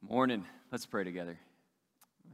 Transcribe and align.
Morning. 0.00 0.44
Let's 0.70 0.86
pray 0.86 1.02
together. 1.02 1.38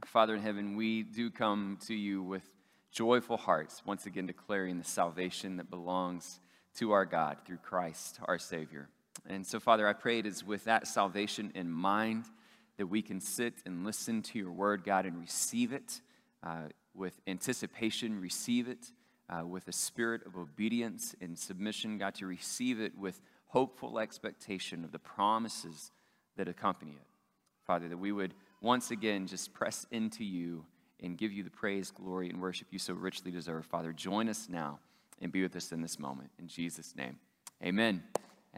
Father 0.05 0.35
in 0.35 0.41
heaven, 0.41 0.75
we 0.75 1.01
do 1.01 1.31
come 1.31 1.79
to 1.87 1.95
you 1.95 2.21
with 2.21 2.43
joyful 2.91 3.37
hearts, 3.37 3.81
once 3.85 4.05
again 4.05 4.27
declaring 4.27 4.77
the 4.77 4.83
salvation 4.83 5.57
that 5.57 5.71
belongs 5.71 6.39
to 6.77 6.91
our 6.91 7.05
God 7.05 7.37
through 7.43 7.57
Christ, 7.57 8.19
our 8.27 8.37
Savior. 8.37 8.87
And 9.27 9.45
so, 9.45 9.59
Father, 9.59 9.87
I 9.87 9.93
pray 9.93 10.19
it 10.19 10.27
is 10.27 10.43
with 10.43 10.65
that 10.65 10.87
salvation 10.87 11.51
in 11.55 11.69
mind 11.69 12.25
that 12.77 12.85
we 12.85 13.01
can 13.01 13.19
sit 13.19 13.55
and 13.65 13.83
listen 13.83 14.21
to 14.21 14.37
your 14.37 14.51
word, 14.51 14.83
God, 14.83 15.07
and 15.07 15.19
receive 15.19 15.73
it 15.73 16.01
uh, 16.43 16.67
with 16.93 17.19
anticipation, 17.25 18.21
receive 18.21 18.67
it 18.67 18.91
uh, 19.27 19.45
with 19.45 19.67
a 19.67 19.73
spirit 19.73 20.21
of 20.27 20.37
obedience 20.37 21.15
and 21.19 21.37
submission, 21.37 21.97
God, 21.97 22.13
to 22.15 22.27
receive 22.27 22.79
it 22.79 22.95
with 22.95 23.19
hopeful 23.47 23.97
expectation 23.97 24.85
of 24.85 24.91
the 24.91 24.99
promises 24.99 25.91
that 26.37 26.47
accompany 26.47 26.91
it. 26.91 27.14
Father, 27.65 27.89
that 27.89 27.97
we 27.97 28.11
would 28.11 28.33
once 28.61 28.91
again 28.91 29.25
just 29.27 29.53
press 29.53 29.87
into 29.91 30.23
you 30.23 30.65
and 31.01 31.17
give 31.17 31.31
you 31.31 31.43
the 31.43 31.49
praise, 31.49 31.91
glory, 31.91 32.29
and 32.29 32.41
worship 32.41 32.67
you 32.71 32.79
so 32.79 32.93
richly 32.93 33.31
deserve. 33.31 33.65
Father, 33.65 33.91
join 33.91 34.29
us 34.29 34.47
now 34.49 34.79
and 35.21 35.31
be 35.31 35.41
with 35.41 35.55
us 35.55 35.71
in 35.71 35.81
this 35.81 35.99
moment. 35.99 36.29
In 36.39 36.47
Jesus' 36.47 36.95
name, 36.95 37.17
amen. 37.63 38.03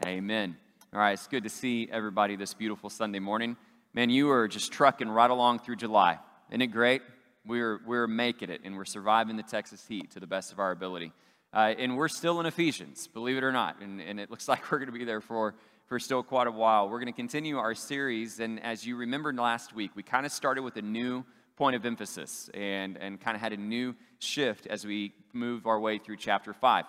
Amen. 0.04 0.56
All 0.92 1.00
right, 1.00 1.12
it's 1.12 1.26
good 1.26 1.44
to 1.44 1.50
see 1.50 1.88
everybody 1.90 2.36
this 2.36 2.54
beautiful 2.54 2.90
Sunday 2.90 3.18
morning. 3.18 3.56
Man, 3.94 4.10
you 4.10 4.30
are 4.30 4.46
just 4.46 4.72
trucking 4.72 5.08
right 5.08 5.30
along 5.30 5.60
through 5.60 5.76
July. 5.76 6.18
Isn't 6.50 6.62
it 6.62 6.68
great? 6.68 7.02
We're, 7.46 7.80
we're 7.86 8.06
making 8.06 8.50
it 8.50 8.60
and 8.64 8.76
we're 8.76 8.84
surviving 8.84 9.36
the 9.36 9.42
Texas 9.42 9.84
heat 9.88 10.10
to 10.12 10.20
the 10.20 10.26
best 10.26 10.52
of 10.52 10.58
our 10.58 10.70
ability. 10.70 11.12
Uh, 11.52 11.74
and 11.78 11.96
we're 11.96 12.08
still 12.08 12.40
in 12.40 12.46
Ephesians, 12.46 13.06
believe 13.06 13.38
it 13.38 13.44
or 13.44 13.52
not. 13.52 13.80
And, 13.80 14.00
and 14.00 14.20
it 14.20 14.30
looks 14.30 14.48
like 14.48 14.70
we're 14.70 14.78
going 14.78 14.92
to 14.92 14.98
be 14.98 15.04
there 15.04 15.22
for 15.22 15.54
for 15.88 15.98
still 15.98 16.22
quite 16.22 16.46
a 16.46 16.50
while. 16.50 16.90
We're 16.90 17.00
going 17.00 17.12
to 17.12 17.16
continue 17.16 17.56
our 17.56 17.74
series, 17.74 18.40
and 18.40 18.62
as 18.62 18.86
you 18.86 18.96
remembered 18.96 19.36
last 19.36 19.74
week, 19.74 19.92
we 19.94 20.02
kind 20.02 20.26
of 20.26 20.32
started 20.32 20.62
with 20.62 20.76
a 20.76 20.82
new 20.82 21.24
point 21.56 21.76
of 21.76 21.86
emphasis 21.86 22.50
and, 22.52 22.98
and 22.98 23.18
kind 23.18 23.34
of 23.34 23.40
had 23.40 23.54
a 23.54 23.56
new 23.56 23.94
shift 24.18 24.66
as 24.66 24.84
we 24.84 25.14
move 25.32 25.66
our 25.66 25.80
way 25.80 25.96
through 25.96 26.18
chapter 26.18 26.52
5. 26.52 26.84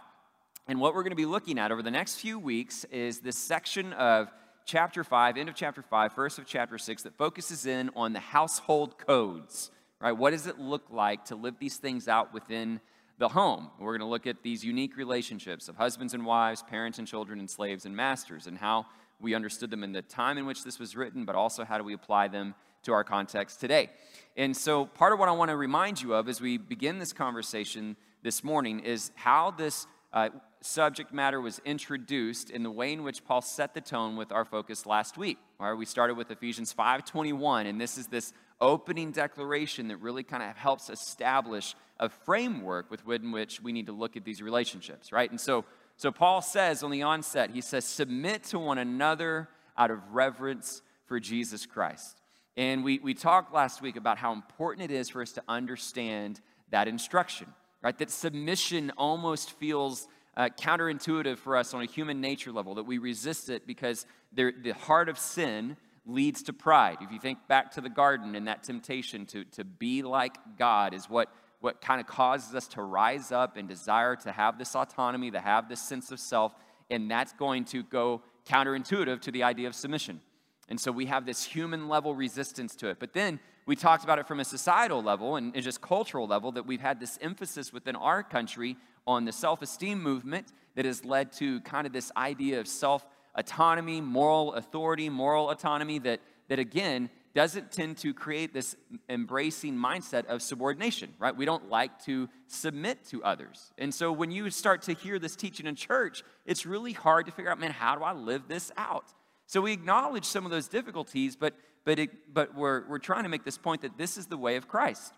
And 0.67 0.81
what 0.81 0.94
we're 0.94 1.03
going 1.03 1.11
to 1.11 1.16
be 1.16 1.25
looking 1.25 1.58
at 1.58 1.72
over 1.72 1.81
the 1.81 1.89
next 1.89 2.16
few 2.16 2.38
weeks 2.38 2.83
is 2.92 3.20
this 3.20 3.38
section 3.38 3.94
of 3.94 4.30
chapter 4.66 5.05
5, 5.05 5.38
end 5.38 5.47
of 5.47 5.55
chapter 5.55 5.81
5, 5.81 6.11
first 6.11 6.38
of 6.38 6.45
chapter 6.45 6.77
6, 6.77 7.03
that 7.03 7.17
focuses 7.17 7.66
in 7.66 7.89
on 7.95 8.11
the 8.11 8.20
household 8.20 8.97
codes, 8.97 9.72
right? 10.02 10.11
What 10.11 10.31
does 10.31 10.45
it 10.45 10.59
look 10.59 10.83
like 10.92 11.23
to 11.25 11.38
live 11.38 11.55
these 11.58 11.77
things 11.77 12.09
out 12.09 12.33
within 12.33 12.81
the 13.20 13.28
home. 13.28 13.70
We're 13.78 13.98
going 13.98 14.00
to 14.00 14.06
look 14.06 14.25
at 14.25 14.42
these 14.44 14.64
unique 14.64 14.95
relationships 14.95 15.67
of 15.67 15.75
husbands 15.75 16.14
and 16.14 16.25
wives, 16.25 16.64
parents 16.64 17.00
and 17.00 17.08
children, 17.08 17.39
and 17.39 17.50
slaves 17.50 17.86
and 17.86 17.95
masters, 17.95 18.48
and 18.48 18.58
how 18.58 18.86
we 19.20 19.36
understood 19.36 19.70
them 19.70 19.84
in 19.84 19.92
the 19.92 20.02
time 20.02 20.38
in 20.38 20.45
which 20.45 20.64
this 20.64 20.80
was 20.80 20.95
written, 20.95 21.26
but 21.26 21.36
also 21.36 21.66
how 21.66 21.78
do 21.78 21.84
we 21.84 21.94
apply 21.94 22.30
them 22.30 22.56
to 22.84 22.94
our 22.94 23.03
context 23.03 23.59
today. 23.59 23.89
And 24.38 24.56
so, 24.56 24.86
part 24.86 25.11
of 25.11 25.20
what 25.20 25.28
I 25.28 25.34
want 25.34 25.50
to 25.50 25.58
remind 25.58 26.02
you 26.02 26.14
of 26.14 26.30
as 26.30 26.39
we 26.39 26.58
begin 26.58 26.98
this 26.98 27.11
conversation 27.11 27.98
this 28.23 28.42
morning 28.42 28.80
is 28.80 29.11
how 29.16 29.52
this 29.52 29.86
uh, 30.14 30.30
subject 30.61 31.14
matter 31.14 31.42
was 31.42 31.59
introduced 31.66 32.50
in 32.50 32.64
the 32.64 32.72
way 32.72 32.94
in 32.94 33.04
which 33.04 33.26
Paul 33.26 33.42
set 33.42 33.73
the 33.73 33.81
tone 33.81 34.16
with 34.16 34.31
our 34.31 34.45
focus 34.45 34.86
last 34.86 35.17
week. 35.17 35.38
We 35.78 35.86
started 35.86 36.16
with 36.16 36.31
Ephesians 36.31 36.73
5:21, 36.73 37.67
and 37.67 37.81
this 37.81 37.98
is 37.98 38.08
this 38.08 38.31
opening 38.61 39.11
declaration 39.11 39.88
that 39.88 39.97
really 39.97 40.23
kind 40.23 40.43
of 40.43 40.55
helps 40.57 40.89
establish 40.89 41.75
a 41.99 42.09
framework 42.09 42.91
with 42.91 43.05
which 43.05 43.61
we 43.61 43.71
need 43.71 43.85
to 43.85 43.91
look 43.91 44.17
at 44.17 44.23
these 44.23 44.41
relationships, 44.41 45.11
right? 45.11 45.29
And 45.29 45.39
so, 45.39 45.65
so 45.97 46.11
Paul 46.11 46.41
says 46.41 46.83
on 46.83 46.91
the 46.91 47.03
onset, 47.03 47.52
he 47.52 47.61
says, 47.61 47.85
submit 47.85 48.43
to 48.45 48.59
one 48.59 48.77
another 48.77 49.49
out 49.77 49.91
of 49.91 49.99
reverence 50.13 50.81
for 51.05 51.19
Jesus 51.19 51.65
Christ. 51.65 52.21
And 52.57 52.83
we, 52.83 52.99
we 52.99 53.13
talked 53.13 53.53
last 53.53 53.81
week 53.81 53.95
about 53.95 54.17
how 54.17 54.33
important 54.33 54.91
it 54.91 54.93
is 54.93 55.09
for 55.09 55.21
us 55.21 55.31
to 55.33 55.43
understand 55.47 56.41
that 56.71 56.87
instruction, 56.87 57.47
right? 57.81 57.97
That 57.97 58.11
submission 58.11 58.91
almost 58.97 59.52
feels 59.52 60.08
uh, 60.36 60.49
counterintuitive 60.59 61.37
for 61.37 61.58
us 61.58 61.73
on 61.73 61.81
a 61.81 61.86
human 61.86 62.21
nature 62.21 62.52
level, 62.52 62.75
that 62.75 62.83
we 62.83 62.98
resist 62.98 63.49
it 63.49 63.65
because 63.65 64.05
the 64.33 64.73
heart 64.81 65.09
of 65.09 65.17
sin 65.17 65.75
leads 66.09 66.43
to 66.43 66.53
pride. 66.53 66.97
If 67.02 67.11
you 67.11 67.20
think 67.20 67.39
back 67.47 67.71
to 67.71 67.81
the 67.81 67.89
garden 67.89 68.36
and 68.36 68.47
that 68.47 68.64
temptation 68.64 69.25
to, 69.27 69.43
to 69.45 69.64
be 69.64 70.02
like 70.02 70.36
God 70.58 70.93
is 70.93 71.09
what 71.09 71.31
what 71.61 71.81
kind 71.81 71.99
of 71.99 72.08
causes 72.08 72.55
us 72.55 72.67
to 72.70 72.81
rise 72.81 73.31
up 73.31 73.58
and 73.58 73.67
desire 73.67 74.15
to 74.15 74.31
have 74.31 74.58
this 74.58 74.75
autonomy, 74.75 75.31
to 75.31 75.39
have 75.39 75.67
this 75.67 75.81
sense 75.81 76.11
of 76.11 76.19
self, 76.19 76.53
and 76.89 77.11
that's 77.11 77.33
going 77.33 77.65
to 77.65 77.83
go 77.83 78.21
counterintuitive 78.48 79.21
to 79.21 79.31
the 79.31 79.43
idea 79.43 79.67
of 79.67 79.75
submission. 79.75 80.21
And 80.69 80.80
so 80.80 80.92
we 80.92 81.08
have 81.08 81.25
this 81.25 81.43
human 81.43 81.89
level 81.89 82.15
resistance 82.15 82.75
to 82.77 82.87
it. 82.87 82.98
But 82.99 83.14
then 83.14 83.39
we 83.65 83.75
talked 83.75 84.03
about 84.03 84.19
it 84.19 84.27
from 84.27 84.39
a 84.39 84.45
societal 84.45 85.03
level 85.03 85.36
and, 85.36 85.53
just 85.55 85.81
cultural 85.81 86.27
level 86.27 86.52
that 86.53 86.65
we've 86.65 86.81
had 86.81 86.99
this 86.99 87.17
emphasis 87.21 87.73
within 87.73 87.95
our 87.95 88.23
country 88.23 88.77
on 89.05 89.25
the 89.25 89.31
self 89.31 89.61
esteem 89.61 90.02
movement 90.02 90.48
that 90.75 90.86
has 90.86 91.03
led 91.03 91.31
to 91.33 91.59
kind 91.61 91.86
of 91.86 91.93
this 91.93 92.11
idea 92.15 92.59
of 92.59 92.67
self 92.67 93.05
autonomy, 93.36 94.02
moral 94.02 94.54
authority, 94.54 95.10
moral 95.10 95.50
autonomy 95.50 96.00
that, 96.00 96.20
that 96.48 96.60
again 96.60 97.10
doesn't 97.36 97.72
tend 97.72 97.98
to 97.98 98.14
create 98.14 98.54
this 98.54 98.76
embracing 99.08 99.76
mindset 99.76 100.26
of 100.26 100.42
subordination, 100.42 101.14
right? 101.20 101.36
We 101.36 101.45
don't 101.45 101.70
like 101.70 102.04
to 102.06 102.28
submit 102.48 103.06
to 103.06 103.23
others. 103.23 103.72
And 103.78 103.94
so 103.94 104.12
when 104.12 104.32
you 104.32 104.50
start 104.50 104.82
to 104.84 104.94
hear 104.94 105.20
this 105.20 105.36
teaching 105.36 105.67
in 105.67 105.76
church, 105.76 106.23
it's 106.45 106.66
really 106.66 106.92
hard 106.92 107.28
to 107.28 107.32
figure 107.32 107.52
out, 107.52 107.60
man, 107.60 107.72
how 107.72 107.95
do 107.95 108.04
I 108.04 108.14
live 108.14 108.48
this 108.48 108.72
out? 108.78 109.14
So 109.46 109.61
we 109.61 109.73
acknowledge 109.73 110.26
some 110.26 110.46
of 110.46 110.52
those 110.52 110.67
difficulties, 110.67 111.36
but, 111.36 111.54
but, 111.86 112.00
it, 112.00 112.34
but 112.34 112.56
we're, 112.56 112.88
we're 112.88 113.00
trying 113.00 113.23
to 113.23 113.30
make 113.30 113.46
this 113.46 113.58
point 113.58 113.82
that 113.82 113.98
this 113.98 114.17
is 114.17 114.26
the 114.26 114.38
way 114.38 114.56
of 114.56 114.67
Christ, 114.67 115.14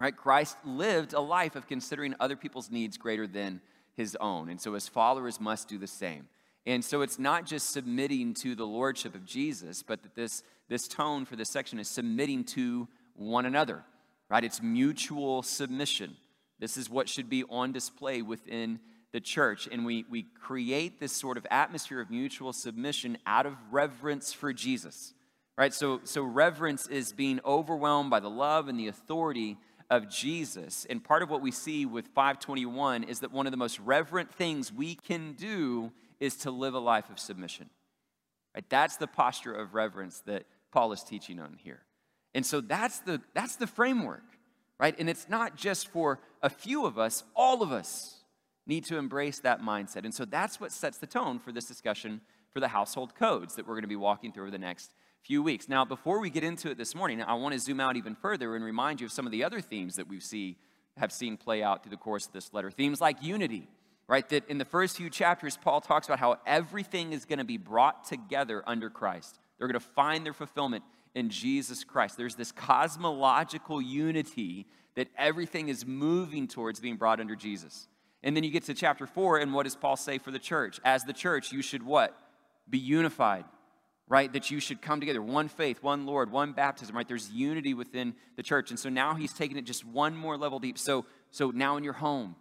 right? 0.00 0.16
Christ 0.16 0.56
lived 0.64 1.12
a 1.12 1.20
life 1.20 1.54
of 1.54 1.66
considering 1.66 2.14
other 2.18 2.36
people's 2.36 2.70
needs 2.70 2.98
greater 2.98 3.26
than 3.26 3.60
his 3.96 4.16
own. 4.20 4.50
And 4.50 4.60
so 4.60 4.74
his 4.74 4.88
followers 4.88 5.40
must 5.40 5.68
do 5.68 5.78
the 5.78 5.86
same. 5.86 6.28
And 6.66 6.84
so 6.84 7.02
it's 7.02 7.18
not 7.18 7.46
just 7.46 7.70
submitting 7.70 8.34
to 8.34 8.56
the 8.56 8.66
lordship 8.66 9.14
of 9.14 9.24
Jesus, 9.24 9.84
but 9.84 10.02
that 10.02 10.16
this, 10.16 10.42
this 10.68 10.88
tone 10.88 11.24
for 11.24 11.36
this 11.36 11.48
section 11.48 11.78
is 11.78 11.88
submitting 11.88 12.42
to 12.44 12.88
one 13.14 13.46
another, 13.46 13.84
right? 14.28 14.42
It's 14.42 14.60
mutual 14.60 15.42
submission. 15.44 16.16
This 16.58 16.76
is 16.76 16.90
what 16.90 17.08
should 17.08 17.30
be 17.30 17.44
on 17.44 17.70
display 17.70 18.20
within 18.20 18.80
the 19.12 19.20
church. 19.20 19.68
And 19.70 19.86
we, 19.86 20.04
we 20.10 20.24
create 20.42 20.98
this 20.98 21.12
sort 21.12 21.36
of 21.36 21.46
atmosphere 21.50 22.00
of 22.00 22.10
mutual 22.10 22.52
submission 22.52 23.16
out 23.26 23.46
of 23.46 23.54
reverence 23.70 24.32
for 24.32 24.52
Jesus, 24.52 25.14
right? 25.56 25.72
So, 25.72 26.00
so 26.02 26.22
reverence 26.22 26.88
is 26.88 27.12
being 27.12 27.38
overwhelmed 27.44 28.10
by 28.10 28.18
the 28.20 28.28
love 28.30 28.66
and 28.66 28.78
the 28.78 28.88
authority 28.88 29.56
of 29.88 30.10
Jesus. 30.10 30.84
And 30.90 31.02
part 31.02 31.22
of 31.22 31.30
what 31.30 31.42
we 31.42 31.52
see 31.52 31.86
with 31.86 32.08
521 32.08 33.04
is 33.04 33.20
that 33.20 33.30
one 33.30 33.46
of 33.46 33.52
the 33.52 33.56
most 33.56 33.78
reverent 33.78 34.34
things 34.34 34.72
we 34.72 34.96
can 34.96 35.34
do 35.34 35.92
is 36.20 36.36
to 36.36 36.50
live 36.50 36.74
a 36.74 36.78
life 36.78 37.10
of 37.10 37.18
submission. 37.18 37.70
Right? 38.54 38.64
That's 38.68 38.96
the 38.96 39.06
posture 39.06 39.52
of 39.52 39.74
reverence 39.74 40.20
that 40.26 40.44
Paul 40.72 40.92
is 40.92 41.02
teaching 41.02 41.38
on 41.40 41.58
here. 41.62 41.80
And 42.34 42.44
so 42.44 42.60
that's 42.60 42.98
the, 43.00 43.20
that's 43.34 43.56
the 43.56 43.66
framework, 43.66 44.24
right? 44.78 44.94
And 44.98 45.08
it's 45.08 45.28
not 45.28 45.56
just 45.56 45.88
for 45.88 46.20
a 46.42 46.50
few 46.50 46.84
of 46.84 46.98
us, 46.98 47.24
all 47.34 47.62
of 47.62 47.72
us 47.72 48.20
need 48.66 48.84
to 48.86 48.98
embrace 48.98 49.38
that 49.40 49.62
mindset. 49.62 50.04
And 50.04 50.12
so 50.12 50.24
that's 50.24 50.60
what 50.60 50.72
sets 50.72 50.98
the 50.98 51.06
tone 51.06 51.38
for 51.38 51.52
this 51.52 51.66
discussion 51.66 52.20
for 52.52 52.60
the 52.60 52.68
household 52.68 53.14
codes 53.14 53.54
that 53.54 53.66
we're 53.66 53.74
going 53.74 53.82
to 53.82 53.88
be 53.88 53.96
walking 53.96 54.32
through 54.32 54.44
over 54.44 54.50
the 54.50 54.58
next 54.58 54.92
few 55.22 55.42
weeks. 55.42 55.68
Now, 55.68 55.84
before 55.84 56.20
we 56.20 56.30
get 56.30 56.44
into 56.44 56.70
it 56.70 56.78
this 56.78 56.94
morning, 56.94 57.22
I 57.22 57.34
want 57.34 57.54
to 57.54 57.58
zoom 57.58 57.80
out 57.80 57.96
even 57.96 58.14
further 58.14 58.54
and 58.54 58.64
remind 58.64 59.00
you 59.00 59.06
of 59.06 59.12
some 59.12 59.26
of 59.26 59.32
the 59.32 59.44
other 59.44 59.60
themes 59.60 59.96
that 59.96 60.08
we 60.08 60.20
see 60.20 60.56
have 60.96 61.12
seen 61.12 61.36
play 61.36 61.62
out 61.62 61.82
through 61.82 61.90
the 61.90 61.96
course 61.96 62.26
of 62.26 62.32
this 62.32 62.52
letter. 62.52 62.70
Themes 62.70 63.00
like 63.00 63.22
unity, 63.22 63.68
right? 64.08 64.28
That 64.28 64.48
in 64.48 64.58
the 64.58 64.64
first 64.64 64.96
few 64.96 65.10
chapters, 65.10 65.56
Paul 65.56 65.80
talks 65.80 66.06
about 66.06 66.18
how 66.18 66.38
everything 66.46 67.12
is 67.12 67.24
going 67.24 67.38
to 67.38 67.44
be 67.44 67.56
brought 67.56 68.04
together 68.04 68.62
under 68.66 68.88
Christ. 68.90 69.38
They're 69.58 69.68
going 69.68 69.80
to 69.80 69.86
find 69.86 70.24
their 70.24 70.32
fulfillment 70.32 70.84
in 71.14 71.30
Jesus 71.30 71.82
Christ. 71.82 72.16
There's 72.16 72.34
this 72.34 72.52
cosmological 72.52 73.80
unity 73.80 74.66
that 74.94 75.08
everything 75.16 75.68
is 75.68 75.86
moving 75.86 76.46
towards 76.46 76.78
being 76.78 76.96
brought 76.96 77.20
under 77.20 77.34
Jesus. 77.34 77.88
And 78.22 78.36
then 78.36 78.44
you 78.44 78.50
get 78.50 78.64
to 78.64 78.74
chapter 78.74 79.06
four, 79.06 79.38
and 79.38 79.52
what 79.52 79.64
does 79.64 79.76
Paul 79.76 79.96
say 79.96 80.18
for 80.18 80.30
the 80.30 80.38
church? 80.38 80.80
As 80.84 81.04
the 81.04 81.12
church, 81.12 81.52
you 81.52 81.62
should 81.62 81.82
what? 81.82 82.16
Be 82.68 82.78
unified, 82.78 83.44
right? 84.08 84.32
That 84.32 84.50
you 84.50 84.58
should 84.60 84.82
come 84.82 85.00
together. 85.00 85.22
One 85.22 85.48
faith, 85.48 85.82
one 85.82 86.06
Lord, 86.06 86.30
one 86.30 86.52
baptism, 86.52 86.96
right? 86.96 87.06
There's 87.06 87.30
unity 87.30 87.74
within 87.74 88.14
the 88.36 88.42
church. 88.42 88.70
And 88.70 88.78
so 88.78 88.88
now 88.88 89.14
he's 89.14 89.32
taking 89.32 89.56
it 89.56 89.64
just 89.64 89.84
one 89.84 90.16
more 90.16 90.36
level 90.36 90.58
deep. 90.58 90.78
So, 90.78 91.06
so 91.30 91.50
now 91.50 91.76
in 91.76 91.84
your 91.84 91.92
home, 91.92 92.36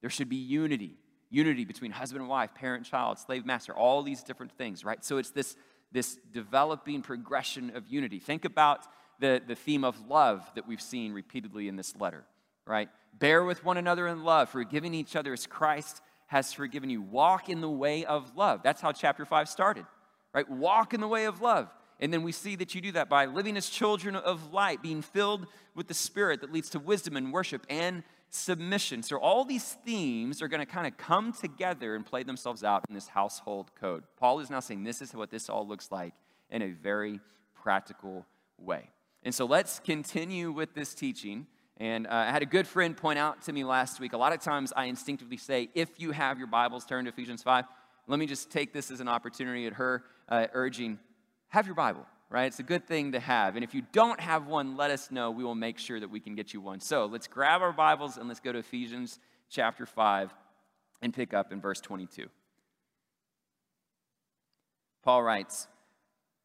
there 0.00 0.10
should 0.10 0.28
be 0.28 0.36
unity 0.36 0.98
unity 1.30 1.64
between 1.64 1.90
husband 1.90 2.20
and 2.20 2.28
wife, 2.28 2.54
parent, 2.54 2.84
child, 2.86 3.18
slave, 3.18 3.44
master, 3.44 3.74
all 3.74 4.02
these 4.02 4.22
different 4.22 4.52
things, 4.52 4.84
right? 4.84 5.04
So 5.04 5.18
it's 5.18 5.30
this, 5.30 5.56
this 5.92 6.18
developing 6.32 7.02
progression 7.02 7.74
of 7.76 7.88
unity. 7.88 8.18
Think 8.18 8.44
about 8.44 8.86
the, 9.20 9.40
the 9.46 9.54
theme 9.54 9.84
of 9.84 10.08
love 10.08 10.48
that 10.54 10.66
we've 10.66 10.80
seen 10.80 11.12
repeatedly 11.12 11.68
in 11.68 11.76
this 11.76 11.96
letter, 11.96 12.24
right? 12.66 12.88
Bear 13.18 13.44
with 13.44 13.64
one 13.64 13.76
another 13.76 14.08
in 14.08 14.24
love, 14.24 14.50
forgiving 14.50 14.94
each 14.94 15.16
other 15.16 15.32
as 15.32 15.46
Christ 15.46 16.00
has 16.26 16.52
forgiven 16.52 16.90
you. 16.90 17.02
Walk 17.02 17.48
in 17.48 17.60
the 17.60 17.70
way 17.70 18.04
of 18.04 18.36
love. 18.36 18.62
That's 18.62 18.80
how 18.80 18.92
chapter 18.92 19.24
5 19.24 19.48
started, 19.48 19.86
right? 20.32 20.48
Walk 20.48 20.94
in 20.94 21.00
the 21.00 21.08
way 21.08 21.26
of 21.26 21.40
love. 21.40 21.68
And 22.00 22.12
then 22.12 22.22
we 22.22 22.32
see 22.32 22.56
that 22.56 22.74
you 22.74 22.80
do 22.80 22.92
that 22.92 23.08
by 23.08 23.26
living 23.26 23.56
as 23.56 23.68
children 23.68 24.16
of 24.16 24.52
light, 24.52 24.82
being 24.82 25.00
filled 25.00 25.46
with 25.74 25.86
the 25.86 25.94
Spirit 25.94 26.40
that 26.40 26.52
leads 26.52 26.70
to 26.70 26.78
wisdom 26.78 27.16
and 27.16 27.32
worship 27.32 27.64
and 27.68 28.02
submission. 28.34 29.02
So, 29.02 29.16
all 29.16 29.44
these 29.44 29.76
themes 29.84 30.42
are 30.42 30.48
going 30.48 30.60
to 30.60 30.66
kind 30.66 30.86
of 30.86 30.96
come 30.96 31.32
together 31.32 31.94
and 31.94 32.04
play 32.04 32.22
themselves 32.22 32.64
out 32.64 32.84
in 32.88 32.94
this 32.94 33.08
household 33.08 33.70
code. 33.80 34.04
Paul 34.16 34.40
is 34.40 34.50
now 34.50 34.60
saying 34.60 34.84
this 34.84 35.00
is 35.00 35.14
what 35.14 35.30
this 35.30 35.48
all 35.48 35.66
looks 35.66 35.90
like 35.90 36.14
in 36.50 36.62
a 36.62 36.70
very 36.70 37.20
practical 37.54 38.26
way. 38.58 38.90
And 39.22 39.34
so, 39.34 39.44
let's 39.46 39.78
continue 39.80 40.52
with 40.52 40.74
this 40.74 40.94
teaching. 40.94 41.46
And 41.78 42.06
uh, 42.06 42.10
I 42.12 42.30
had 42.30 42.42
a 42.42 42.46
good 42.46 42.68
friend 42.68 42.96
point 42.96 43.18
out 43.18 43.42
to 43.42 43.52
me 43.52 43.64
last 43.64 43.98
week. 43.98 44.12
A 44.12 44.16
lot 44.16 44.32
of 44.32 44.40
times 44.40 44.72
I 44.76 44.84
instinctively 44.84 45.36
say, 45.36 45.70
if 45.74 45.88
you 45.98 46.12
have 46.12 46.38
your 46.38 46.46
Bibles, 46.46 46.84
turn 46.84 47.04
to 47.06 47.10
Ephesians 47.10 47.42
5. 47.42 47.64
Let 48.06 48.18
me 48.18 48.26
just 48.26 48.50
take 48.50 48.72
this 48.72 48.90
as 48.90 49.00
an 49.00 49.08
opportunity 49.08 49.66
at 49.66 49.72
her 49.74 50.04
uh, 50.28 50.46
urging, 50.52 50.98
have 51.48 51.66
your 51.66 51.74
Bible 51.74 52.06
right? 52.34 52.46
It's 52.46 52.58
a 52.58 52.64
good 52.64 52.84
thing 52.84 53.12
to 53.12 53.20
have. 53.20 53.54
And 53.54 53.62
if 53.62 53.74
you 53.74 53.82
don't 53.92 54.18
have 54.18 54.48
one, 54.48 54.76
let 54.76 54.90
us 54.90 55.12
know. 55.12 55.30
We 55.30 55.44
will 55.44 55.54
make 55.54 55.78
sure 55.78 56.00
that 56.00 56.10
we 56.10 56.18
can 56.18 56.34
get 56.34 56.52
you 56.52 56.60
one. 56.60 56.80
So 56.80 57.06
let's 57.06 57.28
grab 57.28 57.62
our 57.62 57.72
Bibles 57.72 58.16
and 58.16 58.26
let's 58.26 58.40
go 58.40 58.50
to 58.50 58.58
Ephesians 58.58 59.20
chapter 59.48 59.86
5 59.86 60.34
and 61.00 61.14
pick 61.14 61.32
up 61.32 61.52
in 61.52 61.60
verse 61.60 61.80
22. 61.80 62.26
Paul 65.04 65.22
writes, 65.22 65.68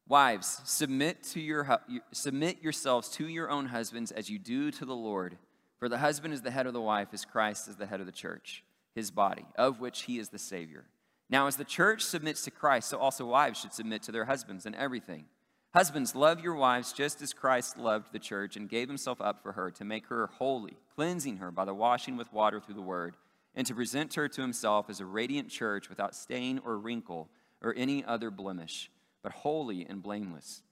Wives, 0.08 0.62
submit, 0.64 1.24
to 1.24 1.40
your, 1.40 1.80
submit 2.12 2.62
yourselves 2.62 3.10
to 3.10 3.28
your 3.28 3.50
own 3.50 3.66
husbands 3.66 4.12
as 4.12 4.30
you 4.30 4.38
do 4.38 4.70
to 4.70 4.86
the 4.86 4.96
Lord. 4.96 5.40
For 5.80 5.90
the 5.90 5.98
husband 5.98 6.36
is 6.36 6.44
the 6.44 6.52
head 6.52 6.68
of 6.68 6.74
the 6.74 6.82
wife, 6.82 7.08
as 7.14 7.26
Christ 7.26 7.68
is 7.68 7.78
the 7.78 7.88
head 7.88 8.00
of 8.00 8.06
the 8.06 8.12
church, 8.12 8.64
his 8.94 9.10
body, 9.10 9.48
of 9.56 9.80
which 9.80 10.04
he 10.04 10.20
is 10.20 10.30
the 10.30 10.38
Savior. 10.38 10.86
Now, 11.32 11.48
as 11.48 11.56
the 11.56 11.64
church 11.64 12.04
submits 12.04 12.44
to 12.44 12.52
Christ, 12.52 12.90
so 12.90 13.00
also 13.00 13.26
wives 13.26 13.60
should 13.60 13.74
submit 13.74 14.04
to 14.04 14.12
their 14.12 14.26
husbands 14.26 14.68
in 14.68 14.76
everything. 14.76 15.26
Husbands, 15.74 16.16
love 16.16 16.42
your 16.42 16.56
wives 16.56 16.94
just 16.94 17.22
as 17.22 17.32
Christ 17.32 17.78
loved 17.78 18.12
the 18.12 18.20
church 18.20 18.56
and 18.56 18.68
gave 18.68 18.88
himself 18.88 19.22
up 19.22 19.44
for 19.44 19.52
her 19.52 19.70
to 19.72 19.86
make 19.86 20.08
her 20.08 20.28
holy, 20.28 20.78
cleansing 20.96 21.38
her 21.38 21.52
by 21.52 21.64
the 21.64 21.76
washing 21.76 22.18
with 22.18 22.34
water 22.34 22.60
through 22.60 22.74
the 22.74 22.82
word, 22.82 23.16
and 23.54 23.68
to 23.68 23.76
present 23.76 24.16
her 24.16 24.28
to 24.28 24.42
himself 24.42 24.90
as 24.90 25.00
a 25.00 25.06
radiant 25.06 25.50
church 25.50 25.88
without 25.88 26.16
stain 26.16 26.60
or 26.66 26.78
wrinkle 26.78 27.30
or 27.62 27.76
any 27.78 28.04
other 28.04 28.32
blemish, 28.32 28.90
but 29.22 29.32
holy 29.32 29.86
and 29.88 30.02
blameless. 30.02 30.64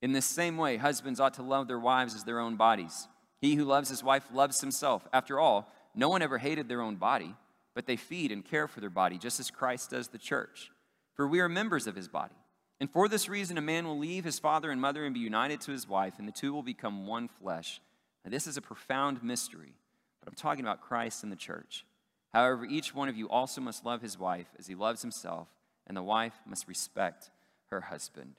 In 0.00 0.12
this 0.12 0.26
same 0.26 0.56
way, 0.56 0.78
husbands 0.78 1.20
ought 1.20 1.34
to 1.34 1.42
love 1.42 1.68
their 1.68 1.78
wives 1.78 2.14
as 2.14 2.24
their 2.24 2.40
own 2.40 2.56
bodies. 2.56 3.08
He 3.40 3.56
who 3.56 3.64
loves 3.64 3.90
his 3.90 4.02
wife 4.02 4.24
loves 4.32 4.60
himself. 4.60 5.06
After 5.12 5.38
all, 5.38 5.70
no 5.94 6.08
one 6.08 6.22
ever 6.22 6.38
hated 6.38 6.68
their 6.68 6.80
own 6.80 6.96
body, 6.96 7.34
but 7.74 7.86
they 7.86 7.96
feed 7.96 8.32
and 8.32 8.44
care 8.44 8.68
for 8.68 8.80
their 8.80 8.90
body, 8.90 9.18
just 9.18 9.38
as 9.38 9.50
Christ 9.50 9.90
does 9.90 10.08
the 10.08 10.18
church. 10.18 10.70
For 11.14 11.28
we 11.28 11.40
are 11.40 11.48
members 11.48 11.86
of 11.86 11.96
his 11.96 12.08
body. 12.08 12.34
And 12.78 12.90
for 12.90 13.08
this 13.08 13.28
reason, 13.28 13.56
a 13.56 13.62
man 13.62 13.86
will 13.86 13.98
leave 13.98 14.24
his 14.24 14.38
father 14.38 14.70
and 14.70 14.80
mother 14.80 15.04
and 15.04 15.14
be 15.14 15.20
united 15.20 15.60
to 15.62 15.72
his 15.72 15.88
wife, 15.88 16.14
and 16.18 16.28
the 16.28 16.32
two 16.32 16.52
will 16.52 16.62
become 16.62 17.06
one 17.06 17.28
flesh. 17.28 17.80
Now, 18.24 18.30
this 18.30 18.46
is 18.46 18.56
a 18.56 18.62
profound 18.62 19.22
mystery, 19.22 19.74
but 20.20 20.28
I'm 20.28 20.34
talking 20.34 20.64
about 20.64 20.82
Christ 20.82 21.22
and 21.22 21.32
the 21.32 21.36
church. 21.36 21.86
However, 22.34 22.66
each 22.66 22.94
one 22.94 23.08
of 23.08 23.16
you 23.16 23.28
also 23.30 23.60
must 23.60 23.86
love 23.86 24.02
his 24.02 24.18
wife 24.18 24.48
as 24.58 24.66
he 24.66 24.74
loves 24.74 25.00
himself, 25.00 25.48
and 25.86 25.96
the 25.96 26.02
wife 26.02 26.34
must 26.46 26.68
respect 26.68 27.30
her 27.70 27.80
husband. 27.80 28.34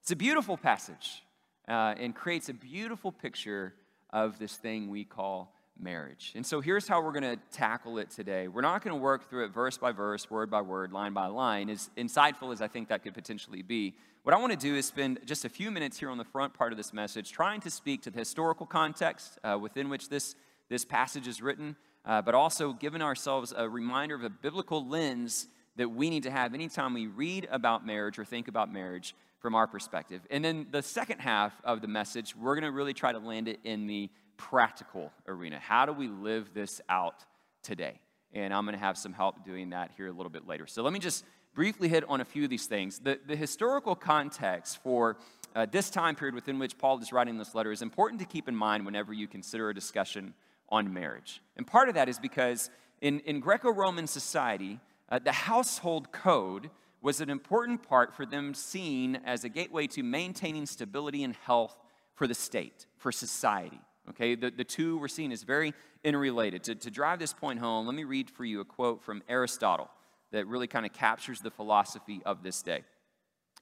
It's 0.00 0.10
a 0.10 0.16
beautiful 0.16 0.56
passage 0.56 1.22
uh, 1.68 1.94
and 1.98 2.14
creates 2.14 2.48
a 2.48 2.54
beautiful 2.54 3.12
picture 3.12 3.74
of 4.10 4.38
this 4.38 4.56
thing 4.56 4.88
we 4.90 5.04
call 5.04 5.52
marriage. 5.82 6.32
And 6.34 6.46
so 6.46 6.60
here's 6.60 6.86
how 6.86 7.02
we're 7.02 7.12
going 7.12 7.36
to 7.36 7.38
tackle 7.50 7.98
it 7.98 8.10
today. 8.10 8.48
We're 8.48 8.62
not 8.62 8.82
going 8.82 8.96
to 8.96 9.00
work 9.00 9.28
through 9.28 9.44
it 9.46 9.52
verse 9.52 9.76
by 9.76 9.92
verse, 9.92 10.30
word 10.30 10.50
by 10.50 10.60
word, 10.60 10.92
line 10.92 11.12
by 11.12 11.26
line, 11.26 11.68
as 11.68 11.90
insightful 11.96 12.52
as 12.52 12.62
I 12.62 12.68
think 12.68 12.88
that 12.88 13.02
could 13.02 13.14
potentially 13.14 13.62
be. 13.62 13.94
What 14.22 14.34
I 14.34 14.38
want 14.38 14.52
to 14.52 14.58
do 14.58 14.76
is 14.76 14.86
spend 14.86 15.18
just 15.24 15.44
a 15.44 15.48
few 15.48 15.70
minutes 15.70 15.98
here 15.98 16.08
on 16.08 16.18
the 16.18 16.24
front 16.24 16.54
part 16.54 16.72
of 16.72 16.76
this 16.76 16.92
message 16.92 17.32
trying 17.32 17.60
to 17.62 17.70
speak 17.70 18.02
to 18.02 18.10
the 18.10 18.20
historical 18.20 18.66
context 18.66 19.38
uh, 19.42 19.58
within 19.60 19.88
which 19.88 20.08
this, 20.08 20.36
this 20.68 20.84
passage 20.84 21.26
is 21.26 21.42
written, 21.42 21.76
uh, 22.04 22.22
but 22.22 22.34
also 22.34 22.72
giving 22.72 23.02
ourselves 23.02 23.52
a 23.56 23.68
reminder 23.68 24.14
of 24.14 24.22
a 24.22 24.30
biblical 24.30 24.86
lens 24.88 25.48
that 25.76 25.88
we 25.88 26.08
need 26.08 26.22
to 26.22 26.30
have 26.30 26.54
anytime 26.54 26.94
we 26.94 27.06
read 27.06 27.48
about 27.50 27.84
marriage 27.84 28.18
or 28.18 28.24
think 28.24 28.46
about 28.46 28.72
marriage 28.72 29.14
from 29.40 29.56
our 29.56 29.66
perspective. 29.66 30.22
And 30.30 30.44
then 30.44 30.68
the 30.70 30.82
second 30.82 31.18
half 31.18 31.52
of 31.64 31.80
the 31.80 31.88
message, 31.88 32.36
we're 32.36 32.54
going 32.54 32.64
to 32.64 32.70
really 32.70 32.94
try 32.94 33.10
to 33.10 33.18
land 33.18 33.48
it 33.48 33.58
in 33.64 33.88
the 33.88 34.08
practical 34.36 35.12
arena. 35.26 35.58
How 35.58 35.86
do 35.86 35.92
we 35.92 36.08
live 36.08 36.54
this 36.54 36.80
out 36.88 37.24
today? 37.62 38.00
And 38.32 38.52
I'm 38.54 38.64
going 38.64 38.78
to 38.78 38.84
have 38.84 38.96
some 38.96 39.12
help 39.12 39.44
doing 39.44 39.70
that 39.70 39.90
here 39.96 40.08
a 40.08 40.12
little 40.12 40.30
bit 40.30 40.46
later. 40.46 40.66
So 40.66 40.82
let 40.82 40.92
me 40.92 40.98
just 40.98 41.24
briefly 41.54 41.88
hit 41.88 42.04
on 42.08 42.20
a 42.20 42.24
few 42.24 42.44
of 42.44 42.50
these 42.50 42.66
things. 42.66 42.98
The, 42.98 43.18
the 43.26 43.36
historical 43.36 43.94
context 43.94 44.82
for 44.82 45.18
uh, 45.54 45.66
this 45.70 45.90
time 45.90 46.14
period 46.14 46.34
within 46.34 46.58
which 46.58 46.78
Paul 46.78 46.98
is 46.98 47.12
writing 47.12 47.36
this 47.36 47.54
letter 47.54 47.72
is 47.72 47.82
important 47.82 48.20
to 48.20 48.26
keep 48.26 48.48
in 48.48 48.56
mind 48.56 48.86
whenever 48.86 49.12
you 49.12 49.28
consider 49.28 49.68
a 49.68 49.74
discussion 49.74 50.32
on 50.70 50.92
marriage. 50.92 51.42
And 51.56 51.66
part 51.66 51.88
of 51.88 51.94
that 51.94 52.08
is 52.08 52.18
because 52.18 52.70
in, 53.02 53.20
in 53.20 53.40
Greco 53.40 53.70
Roman 53.70 54.06
society, 54.06 54.80
uh, 55.10 55.18
the 55.18 55.32
household 55.32 56.10
code 56.10 56.70
was 57.02 57.20
an 57.20 57.28
important 57.28 57.82
part 57.82 58.14
for 58.14 58.24
them 58.24 58.54
seen 58.54 59.20
as 59.26 59.44
a 59.44 59.48
gateway 59.48 59.86
to 59.88 60.02
maintaining 60.02 60.64
stability 60.64 61.22
and 61.24 61.34
health 61.34 61.76
for 62.14 62.26
the 62.26 62.34
state, 62.34 62.86
for 62.96 63.12
society. 63.12 63.80
Okay, 64.10 64.34
the, 64.34 64.50
the 64.50 64.64
two 64.64 64.98
were 64.98 65.08
seen 65.08 65.30
as 65.30 65.42
very 65.44 65.74
interrelated. 66.02 66.64
To, 66.64 66.74
to 66.74 66.90
drive 66.90 67.18
this 67.18 67.32
point 67.32 67.60
home, 67.60 67.86
let 67.86 67.94
me 67.94 68.04
read 68.04 68.30
for 68.30 68.44
you 68.44 68.60
a 68.60 68.64
quote 68.64 69.02
from 69.02 69.22
Aristotle 69.28 69.88
that 70.32 70.46
really 70.46 70.66
kind 70.66 70.84
of 70.84 70.92
captures 70.92 71.40
the 71.40 71.50
philosophy 71.50 72.20
of 72.26 72.42
this 72.42 72.62
day. 72.62 72.82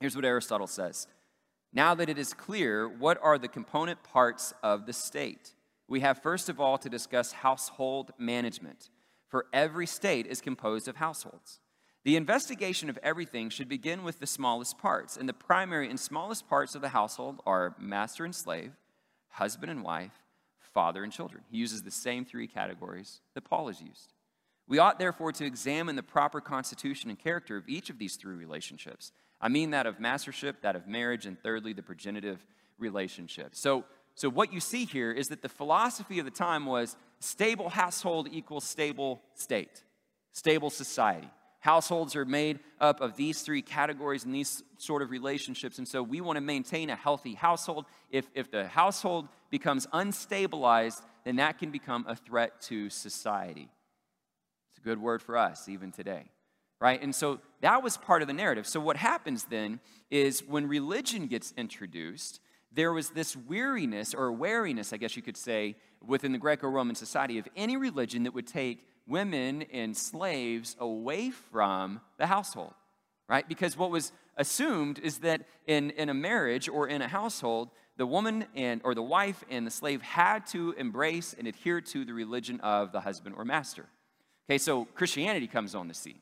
Here's 0.01 0.17
what 0.17 0.25
Aristotle 0.25 0.67
says 0.67 1.07
Now 1.73 1.95
that 1.95 2.09
it 2.09 2.19
is 2.19 2.33
clear 2.33 2.89
what 2.89 3.19
are 3.23 3.39
the 3.39 3.49
component 3.49 4.03
parts 4.03 4.55
of 4.63 4.87
the 4.87 4.93
state, 4.93 5.55
we 5.89 6.01
have 6.01 6.23
first 6.23 6.49
of 6.49 6.59
all 6.59 6.79
to 6.79 6.89
discuss 6.89 7.33
household 7.33 8.13
management, 8.17 8.89
for 9.29 9.47
every 9.53 9.87
state 9.87 10.27
is 10.27 10.41
composed 10.41 10.89
of 10.89 10.97
households. 10.97 11.61
The 12.03 12.17
investigation 12.17 12.89
of 12.89 12.99
everything 13.03 13.51
should 13.51 13.69
begin 13.69 14.05
with 14.05 14.21
the 14.21 14.27
smallest 14.27 14.79
parts, 14.79 15.19
and 15.19 15.29
the 15.29 15.35
primary 15.35 15.91
and 15.91 16.01
smallest 16.01 16.49
parts 16.49 16.75
of 16.75 16.81
the 16.81 16.89
household 16.89 17.43
are 17.45 17.77
master 17.79 18.25
and 18.25 18.35
slave, 18.35 18.73
husband 19.29 19.71
and 19.71 19.85
wife, 19.85 20.20
father 20.73 21.03
and 21.03 21.13
children. 21.13 21.43
He 21.51 21.59
uses 21.59 21.83
the 21.83 21.91
same 21.91 22.25
three 22.25 22.47
categories 22.47 23.21
that 23.35 23.45
Paul 23.45 23.69
has 23.69 23.81
used. 23.81 24.13
We 24.69 24.79
ought 24.79 24.99
therefore 24.99 25.33
to 25.33 25.45
examine 25.45 25.97
the 25.97 26.03
proper 26.03 26.41
constitution 26.41 27.11
and 27.11 27.19
character 27.19 27.57
of 27.57 27.69
each 27.69 27.91
of 27.91 27.99
these 27.99 28.17
three 28.17 28.37
relationships. 28.37 29.13
I 29.41 29.49
mean 29.49 29.71
that 29.71 29.87
of 29.87 29.99
mastership, 29.99 30.63
that 30.63 30.77
of 30.77 30.87
marriage, 30.87 31.27
and 31.27 31.41
thirdly, 31.43 31.73
the 31.73 31.83
progenitive 31.83 32.45
relationship. 32.79 33.57
So, 33.57 33.85
so 34.15 34.29
what 34.29 34.53
you 34.53 34.61
see 34.61 34.85
here 34.85 35.11
is 35.11 35.29
that 35.29 35.43
the 35.43 35.49
philosophy 35.49 36.19
of 36.19 36.25
the 36.25 36.31
time 36.31 36.67
was 36.67 36.97
stable 37.19 37.69
household 37.69 38.29
equals 38.31 38.65
stable 38.65 39.23
state, 39.35 39.83
stable 40.33 40.71
society. 40.71 41.31
Households 41.61 42.17
are 42.17 42.25
made 42.25 42.59
up 42.81 43.01
of 43.01 43.17
these 43.17 43.43
three 43.43 43.61
categories 43.61 44.25
and 44.25 44.35
these 44.35 44.63
sort 44.79 45.03
of 45.03 45.11
relationships. 45.11 45.77
And 45.77 45.87
so 45.87 46.03
we 46.03 46.23
want 46.23 46.37
to 46.37 46.41
maintain 46.41 46.89
a 46.89 46.97
healthy 46.97 47.35
household. 47.35 47.85
If, 48.11 48.27
if 48.35 48.51
the 48.51 48.67
household 48.67 49.29
becomes 49.51 49.87
unstabilized, 49.89 51.03
then 51.25 51.37
that 51.37 51.59
can 51.59 51.71
become 51.71 52.07
a 52.09 52.17
threat 52.17 52.63
to 52.63 52.89
society. 52.89 53.69
It's 54.71 54.79
a 54.79 54.83
good 54.83 55.01
word 55.01 55.21
for 55.21 55.37
us, 55.37 55.69
even 55.69 55.93
today. 55.93 56.31
Right? 56.81 57.03
And 57.03 57.15
so 57.15 57.41
that 57.61 57.83
was 57.83 57.99
part 57.99 58.23
of 58.23 58.29
the 58.29 58.35
narrative. 58.35 58.67
So 58.67 58.81
what 58.81 58.97
happens 58.97 59.45
then 59.45 59.81
is 60.11 60.43
when 60.43 60.67
religion 60.67 61.27
gets 61.27 61.53
introduced, 61.59 62.41
there 62.73 62.93
was 62.95 63.11
this 63.11 63.37
weariness 63.37 64.15
or 64.15 64.33
wariness, 64.33 64.95
I 64.95 64.97
guess 64.97 65.15
you 65.15 65.23
could 65.23 65.37
say, 65.37 65.77
within 66.03 66.33
the 66.33 66.39
Greco 66.39 66.69
Roman 66.69 66.95
society 66.95 67.37
of 67.37 67.47
any 67.55 67.77
religion 67.77 68.23
that 68.23 68.33
would 68.33 68.47
take 68.47 68.87
women 69.11 69.63
and 69.73 69.97
slaves 69.97 70.77
away 70.79 71.31
from 71.31 72.01
the 72.17 72.27
household, 72.27 72.73
right? 73.29 73.47
Because 73.47 73.77
what 73.77 73.91
was 73.91 74.13
assumed 74.37 74.99
is 75.01 75.19
that 75.19 75.43
in, 75.67 75.91
in 75.91 76.09
a 76.09 76.15
marriage 76.15 76.69
or 76.69 76.89
in 76.89 77.03
a 77.03 77.09
household, 77.09 77.69
the 77.97 78.07
woman 78.07 78.47
and 78.55 78.81
or 78.85 78.95
the 78.95 79.03
wife 79.03 79.45
and 79.51 79.67
the 79.67 79.71
slave 79.71 80.01
had 80.01 80.47
to 80.47 80.73
embrace 80.79 81.35
and 81.39 81.47
adhere 81.47 81.83
to 81.83 82.05
the 82.05 82.15
religion 82.15 82.59
of 82.61 82.93
the 82.93 83.01
husband 83.01 83.35
or 83.37 83.45
master. 83.45 83.87
Okay, 84.49 84.57
so 84.57 84.87
Christianity 84.95 85.47
comes 85.47 85.75
on 85.75 85.87
the 85.87 85.95
scene, 85.95 86.21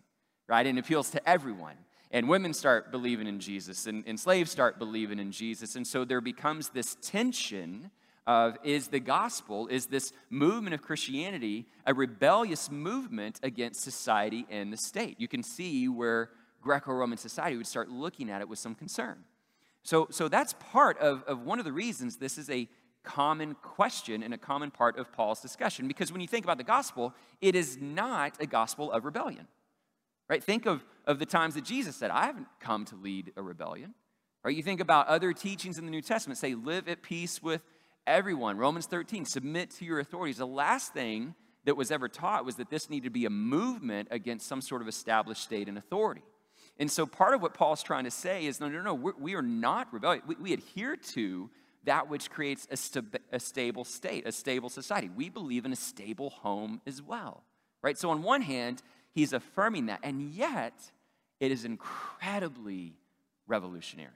right? 0.49 0.67
And 0.67 0.79
appeals 0.79 1.11
to 1.11 1.29
everyone. 1.29 1.77
And 2.11 2.29
women 2.29 2.55
start 2.55 2.91
believing 2.91 3.27
in 3.27 3.39
Jesus, 3.39 3.87
and, 3.87 4.03
and 4.07 4.19
slaves 4.19 4.51
start 4.51 4.79
believing 4.79 5.19
in 5.19 5.31
Jesus. 5.31 5.77
And 5.77 5.87
so 5.87 6.07
there 6.07 6.23
becomes 6.23 6.71
this 6.71 6.97
tension 7.03 7.91
of 8.29 8.59
is 8.63 8.89
the 8.89 9.01
gospel, 9.01 9.67
is 9.69 9.87
this 9.87 10.13
movement 10.29 10.75
of 10.75 10.83
Christianity 10.83 11.67
a 11.87 11.95
rebellious 11.95 12.71
movement 12.71 13.41
against 13.43 13.81
society 13.81 14.47
and 14.51 14.71
the 14.71 14.77
state? 14.77 15.19
You 15.19 15.27
can 15.27 15.43
see 15.43 15.89
where 15.89 16.29
Greco 16.61 16.93
Roman 16.93 17.17
society 17.17 17.57
would 17.57 17.67
start 17.67 17.89
looking 17.89 18.31
at 18.31 18.43
it 18.43 18.49
with 18.49 18.59
some 18.59 18.75
concern. 18.75 19.25
So, 19.83 20.09
so 20.11 20.29
that's 20.29 20.53
part 20.53 20.99
of, 20.99 21.23
of 21.25 21.43
one 21.43 21.59
of 21.59 21.65
the 21.65 21.73
reasons 21.73 22.17
this 22.17 22.37
is 22.37 22.51
a 22.51 22.69
common 23.03 23.55
question 23.55 24.23
and 24.23 24.35
a 24.35 24.39
common 24.39 24.71
part 24.71 24.99
of 24.99 25.11
Paul's 25.11 25.41
discussion. 25.41 25.89
Because 25.89 26.13
when 26.13 26.21
you 26.21 26.29
think 26.29 26.45
about 26.45 26.59
the 26.59 26.65
gospel, 26.65 27.15
it 27.41 27.57
is 27.57 27.79
not 27.81 28.35
a 28.41 28.47
gospel 28.47 28.93
of 28.93 29.07
rebellion. 29.07 29.49
Right? 30.29 30.45
Think 30.45 30.67
of, 30.67 30.85
of 31.07 31.19
the 31.19 31.25
times 31.25 31.55
that 31.55 31.65
Jesus 31.65 31.97
said, 31.97 32.11
I 32.11 32.27
haven't 32.27 32.49
come 32.61 32.85
to 32.87 32.97
lead 32.97 33.33
a 33.39 33.43
rebellion. 33.43 33.95
Right? 34.45 34.55
You 34.55 34.63
think 34.63 34.81
about 34.81 35.07
other 35.07 35.33
teachings 35.33 35.79
in 35.79 35.87
the 35.87 35.91
New 35.91 36.03
Testament 36.03 36.37
say, 36.37 36.55
live 36.55 36.89
at 36.89 37.01
peace 37.01 37.43
with 37.43 37.63
everyone. 38.09 38.57
Romans 38.57 38.87
13, 38.87 39.25
submit 39.25 39.71
to 39.73 39.85
your 39.85 40.01
authorities. 40.01 40.39
The 40.39 40.47
last 40.47 40.93
thing 40.93 41.35
that 41.65 41.77
was 41.77 41.91
ever 41.91 42.09
taught 42.09 42.45
was 42.45 42.57
that 42.57 42.71
this 42.71 42.89
needed 42.89 43.05
to 43.05 43.11
be 43.11 43.27
a 43.27 43.31
movement 43.31 44.09
against 44.11 44.49
some 44.49 44.61
sort 44.61 44.81
of 44.81 44.89
established 44.89 45.43
state 45.43 45.69
and 45.69 45.77
authority. 45.77 46.23
And 46.79 46.91
so 46.91 47.07
part 47.07 47.35
of 47.35 47.43
what 47.43 47.55
Paul's 47.55 47.83
trying 47.83 48.05
to 48.05 48.11
say 48.11 48.47
is 48.47 48.61
no, 48.61 48.69
no, 48.69 48.81
no, 48.81 48.95
we're, 48.95 49.13
we 49.19 49.35
are 49.35 49.43
not 49.43 49.93
rebellious. 49.93 50.25
We, 50.27 50.37
we, 50.37 50.53
adhere 50.53 50.97
to 50.97 51.51
that 51.85 52.09
which 52.09 52.31
creates 52.31 52.67
a, 52.71 52.77
st- 52.77 53.17
a 53.33 53.41
stable 53.41 53.85
state, 53.85 54.27
a 54.27 54.33
stable 54.33 54.69
society. 54.69 55.11
We 55.15 55.29
believe 55.29 55.65
in 55.65 55.73
a 55.73 55.77
stable 55.77 56.31
home 56.31 56.81
as 56.87 57.03
well, 57.03 57.43
right? 57.83 57.99
So 57.99 58.11
on 58.11 58.23
one 58.23 58.43
hand, 58.43 58.83
he's 59.13 59.33
affirming 59.33 59.87
that, 59.87 60.01
and 60.03 60.31
yet 60.31 60.75
it 61.41 61.51
is 61.51 61.65
incredibly 61.65 62.95
revolutionary. 63.47 64.13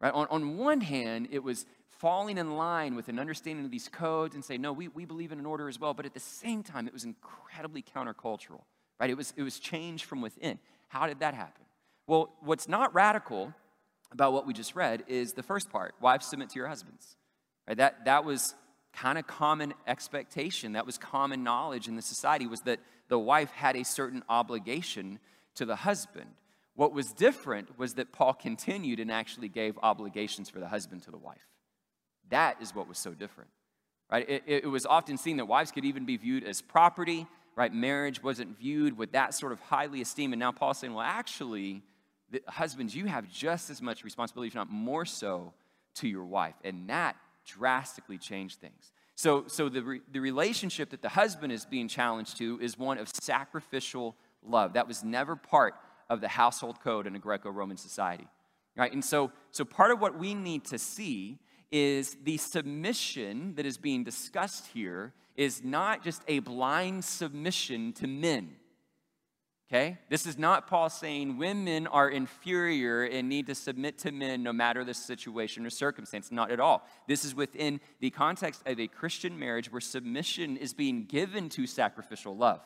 Right? 0.00 0.12
On, 0.12 0.26
on 0.30 0.56
one 0.58 0.80
hand, 0.80 1.28
it 1.30 1.42
was 1.42 1.66
falling 1.98 2.38
in 2.38 2.56
line 2.56 2.94
with 2.94 3.08
an 3.08 3.18
understanding 3.18 3.64
of 3.64 3.70
these 3.70 3.88
codes 3.88 4.34
and 4.34 4.44
say, 4.44 4.58
no, 4.58 4.72
we, 4.72 4.88
we 4.88 5.04
believe 5.04 5.32
in 5.32 5.38
an 5.38 5.46
order 5.46 5.68
as 5.68 5.78
well. 5.78 5.94
But 5.94 6.06
at 6.06 6.14
the 6.14 6.20
same 6.20 6.62
time, 6.62 6.86
it 6.86 6.92
was 6.92 7.04
incredibly 7.04 7.82
countercultural. 7.82 8.62
Right? 9.00 9.10
It 9.10 9.16
was, 9.16 9.32
it 9.36 9.42
was 9.42 9.58
changed 9.58 10.04
from 10.04 10.20
within. 10.20 10.58
How 10.88 11.06
did 11.06 11.20
that 11.20 11.34
happen? 11.34 11.64
Well, 12.06 12.32
what's 12.40 12.68
not 12.68 12.94
radical 12.94 13.52
about 14.12 14.32
what 14.32 14.46
we 14.46 14.52
just 14.52 14.76
read 14.76 15.04
is 15.08 15.32
the 15.32 15.42
first 15.42 15.70
part 15.70 15.94
wives 16.00 16.26
submit 16.26 16.50
to 16.50 16.58
your 16.58 16.68
husbands. 16.68 17.16
Right? 17.66 17.76
That, 17.76 18.04
that 18.04 18.24
was 18.24 18.54
kind 18.92 19.18
of 19.18 19.26
common 19.26 19.74
expectation. 19.86 20.72
That 20.72 20.86
was 20.86 20.98
common 20.98 21.42
knowledge 21.42 21.88
in 21.88 21.96
the 21.96 22.02
society 22.02 22.46
was 22.46 22.60
that 22.62 22.80
the 23.08 23.18
wife 23.18 23.50
had 23.50 23.76
a 23.76 23.84
certain 23.84 24.22
obligation 24.28 25.18
to 25.56 25.64
the 25.64 25.76
husband. 25.76 26.30
What 26.74 26.92
was 26.92 27.12
different 27.12 27.78
was 27.78 27.94
that 27.94 28.12
Paul 28.12 28.34
continued 28.34 29.00
and 29.00 29.10
actually 29.10 29.48
gave 29.48 29.78
obligations 29.82 30.48
for 30.48 30.60
the 30.60 30.68
husband 30.68 31.02
to 31.02 31.10
the 31.10 31.16
wife. 31.16 31.38
That 32.34 32.60
is 32.60 32.74
what 32.74 32.88
was 32.88 32.98
so 32.98 33.12
different. 33.12 33.48
Right? 34.10 34.28
It, 34.28 34.42
it, 34.44 34.66
was 34.66 34.86
often 34.86 35.16
seen 35.18 35.36
that 35.36 35.44
wives 35.44 35.70
could 35.70 35.84
even 35.84 36.04
be 36.04 36.16
viewed 36.16 36.42
as 36.42 36.60
property, 36.60 37.28
right? 37.54 37.72
Marriage 37.72 38.24
wasn't 38.24 38.58
viewed 38.58 38.98
with 38.98 39.12
that 39.12 39.34
sort 39.34 39.52
of 39.52 39.60
highly 39.60 40.00
esteem. 40.00 40.32
And 40.32 40.40
now 40.40 40.50
Paul's 40.50 40.78
saying, 40.78 40.94
well, 40.94 41.06
actually, 41.06 41.82
the, 42.32 42.42
husbands, 42.48 42.92
you 42.92 43.06
have 43.06 43.30
just 43.30 43.70
as 43.70 43.80
much 43.80 44.02
responsibility, 44.02 44.48
if 44.48 44.54
not 44.56 44.68
more 44.68 45.04
so, 45.04 45.52
to 45.94 46.08
your 46.08 46.24
wife. 46.24 46.56
And 46.64 46.90
that 46.90 47.14
drastically 47.46 48.18
changed 48.18 48.58
things. 48.60 48.90
So, 49.14 49.44
so 49.46 49.68
the, 49.68 49.84
re, 49.84 50.00
the 50.10 50.18
relationship 50.18 50.90
that 50.90 51.02
the 51.02 51.10
husband 51.10 51.52
is 51.52 51.64
being 51.64 51.86
challenged 51.86 52.36
to 52.38 52.58
is 52.60 52.76
one 52.76 52.98
of 52.98 53.08
sacrificial 53.10 54.16
love. 54.42 54.72
That 54.72 54.88
was 54.88 55.04
never 55.04 55.36
part 55.36 55.76
of 56.10 56.20
the 56.20 56.26
household 56.26 56.80
code 56.80 57.06
in 57.06 57.14
a 57.14 57.20
Greco 57.20 57.48
Roman 57.48 57.76
society. 57.76 58.26
Right? 58.76 58.92
And 58.92 59.04
so, 59.04 59.30
so 59.52 59.64
part 59.64 59.92
of 59.92 60.00
what 60.00 60.18
we 60.18 60.34
need 60.34 60.64
to 60.64 60.78
see 60.78 61.38
is 61.74 62.16
the 62.22 62.36
submission 62.36 63.56
that 63.56 63.66
is 63.66 63.76
being 63.76 64.04
discussed 64.04 64.68
here 64.68 65.12
is 65.34 65.64
not 65.64 66.04
just 66.04 66.22
a 66.28 66.38
blind 66.38 67.04
submission 67.04 67.92
to 67.94 68.06
men. 68.06 68.54
Okay? 69.68 69.98
This 70.08 70.24
is 70.24 70.38
not 70.38 70.68
Paul 70.68 70.88
saying 70.88 71.36
women 71.36 71.88
are 71.88 72.08
inferior 72.08 73.02
and 73.02 73.28
need 73.28 73.48
to 73.48 73.56
submit 73.56 73.98
to 73.98 74.12
men 74.12 74.44
no 74.44 74.52
matter 74.52 74.84
the 74.84 74.94
situation 74.94 75.66
or 75.66 75.70
circumstance. 75.70 76.30
Not 76.30 76.52
at 76.52 76.60
all. 76.60 76.86
This 77.08 77.24
is 77.24 77.34
within 77.34 77.80
the 77.98 78.10
context 78.10 78.62
of 78.66 78.78
a 78.78 78.86
Christian 78.86 79.36
marriage 79.36 79.72
where 79.72 79.80
submission 79.80 80.56
is 80.56 80.72
being 80.72 81.06
given 81.06 81.48
to 81.50 81.66
sacrificial 81.66 82.36
love 82.36 82.60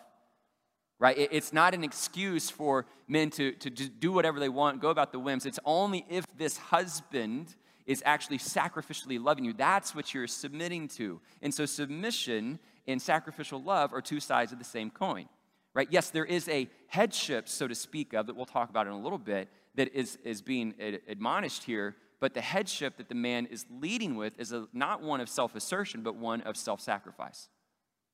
right? 1.01 1.17
It's 1.17 1.53
not 1.53 1.75
an 1.75 1.85
excuse 1.85 2.51
for 2.51 2.85
men 3.07 3.31
to, 3.31 3.53
to 3.53 3.71
do 3.71 4.11
whatever 4.11 4.41
they 4.41 4.49
want, 4.49 4.81
go 4.81 4.91
about 4.91 5.13
the 5.13 5.21
whims. 5.21 5.47
It's 5.47 5.61
only 5.65 6.05
if 6.09 6.25
this 6.37 6.57
husband 6.59 7.55
is 7.89 8.03
actually 8.05 8.39
sacrificially 8.39 9.21
loving 9.21 9.45
you. 9.45 9.55
That's 9.55 9.95
what 9.95 10.13
you're 10.13 10.27
submitting 10.27 10.89
to. 10.89 11.21
And 11.41 11.53
so, 11.53 11.65
submission 11.65 12.61
and 12.87 13.01
sacrificial 13.01 13.61
love 13.63 13.93
are 13.95 14.03
two 14.03 14.21
sides 14.21 14.53
of 14.53 14.59
the 14.59 14.65
same 14.65 14.91
coin, 14.91 15.27
right? 15.75 15.89
Yes, 15.91 16.11
there 16.11 16.27
is 16.27 16.49
a 16.51 16.69
headship, 16.87 17.49
so 17.49 17.67
to 17.67 17.75
speak, 17.75 18.13
of 18.13 18.27
that 18.27 18.37
we'll 18.37 18.47
talk 18.47 18.69
about 18.69 18.87
in 18.87 18.93
a 18.93 19.01
little 19.01 19.19
bit, 19.19 19.49
that 19.75 19.93
is, 19.95 20.19
is 20.23 20.43
being 20.43 20.75
admonished 21.09 21.65
here. 21.65 21.97
But 22.21 22.35
the 22.35 22.41
headship 22.43 22.99
that 22.99 23.09
the 23.09 23.15
man 23.15 23.47
is 23.47 23.65
leading 23.71 24.17
with 24.17 24.39
is 24.39 24.53
a, 24.53 24.67
not 24.75 25.03
one 25.03 25.21
of 25.21 25.29
self 25.29 25.55
assertion, 25.55 26.03
but 26.03 26.15
one 26.15 26.43
of 26.43 26.59
self 26.59 26.83
sacrifice, 26.83 27.49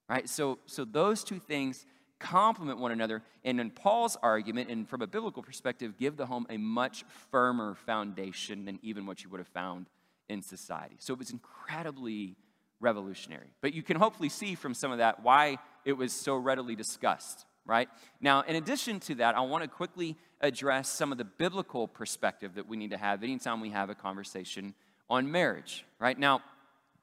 right? 0.08 0.28
So, 0.28 0.60
so, 0.66 0.84
those 0.84 1.24
two 1.24 1.40
things 1.40 1.84
complement 2.24 2.78
one 2.78 2.90
another, 2.90 3.22
and 3.44 3.60
in 3.60 3.70
Paul's 3.70 4.16
argument, 4.22 4.70
and 4.70 4.88
from 4.88 5.02
a 5.02 5.06
biblical 5.06 5.42
perspective, 5.42 5.98
give 5.98 6.16
the 6.16 6.26
home 6.26 6.46
a 6.48 6.56
much 6.56 7.04
firmer 7.30 7.74
foundation 7.74 8.64
than 8.64 8.78
even 8.82 9.06
what 9.06 9.22
you 9.22 9.28
would 9.30 9.38
have 9.38 9.48
found 9.48 9.86
in 10.28 10.40
society. 10.40 10.96
So 10.98 11.12
it 11.12 11.18
was 11.18 11.30
incredibly 11.30 12.36
revolutionary. 12.80 13.48
But 13.60 13.74
you 13.74 13.82
can 13.82 13.98
hopefully 13.98 14.30
see 14.30 14.54
from 14.54 14.72
some 14.74 14.90
of 14.90 14.98
that 14.98 15.22
why 15.22 15.58
it 15.84 15.92
was 15.92 16.12
so 16.12 16.36
readily 16.36 16.74
discussed, 16.74 17.44
right? 17.66 17.88
Now, 18.20 18.40
in 18.40 18.56
addition 18.56 19.00
to 19.00 19.16
that, 19.16 19.36
I 19.36 19.40
want 19.40 19.62
to 19.62 19.68
quickly 19.68 20.16
address 20.40 20.88
some 20.88 21.12
of 21.12 21.18
the 21.18 21.24
biblical 21.24 21.86
perspective 21.86 22.54
that 22.54 22.66
we 22.66 22.76
need 22.76 22.90
to 22.90 22.98
have 22.98 23.22
anytime 23.22 23.60
we 23.60 23.70
have 23.70 23.90
a 23.90 23.94
conversation 23.94 24.74
on 25.10 25.30
marriage, 25.30 25.84
right? 25.98 26.18
Now, 26.18 26.40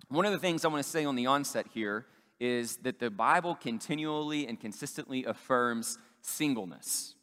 one 0.09 0.25
of 0.25 0.31
the 0.31 0.39
things 0.39 0.65
I 0.65 0.67
want 0.67 0.83
to 0.83 0.89
say 0.89 1.05
on 1.05 1.15
the 1.15 1.27
onset 1.27 1.67
here 1.73 2.05
is 2.41 2.77
that 2.77 2.97
the 2.97 3.11
Bible 3.11 3.53
continually 3.53 4.47
and 4.47 4.59
consistently 4.59 5.23
affirms 5.25 5.99
singleness. 6.21 7.13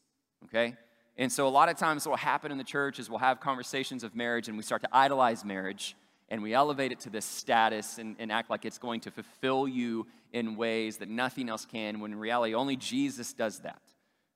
Okay? 0.45 0.77
And 1.17 1.33
so 1.33 1.49
a 1.49 1.51
lot 1.51 1.69
of 1.69 1.77
times 1.77 2.07
what 2.07 2.13
will 2.13 2.17
happen 2.19 2.53
in 2.53 2.57
the 2.57 2.65
church 2.65 3.01
is 3.01 3.11
we'll 3.11 3.19
have 3.19 3.41
conversations 3.41 4.05
of 4.05 4.15
marriage 4.15 4.47
and 4.47 4.57
we 4.57 4.63
start 4.63 4.81
to 4.83 4.89
idolize 4.93 5.45
marriage 5.45 5.97
and 6.29 6.41
we 6.41 6.55
elevate 6.55 6.93
it 6.93 7.01
to 7.01 7.11
this 7.11 7.25
status 7.25 7.99
and, 7.99 8.15
and 8.21 8.31
act 8.31 8.49
like 8.49 8.65
it's 8.65 8.79
going 8.79 9.01
to 9.01 9.11
fulfill 9.11 9.67
you 9.67 10.07
in 10.33 10.55
ways 10.55 10.99
that 10.99 11.09
nothing 11.09 11.49
else 11.49 11.67
can, 11.67 11.99
when 11.99 12.13
in 12.13 12.19
reality 12.19 12.55
only 12.55 12.77
Jesus 12.77 13.33
does 13.33 13.59
that. 13.61 13.83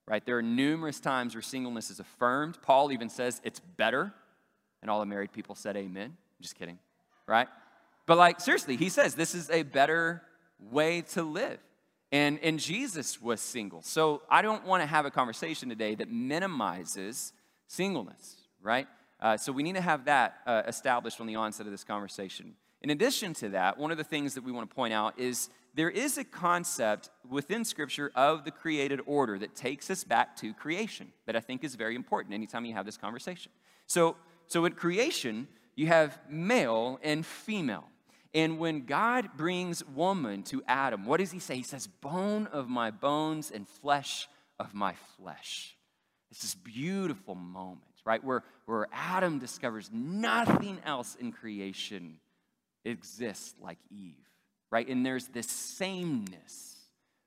Right? 0.09 0.27
There 0.27 0.37
are 0.39 0.43
numerous 0.43 0.99
times 0.99 1.37
where 1.37 1.43
singleness 1.43 1.91
is 1.91 2.01
affirmed. 2.01 2.59
Paul 2.61 2.91
even 2.91 3.09
says 3.09 3.41
it's 3.45 3.61
better. 3.61 4.13
And 4.81 4.91
all 4.91 4.99
the 4.99 5.07
married 5.07 5.31
people 5.31 5.55
said 5.55 5.77
amen. 5.77 6.07
I'm 6.07 6.43
just 6.43 6.57
kidding. 6.57 6.81
Right? 7.29 7.47
But 8.05 8.19
like 8.19 8.41
seriously, 8.41 8.77
he 8.77 8.89
says 8.89 9.15
this 9.15 9.37
is 9.37 9.49
a 9.49 9.63
better 9.63 10.23
way 10.71 11.03
to 11.13 11.23
live. 11.23 11.59
And, 12.11 12.39
and 12.43 12.59
Jesus 12.59 13.21
was 13.21 13.41
single. 13.41 13.83
So 13.83 14.23
I 14.29 14.43
don't 14.43 14.67
want 14.67 14.83
to 14.83 14.87
have 14.87 15.07
a 15.07 15.11
conversation 15.11 15.71
today 15.71 15.95
that 15.95 16.11
minimizes 16.11 17.33
singleness, 17.67 18.37
right? 18.61 18.87
Uh, 19.19 19.37
so 19.37 19.51
we 19.51 19.63
need 19.63 19.77
to 19.77 19.81
have 19.81 20.05
that 20.05 20.35
uh, 20.47 20.63
established 20.67 21.17
from 21.17 21.27
the 21.27 21.37
onset 21.37 21.65
of 21.67 21.73
this 21.73 21.85
conversation. 21.85 22.55
In 22.83 22.91
addition 22.91 23.33
to 23.35 23.49
that, 23.51 23.79
one 23.79 23.91
of 23.91 23.97
the 23.97 24.05
things 24.05 24.35
that 24.35 24.45
we 24.45 24.53
want 24.53 24.69
to 24.69 24.75
point 24.75 24.93
out 24.93 25.19
is 25.19 25.49
there 25.75 25.89
is 25.89 26.19
a 26.19 26.25
concept 26.25 27.09
within 27.29 27.65
Scripture 27.65 28.13
of 28.15 28.45
the 28.45 28.51
created 28.51 29.01
order 29.07 29.39
that 29.39 29.55
takes 29.55 29.91
us 29.91 30.05
back 30.05 30.37
to 30.37 30.53
creation 30.53 31.13
that 31.27 31.37
I 31.37 31.41
think 31.41 31.65
is 31.65 31.77
very 31.77 31.95
important 31.95 32.35
anytime 32.35 32.65
you 32.67 32.75
have 32.75 32.85
this 32.85 32.99
conversation. 32.99 33.53
So, 33.87 34.17
so 34.49 34.67
at 34.67 34.77
creation, 34.77 35.49
you 35.77 35.87
have 35.87 36.19
male 36.29 36.99
and 37.03 37.25
female. 37.25 37.85
And 38.35 38.59
when 38.59 38.87
God 38.87 39.31
brings 39.37 39.85
woman 39.85 40.43
to 40.45 40.63
Adam, 40.67 41.05
what 41.05 41.21
does 41.21 41.31
he 41.31 41.39
say? 41.39 41.57
He 41.57 41.63
says, 41.63 41.87
Bone 41.87 42.47
of 42.47 42.69
my 42.69 42.91
bones 42.91 43.51
and 43.51 43.69
flesh 43.69 44.29
of 44.59 44.75
my 44.75 44.95
flesh. 45.19 45.77
It's 46.31 46.41
this 46.41 46.55
beautiful 46.55 47.35
moment, 47.35 47.93
right? 48.07 48.25
Where, 48.25 48.43
where 48.65 48.89
Adam 48.91 49.39
discovers 49.39 49.91
nothing 49.93 50.79
else 50.85 51.15
in 51.15 51.31
creation 51.31 52.17
exists 52.87 53.55
like 53.61 53.79
Eve, 53.91 54.17
right? 54.71 54.89
And 54.89 55.05
there's 55.05 55.27
this 55.27 55.51
sameness, 55.51 56.77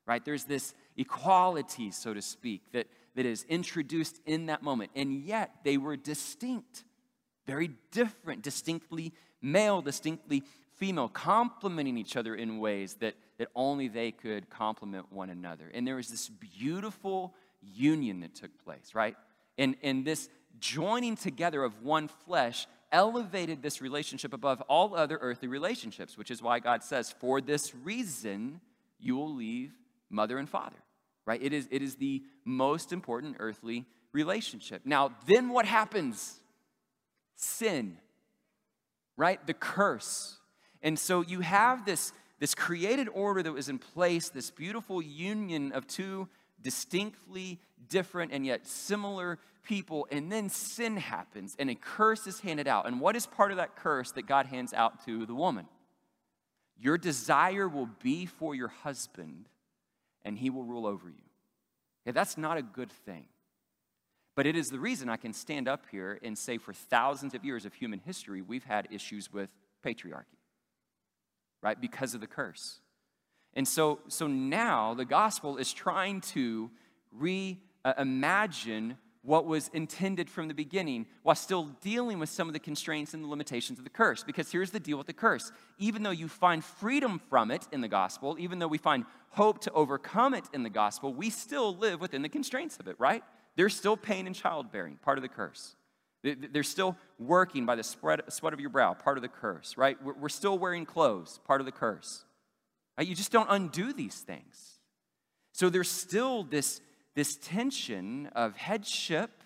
right? 0.08 0.26
There's 0.26 0.46
this 0.46 0.74
equality, 0.98 1.92
so 1.92 2.16
to 2.16 2.22
speak, 2.22 2.64
that, 2.74 2.88
that 3.16 3.28
is 3.28 3.46
introduced 3.48 4.20
in 4.26 4.48
that 4.48 4.64
moment. 4.64 4.90
And 4.96 5.24
yet 5.24 5.52
they 5.64 5.78
were 5.78 5.98
distinct, 5.98 6.84
very 7.46 7.70
different, 7.92 8.42
distinctly 8.42 9.14
male, 9.40 9.82
distinctly 9.82 10.44
female, 10.78 11.10
complementing 11.10 11.98
each 11.98 12.16
other 12.16 12.36
in 12.36 12.60
ways 12.60 12.96
that, 12.96 13.16
that 13.38 13.48
only 13.56 13.88
they 13.88 14.12
could 14.12 14.50
complement 14.50 15.12
one 15.12 15.30
another. 15.30 15.72
And 15.74 15.88
there 15.88 15.96
was 15.96 16.10
this 16.10 16.30
beautiful 16.30 17.34
union 17.62 18.20
that 18.22 18.36
took 18.36 18.52
place, 18.64 18.94
right? 18.94 19.16
And, 19.58 19.76
and 19.84 20.06
this 20.06 20.30
joining 20.60 21.16
together 21.16 21.64
of 21.64 21.84
one 21.84 22.08
flesh 22.08 22.68
elevated 22.92 23.62
this 23.62 23.82
relationship 23.82 24.34
above 24.34 24.62
all 24.62 24.96
other 24.96 25.18
earthly 25.22 25.48
relationships, 25.48 26.18
which 26.18 26.32
is 26.32 26.42
why 26.42 26.60
God 26.60 26.84
says, 26.84 27.14
For 27.20 27.42
this 27.42 27.74
reason, 27.76 28.62
you 29.00 29.16
will 29.16 29.34
leave 29.34 29.74
mother 30.10 30.38
and 30.38 30.50
father, 30.50 30.78
right? 31.26 31.42
It 31.42 31.54
is, 31.54 31.68
it 31.72 31.82
is 31.82 31.96
the 31.96 32.24
most 32.44 32.94
important 32.94 33.38
earthly 33.40 33.86
relationship. 34.14 34.82
Now, 34.86 35.12
then 35.28 35.50
what 35.50 35.66
happens? 35.66 36.40
Sin, 37.36 37.98
right? 39.18 39.46
The 39.46 39.54
curse. 39.54 40.38
And 40.86 40.98
so 40.98 41.22
you 41.22 41.42
have 41.42 41.84
this, 41.86 42.14
this 42.40 42.56
created 42.56 43.10
order 43.10 43.44
that 43.44 43.52
was 43.52 43.68
in 43.68 43.80
place, 43.80 44.30
this 44.30 44.52
beautiful 44.52 45.02
union 45.02 45.74
of 45.74 45.88
two 45.88 46.30
distinctly 46.62 47.60
different 47.90 48.32
and 48.32 48.46
yet 48.46 48.66
similar 48.66 49.40
people, 49.64 50.08
and 50.12 50.32
then 50.32 50.48
sin 50.48 50.96
happens 50.96 51.56
and 51.60 51.70
a 51.70 51.76
curse 51.76 52.28
is 52.28 52.40
handed 52.40 52.68
out. 52.68 52.88
And 52.88 53.02
what 53.02 53.16
is 53.16 53.26
part 53.26 53.52
of 53.52 53.58
that 53.58 53.76
curse 53.76 54.12
that 54.12 54.28
God 54.28 54.46
hands 54.46 54.74
out 54.74 55.04
to 55.06 55.26
the 55.26 55.36
woman? 55.36 55.66
Your 56.78 56.98
desire 56.98 57.68
will 57.68 57.90
be 58.02 58.26
for 58.26 58.54
your 58.54 58.68
husband, 58.68 59.48
and 60.24 60.38
he 60.38 60.50
will 60.50 60.64
rule 60.64 60.86
over 60.86 61.10
you. 61.10 61.16
Yeah, 62.06 62.12
that's 62.12 62.38
not 62.38 62.58
a 62.58 62.62
good 62.62 62.92
thing. 62.92 63.26
But 64.36 64.46
it 64.46 64.56
is 64.56 64.70
the 64.70 64.80
reason 64.80 65.10
I 65.10 65.18
can 65.18 65.34
stand 65.34 65.68
up 65.68 65.86
here 65.90 66.20
and 66.22 66.38
say 66.38 66.58
for 66.58 66.74
thousands 66.74 67.34
of 67.34 67.44
years 67.44 67.66
of 67.66 67.74
human 67.74 68.00
history, 68.00 68.42
we've 68.42 68.66
had 68.66 68.88
issues 68.92 69.32
with 69.32 69.50
patriarchy, 69.84 70.38
right? 71.66 71.82
Because 71.82 72.14
of 72.14 72.22
the 72.22 72.28
curse. 72.28 72.80
And 73.56 73.68
so, 73.68 74.00
so 74.08 74.28
now 74.28 74.94
the 74.94 75.04
gospel 75.04 75.58
is 75.58 75.74
trying 75.74 76.22
to 76.22 76.70
reimagine 77.20 78.98
what 79.24 79.48
was 79.48 79.72
intended 79.74 80.30
from 80.30 80.48
the 80.48 80.54
beginning 80.54 81.08
while 81.24 81.36
still 81.36 81.72
dealing 81.82 82.20
with 82.20 82.30
some 82.30 82.48
of 82.48 82.54
the 82.54 82.60
constraints 82.60 83.16
and 83.16 83.24
the 83.24 83.28
limitations 83.28 83.80
of 83.80 83.84
the 83.84 83.90
curse. 83.90 84.24
Because 84.24 84.52
here's 84.52 84.70
the 84.70 84.80
deal 84.80 85.00
with 85.00 85.08
the 85.08 85.14
curse 85.14 85.52
even 85.80 86.04
though 86.04 86.12
you 86.12 86.28
find 86.28 86.64
freedom 86.64 87.20
from 87.32 87.50
it 87.50 87.68
in 87.72 87.82
the 87.82 87.88
gospel, 87.88 88.36
even 88.38 88.60
though 88.60 88.68
we 88.68 88.78
find 88.78 89.04
hope 89.30 89.60
to 89.62 89.72
overcome 89.72 90.36
it 90.36 90.46
in 90.54 90.62
the 90.62 90.70
gospel, 90.70 91.16
we 91.16 91.32
still 91.32 91.76
live 91.76 92.00
within 92.00 92.22
the 92.22 92.30
constraints 92.30 92.78
of 92.78 92.88
it, 92.88 92.96
right? 93.00 93.24
There's 93.56 93.76
still 93.76 93.98
pain 93.98 94.28
in 94.28 94.34
childbearing, 94.34 94.98
part 94.98 95.18
of 95.18 95.24
the 95.24 95.30
curse. 95.30 95.76
They're 96.26 96.64
still 96.64 96.98
working 97.20 97.66
by 97.66 97.76
the 97.76 97.84
sweat 97.84 98.54
of 98.54 98.60
your 98.60 98.70
brow, 98.70 98.94
part 98.94 99.18
of 99.18 99.22
the 99.22 99.30
curse, 99.30 99.78
right? 99.78 99.98
We're 100.04 100.30
still 100.30 100.58
wearing 100.58 100.86
clothes, 100.86 101.40
part 101.46 101.62
of 101.62 101.66
the 101.66 101.72
curse. 101.72 102.26
You 103.00 103.16
just 103.16 103.32
don't 103.32 103.48
undo 103.50 103.94
these 103.94 104.16
things. 104.22 104.80
So 105.52 105.70
there's 105.70 105.90
still 105.90 106.44
this 106.44 106.82
this 107.16 107.38
tension 107.38 108.28
of 108.36 108.56
headship, 108.58 109.42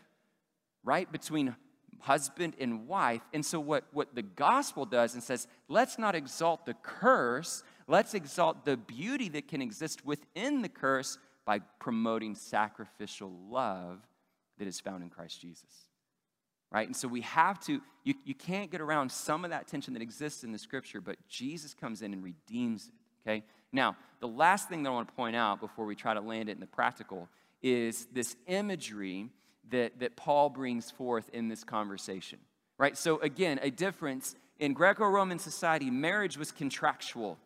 right, 0.83 1.09
between 1.12 1.55
husband 2.00 2.55
and 2.59 2.88
wife. 2.88 3.21
And 3.33 3.45
so, 3.45 3.59
what, 3.59 3.86
what 3.93 4.15
the 4.15 4.24
gospel 4.24 4.86
does 4.86 5.13
and 5.13 5.24
says, 5.24 5.48
let's 5.67 5.98
not 5.98 6.15
exalt 6.15 6.65
the 6.65 6.74
curse, 6.74 7.63
let's 7.88 8.13
exalt 8.13 8.65
the 8.65 8.75
beauty 8.75 9.29
that 9.29 9.48
can 9.48 9.62
exist 9.62 10.05
within 10.05 10.62
the 10.62 10.69
curse 10.69 11.17
by 11.45 11.59
promoting 11.79 12.36
sacrificial 12.36 13.31
love 13.50 14.00
that 14.57 14.67
is 14.67 14.79
found 14.79 15.03
in 15.03 15.09
Christ 15.09 15.39
Jesus. 15.41 15.88
Right? 16.71 16.88
And 16.88 16.95
so 16.95 17.07
we 17.07 17.21
have 17.21 17.59
to, 17.61 17.81
you, 18.03 18.13
you 18.25 18.35
can't 18.35 18.69
get 18.69 18.79
around 18.79 19.11
some 19.11 19.43
of 19.43 19.51
that 19.51 19.67
tension 19.67 19.93
that 19.95 20.03
exists 20.03 20.43
in 20.43 20.51
the 20.51 20.59
scripture, 20.59 21.01
but 21.01 21.17
Jesus 21.27 21.73
comes 21.73 22.01
in 22.01 22.13
and 22.13 22.23
redeems 22.23 22.88
it. 22.88 22.93
Okay? 23.27 23.43
Now, 23.71 23.95
the 24.19 24.27
last 24.27 24.69
thing 24.69 24.83
that 24.83 24.89
I 24.89 24.93
want 24.93 25.07
to 25.07 25.13
point 25.13 25.35
out 25.35 25.59
before 25.59 25.85
we 25.85 25.95
try 25.95 26.13
to 26.13 26.21
land 26.21 26.49
it 26.49 26.53
in 26.53 26.59
the 26.59 26.67
practical 26.67 27.27
is 27.61 28.07
this 28.13 28.35
imagery 28.47 29.29
that, 29.69 29.99
that 29.99 30.15
Paul 30.15 30.49
brings 30.49 30.91
forth 30.91 31.29
in 31.33 31.47
this 31.47 31.63
conversation, 31.63 32.39
right? 32.77 32.97
So, 32.97 33.19
again, 33.19 33.59
a 33.61 33.69
difference 33.69 34.35
in 34.57 34.73
Greco 34.73 35.05
Roman 35.05 35.39
society, 35.39 35.89
marriage 35.89 36.38
was 36.38 36.51
contractual, 36.51 37.38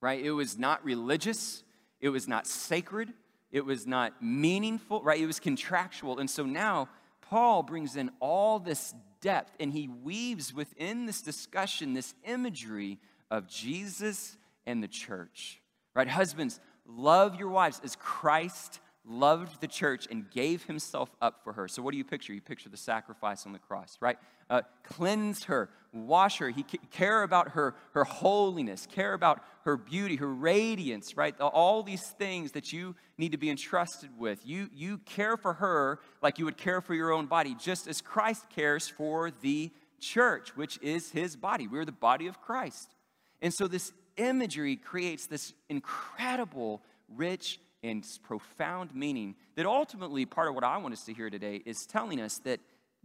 right? 0.00 0.22
It 0.22 0.32
was 0.32 0.58
not 0.58 0.84
religious, 0.84 1.62
it 2.00 2.08
was 2.08 2.26
not 2.26 2.46
sacred, 2.46 3.12
it 3.50 3.64
was 3.64 3.86
not 3.86 4.22
meaningful, 4.22 5.02
right? 5.02 5.20
It 5.20 5.26
was 5.26 5.38
contractual. 5.38 6.18
And 6.18 6.28
so 6.28 6.44
now 6.44 6.88
Paul 7.32 7.62
brings 7.62 7.96
in 7.96 8.10
all 8.20 8.58
this 8.58 8.94
depth 9.22 9.56
and 9.58 9.72
he 9.72 9.88
weaves 9.88 10.52
within 10.52 11.06
this 11.06 11.22
discussion 11.22 11.94
this 11.94 12.14
imagery 12.26 12.98
of 13.30 13.48
Jesus 13.48 14.36
and 14.66 14.82
the 14.82 14.88
church, 14.88 15.62
right? 15.94 16.06
Husbands, 16.06 16.60
love 16.84 17.36
your 17.36 17.48
wives 17.48 17.80
as 17.82 17.96
Christ 17.96 18.80
loved 19.04 19.60
the 19.60 19.66
church 19.66 20.06
and 20.10 20.30
gave 20.30 20.64
himself 20.64 21.10
up 21.20 21.40
for 21.42 21.52
her. 21.54 21.66
So, 21.66 21.82
what 21.82 21.92
do 21.92 21.98
you 21.98 22.04
picture? 22.04 22.32
You 22.32 22.40
picture 22.40 22.68
the 22.68 22.76
sacrifice 22.76 23.46
on 23.46 23.52
the 23.52 23.58
cross, 23.58 23.98
right? 24.00 24.16
Uh, 24.48 24.62
cleanse 24.84 25.44
her, 25.44 25.70
wash 25.92 26.38
her. 26.38 26.50
He 26.50 26.62
care 26.62 27.22
about 27.22 27.50
her, 27.50 27.74
her 27.94 28.04
holiness, 28.04 28.86
care 28.86 29.14
about 29.14 29.42
her 29.64 29.76
beauty, 29.76 30.16
her 30.16 30.32
radiance, 30.32 31.16
right? 31.16 31.38
All 31.40 31.82
these 31.82 32.06
things 32.18 32.52
that 32.52 32.72
you 32.72 32.94
need 33.18 33.32
to 33.32 33.38
be 33.38 33.50
entrusted 33.50 34.10
with. 34.18 34.46
You, 34.46 34.68
you 34.74 34.98
care 34.98 35.36
for 35.36 35.54
her 35.54 36.00
like 36.20 36.38
you 36.38 36.44
would 36.44 36.56
care 36.56 36.80
for 36.80 36.94
your 36.94 37.12
own 37.12 37.26
body, 37.26 37.56
just 37.58 37.86
as 37.88 38.00
Christ 38.00 38.44
cares 38.50 38.88
for 38.88 39.30
the 39.30 39.70
church, 40.00 40.56
which 40.56 40.78
is 40.82 41.10
his 41.10 41.36
body. 41.36 41.66
We're 41.66 41.84
the 41.84 41.92
body 41.92 42.26
of 42.26 42.40
Christ. 42.40 42.94
And 43.40 43.52
so, 43.52 43.66
this 43.66 43.92
imagery 44.16 44.76
creates 44.76 45.26
this 45.26 45.54
incredible, 45.68 46.82
rich, 47.08 47.58
and 47.82 48.06
profound 48.22 48.94
meaning 48.94 49.34
that 49.56 49.66
ultimately, 49.66 50.24
part 50.24 50.48
of 50.48 50.54
what 50.54 50.64
I 50.64 50.76
want 50.76 50.94
us 50.94 51.04
to 51.04 51.14
hear 51.14 51.30
today 51.30 51.62
is 51.64 51.86
telling 51.86 52.20
us 52.20 52.38
that 52.38 52.60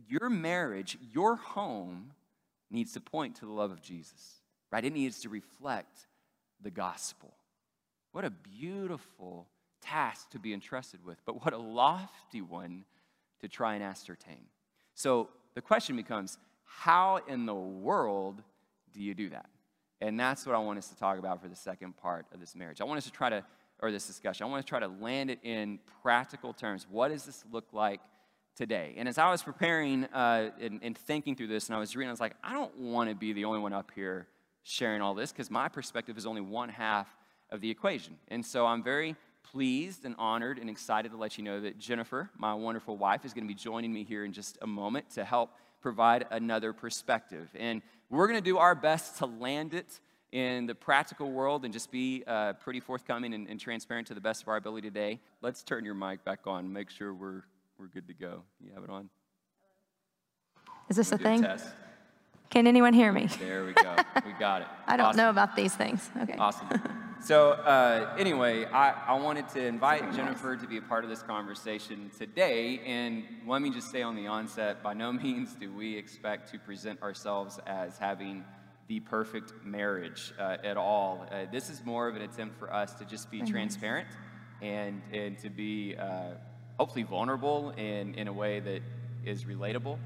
your 0.07 0.29
marriage, 0.29 0.97
your 1.11 1.35
home, 1.35 2.11
needs 2.69 2.93
to 2.93 3.01
point 3.01 3.35
to 3.37 3.45
the 3.45 3.51
love 3.51 3.71
of 3.71 3.81
Jesus, 3.81 4.41
right? 4.71 4.83
It 4.83 4.93
needs 4.93 5.21
to 5.21 5.29
reflect 5.29 6.07
the 6.61 6.69
gospel. 6.69 7.33
What 8.11 8.25
a 8.25 8.29
beautiful 8.29 9.47
task 9.81 10.29
to 10.31 10.39
be 10.39 10.53
entrusted 10.53 11.03
with, 11.05 11.17
but 11.25 11.43
what 11.43 11.53
a 11.53 11.57
lofty 11.57 12.41
one 12.41 12.85
to 13.41 13.47
try 13.47 13.75
and 13.75 13.83
ascertain. 13.83 14.45
So 14.95 15.29
the 15.55 15.61
question 15.61 15.95
becomes 15.95 16.37
how 16.63 17.21
in 17.27 17.45
the 17.45 17.55
world 17.55 18.41
do 18.93 19.01
you 19.01 19.13
do 19.13 19.29
that? 19.29 19.49
And 20.01 20.19
that's 20.19 20.45
what 20.45 20.55
I 20.55 20.59
want 20.59 20.77
us 20.77 20.89
to 20.89 20.95
talk 20.95 21.17
about 21.17 21.41
for 21.41 21.47
the 21.47 21.55
second 21.55 21.97
part 21.97 22.25
of 22.33 22.39
this 22.39 22.55
marriage. 22.55 22.81
I 22.81 22.83
want 22.83 22.97
us 22.97 23.05
to 23.05 23.11
try 23.11 23.29
to 23.29 23.43
or 23.79 23.91
this 23.91 24.07
discussion. 24.07 24.45
I 24.45 24.49
want 24.49 24.65
to 24.65 24.69
try 24.69 24.79
to 24.79 24.87
land 24.87 25.29
it 25.29 25.39
in 25.43 25.79
practical 26.01 26.53
terms. 26.53 26.87
What 26.89 27.09
does 27.09 27.25
this 27.25 27.43
look 27.51 27.65
like 27.71 28.01
today? 28.55 28.95
And 28.97 29.07
as 29.07 29.17
I 29.17 29.29
was 29.29 29.43
preparing 29.43 30.05
uh, 30.05 30.51
and, 30.59 30.79
and 30.81 30.97
thinking 30.97 31.35
through 31.35 31.47
this, 31.47 31.67
and 31.67 31.75
I 31.75 31.79
was 31.79 31.95
reading, 31.95 32.09
I 32.09 32.11
was 32.13 32.19
like, 32.19 32.35
I 32.43 32.53
don't 32.53 32.75
want 32.77 33.09
to 33.09 33.15
be 33.15 33.33
the 33.33 33.45
only 33.45 33.59
one 33.59 33.73
up 33.73 33.91
here 33.93 34.27
sharing 34.63 35.01
all 35.01 35.13
this 35.13 35.31
because 35.31 35.49
my 35.49 35.67
perspective 35.67 36.17
is 36.17 36.25
only 36.25 36.41
one 36.41 36.69
half 36.69 37.07
of 37.49 37.61
the 37.61 37.69
equation. 37.69 38.17
And 38.27 38.45
so 38.45 38.65
I'm 38.65 38.83
very 38.83 39.15
pleased 39.43 40.03
and 40.03 40.15
honored 40.17 40.59
and 40.59 40.69
excited 40.69 41.11
to 41.11 41.17
let 41.17 41.37
you 41.37 41.43
know 41.43 41.61
that 41.61 41.77
Jennifer, 41.77 42.29
my 42.37 42.53
wonderful 42.53 42.97
wife, 42.97 43.23
is 43.23 43.33
going 43.33 43.45
to 43.45 43.47
be 43.47 43.55
joining 43.55 43.93
me 43.93 44.03
here 44.03 44.25
in 44.25 44.33
just 44.33 44.57
a 44.61 44.67
moment 44.67 45.09
to 45.11 45.23
help 45.23 45.51
provide 45.81 46.25
another 46.31 46.73
perspective. 46.73 47.49
And 47.55 47.81
we're 48.09 48.27
going 48.27 48.39
to 48.39 48.43
do 48.43 48.57
our 48.57 48.75
best 48.75 49.19
to 49.19 49.25
land 49.25 49.73
it 49.73 49.99
in 50.31 50.65
the 50.65 50.75
practical 50.75 51.31
world 51.31 51.63
and 51.63 51.73
just 51.73 51.91
be 51.91 52.23
uh, 52.27 52.53
pretty 52.53 52.79
forthcoming 52.79 53.33
and, 53.33 53.47
and, 53.47 53.59
transparent 53.59 54.07
to 54.07 54.13
the 54.13 54.21
best 54.21 54.41
of 54.41 54.47
our 54.49 54.57
ability 54.57 54.89
today. 54.89 55.19
Let's 55.41 55.63
turn 55.63 55.85
your 55.85 55.93
mic 55.93 56.25
back 56.25 56.45
on. 56.45 56.71
Make 56.71 56.89
sure 56.89 57.13
we're, 57.13 57.43
we're 57.79 57.87
good 57.87 58.07
to 58.07 58.13
go. 58.13 58.43
You 58.59 58.71
have 58.73 58.83
it 58.83 58.89
on? 58.89 59.09
Is 60.89 60.97
this 60.97 61.11
a 61.11 61.17
thing? 61.17 61.43
A 61.43 61.59
Can 62.49 62.67
anyone 62.67 62.93
hear 62.93 63.11
me? 63.11 63.27
There 63.39 63.65
we 63.65 63.73
go. 63.73 63.95
we 64.25 64.33
got 64.33 64.61
it. 64.61 64.67
I 64.87 64.97
don't 64.97 65.07
awesome. 65.07 65.17
know 65.17 65.29
about 65.29 65.55
these 65.55 65.73
things. 65.73 66.09
Okay. 66.21 66.35
Awesome. 66.37 66.67
So, 67.19 67.51
uh, 67.51 68.15
anyway, 68.17 68.65
I, 68.65 68.91
I 69.07 69.13
wanted 69.15 69.49
to 69.49 69.65
invite 69.65 70.13
Jennifer 70.13 70.53
nice. 70.53 70.61
to 70.61 70.67
be 70.67 70.77
a 70.77 70.81
part 70.81 71.03
of 71.03 71.09
this 71.09 71.23
conversation 71.23 72.11
today. 72.17 72.79
And 72.85 73.23
let 73.47 73.61
me 73.61 73.71
just 73.71 73.91
say 73.91 74.03
on 74.03 74.15
the 74.15 74.27
onset 74.27 74.83
by 74.83 74.93
no 74.93 75.11
means 75.11 75.55
do 75.55 75.73
we 75.73 75.97
expect 75.97 76.51
to 76.51 76.59
present 76.59 77.01
ourselves 77.01 77.59
as 77.65 77.97
having 77.97 78.45
the 78.87 78.99
perfect 79.01 79.53
marriage 79.65 80.33
uh, 80.39 80.57
at 80.63 80.77
all. 80.77 81.27
Uh, 81.29 81.45
this 81.51 81.69
is 81.69 81.83
more 81.83 82.07
of 82.07 82.15
an 82.15 82.21
attempt 82.21 82.57
for 82.57 82.73
us 82.73 82.93
to 82.95 83.05
just 83.05 83.29
be 83.29 83.41
transparent 83.41 84.07
and, 84.61 85.01
and 85.13 85.37
to 85.39 85.49
be 85.49 85.95
uh, 85.97 86.31
hopefully 86.79 87.03
vulnerable 87.03 87.71
in, 87.71 88.15
in 88.15 88.27
a 88.27 88.33
way 88.33 88.59
that 88.59 88.81
is 89.25 89.43
relatable. 89.43 89.97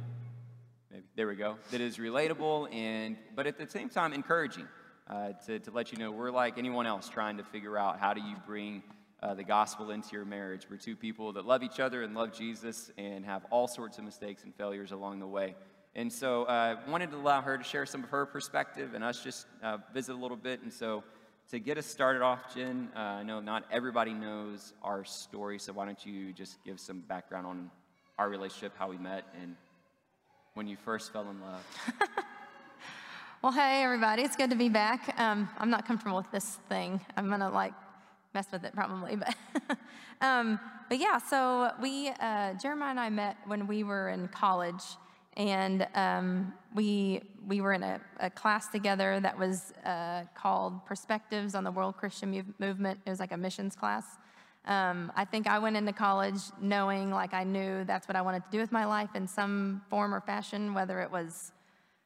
Maybe, 0.92 1.04
there 1.16 1.28
we 1.28 1.36
go. 1.36 1.58
That 1.72 1.82
is 1.82 1.98
relatable 1.98 2.74
and, 2.74 3.18
but 3.36 3.46
at 3.46 3.58
the 3.58 3.68
same 3.68 3.90
time, 3.90 4.14
encouraging 4.14 4.68
uh, 5.08 5.34
to, 5.46 5.60
to 5.60 5.72
let 5.72 5.92
you 5.92 5.98
know 5.98 6.12
we're 6.12 6.32
like 6.32 6.58
anyone 6.58 6.88
else 6.88 7.08
trying 7.08 7.38
to 7.38 7.44
figure 7.44 7.78
out 7.78 8.00
how 8.00 8.14
do 8.14 8.22
you 8.22 8.36
bring 8.48 8.82
uh, 9.22 9.36
the 9.36 9.44
gospel 9.44 9.92
into 9.92 10.14
your 10.14 10.26
marriage. 10.26 10.66
We're 10.70 10.78
two 10.78 10.96
people 10.96 11.34
that 11.34 11.46
love 11.46 11.62
each 11.62 11.80
other 11.80 12.02
and 12.02 12.16
love 12.16 12.34
Jesus 12.34 12.90
and 12.98 13.24
have 13.26 13.46
all 13.52 13.68
sorts 13.68 14.00
of 14.00 14.04
mistakes 14.04 14.44
and 14.44 14.56
failures 14.56 14.92
along 14.92 15.20
the 15.20 15.28
way. 15.28 15.56
And 15.94 16.12
so 16.12 16.46
I 16.46 16.72
uh, 16.72 16.76
wanted 16.88 17.12
to 17.12 17.18
allow 17.18 17.42
her 17.42 17.58
to 17.58 17.64
share 17.64 17.86
some 17.86 18.04
of 18.04 18.10
her 18.12 18.26
perspective 18.26 18.94
and 18.94 19.04
us 19.04 19.22
just 19.22 19.46
uh, 19.62 19.78
visit 19.94 20.14
a 20.14 20.18
little 20.18 20.38
bit. 20.38 20.62
And 20.62 20.72
so 20.72 21.04
to 21.50 21.60
get 21.60 21.78
us 21.78 21.86
started 21.86 22.22
off, 22.22 22.56
Jen, 22.56 22.88
uh, 22.96 23.00
I 23.00 23.24
know 23.24 23.42
not 23.42 23.66
everybody 23.70 24.14
knows 24.14 24.72
our 24.84 25.04
story, 25.04 25.60
so 25.60 25.74
why 25.74 25.86
don't 25.86 26.06
you 26.06 26.32
just 26.32 26.64
give 26.64 26.80
some 26.80 27.02
background 27.02 27.46
on 27.46 27.70
our 28.18 28.30
relationship, 28.30 28.72
how 28.78 28.90
we 28.90 28.98
met, 28.98 29.26
and 29.42 29.58
when 30.54 30.66
you 30.66 30.78
first 30.78 31.12
fell 31.12 31.30
in 31.30 31.42
love? 31.42 31.66
well, 33.42 33.52
hey, 33.52 33.84
everybody. 33.84 34.22
It's 34.22 34.38
good 34.38 34.52
to 34.52 34.56
be 34.56 34.70
back. 34.70 35.14
Um, 35.20 35.50
I'm 35.58 35.70
not 35.70 35.86
comfortable 35.86 36.16
with 36.16 36.32
this 36.32 36.58
thing. 36.70 37.02
I'm 37.18 37.28
going 37.28 37.42
to 37.42 37.50
like 37.50 37.74
mess 38.34 38.48
with 38.50 38.64
it 38.64 38.74
probably, 38.74 39.16
but. 39.68 39.78
um, 40.22 40.58
but 40.88 41.00
yeah, 41.00 41.18
so 41.18 41.72
we, 41.82 42.14
uh, 42.22 42.54
Jeremiah 42.54 42.92
and 42.92 43.00
I 43.00 43.10
met 43.10 43.36
when 43.46 43.68
we 43.68 43.84
were 43.84 44.08
in 44.08 44.30
college 44.30 44.84
and 45.38 45.88
um, 45.96 46.54
we 46.76 47.22
we 47.48 47.62
were 47.62 47.74
in 47.74 47.84
a, 47.84 48.00
a 48.20 48.30
class 48.30 48.68
together 48.68 49.20
that 49.20 49.38
was 49.38 49.74
uh, 49.86 50.24
called 50.36 50.86
Perspectives 50.86 51.56
on 51.56 51.64
the 51.64 51.72
World 51.72 51.98
Christian 51.98 52.32
Move- 52.32 52.60
Movement. 52.60 53.00
It 53.06 53.10
was 53.10 53.20
like 53.20 53.32
a 53.32 53.38
missions 53.38 53.76
class, 53.76 54.06
Um, 54.66 55.12
I 55.16 55.26
think 55.26 55.48
I 55.48 55.58
went 55.58 55.76
into 55.76 55.92
college 55.92 56.40
knowing 56.62 57.10
like 57.10 57.34
I 57.34 57.44
knew 57.44 57.84
that's 57.84 58.08
what 58.08 58.16
I 58.16 58.22
wanted 58.22 58.44
to 58.46 58.52
do 58.52 58.60
with 58.60 58.72
my 58.72 58.86
life 58.86 59.16
in 59.16 59.28
some 59.28 59.82
form 59.90 60.14
or 60.14 60.22
fashion, 60.22 60.74
whether 60.76 61.00
it 61.00 61.12
was 61.12 61.52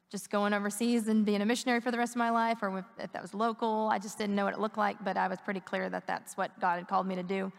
just 0.10 0.30
going 0.30 0.54
overseas 0.54 1.08
and 1.10 1.26
being 1.26 1.42
a 1.42 1.46
missionary 1.46 1.82
for 1.82 1.92
the 1.92 1.98
rest 1.98 2.14
of 2.14 2.18
my 2.18 2.30
life 2.30 2.60
or 2.62 2.86
if 2.98 3.12
that 3.12 3.22
was 3.22 3.34
local. 3.34 3.90
I 3.92 4.00
just 4.00 4.18
didn't 4.18 4.36
know 4.36 4.46
what 4.46 4.54
it 4.54 4.60
looked 4.60 4.78
like, 4.78 5.04
but 5.04 5.18
I 5.18 5.28
was 5.28 5.40
pretty 5.42 5.60
clear 5.60 5.90
that 5.90 6.08
that's 6.08 6.38
what 6.38 6.58
God 6.62 6.78
had 6.78 6.88
called 6.88 7.08
me 7.08 7.16
to 7.16 7.24
do. 7.24 7.52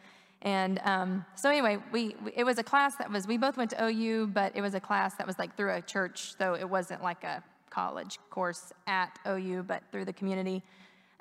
And 0.47 0.81
um, 0.85 1.27
so 1.35 1.51
anyway, 1.51 1.79
we, 1.91 2.15
we, 2.25 2.31
it 2.37 2.45
was 2.45 2.59
a 2.59 2.63
class 2.63 2.95
that 2.97 3.11
was 3.11 3.27
we 3.27 3.37
both 3.37 3.57
went 3.57 3.71
to 3.71 3.85
OU, 3.85 4.29
but 4.29 4.53
it 4.55 4.61
was 4.61 4.75
a 4.75 4.81
class 4.81 5.17
that 5.17 5.27
was 5.27 5.41
like 5.41 5.57
through 5.57 5.73
a 5.73 5.83
church, 5.83 6.37
so 6.39 6.55
it 6.55 6.71
wasn't 6.71 7.03
like 7.03 7.25
a 7.25 7.43
college 7.69 8.21
course 8.31 8.73
at 8.87 9.19
OU, 9.27 9.65
but 9.65 9.83
through 9.91 10.05
the 10.05 10.13
community. 10.13 10.63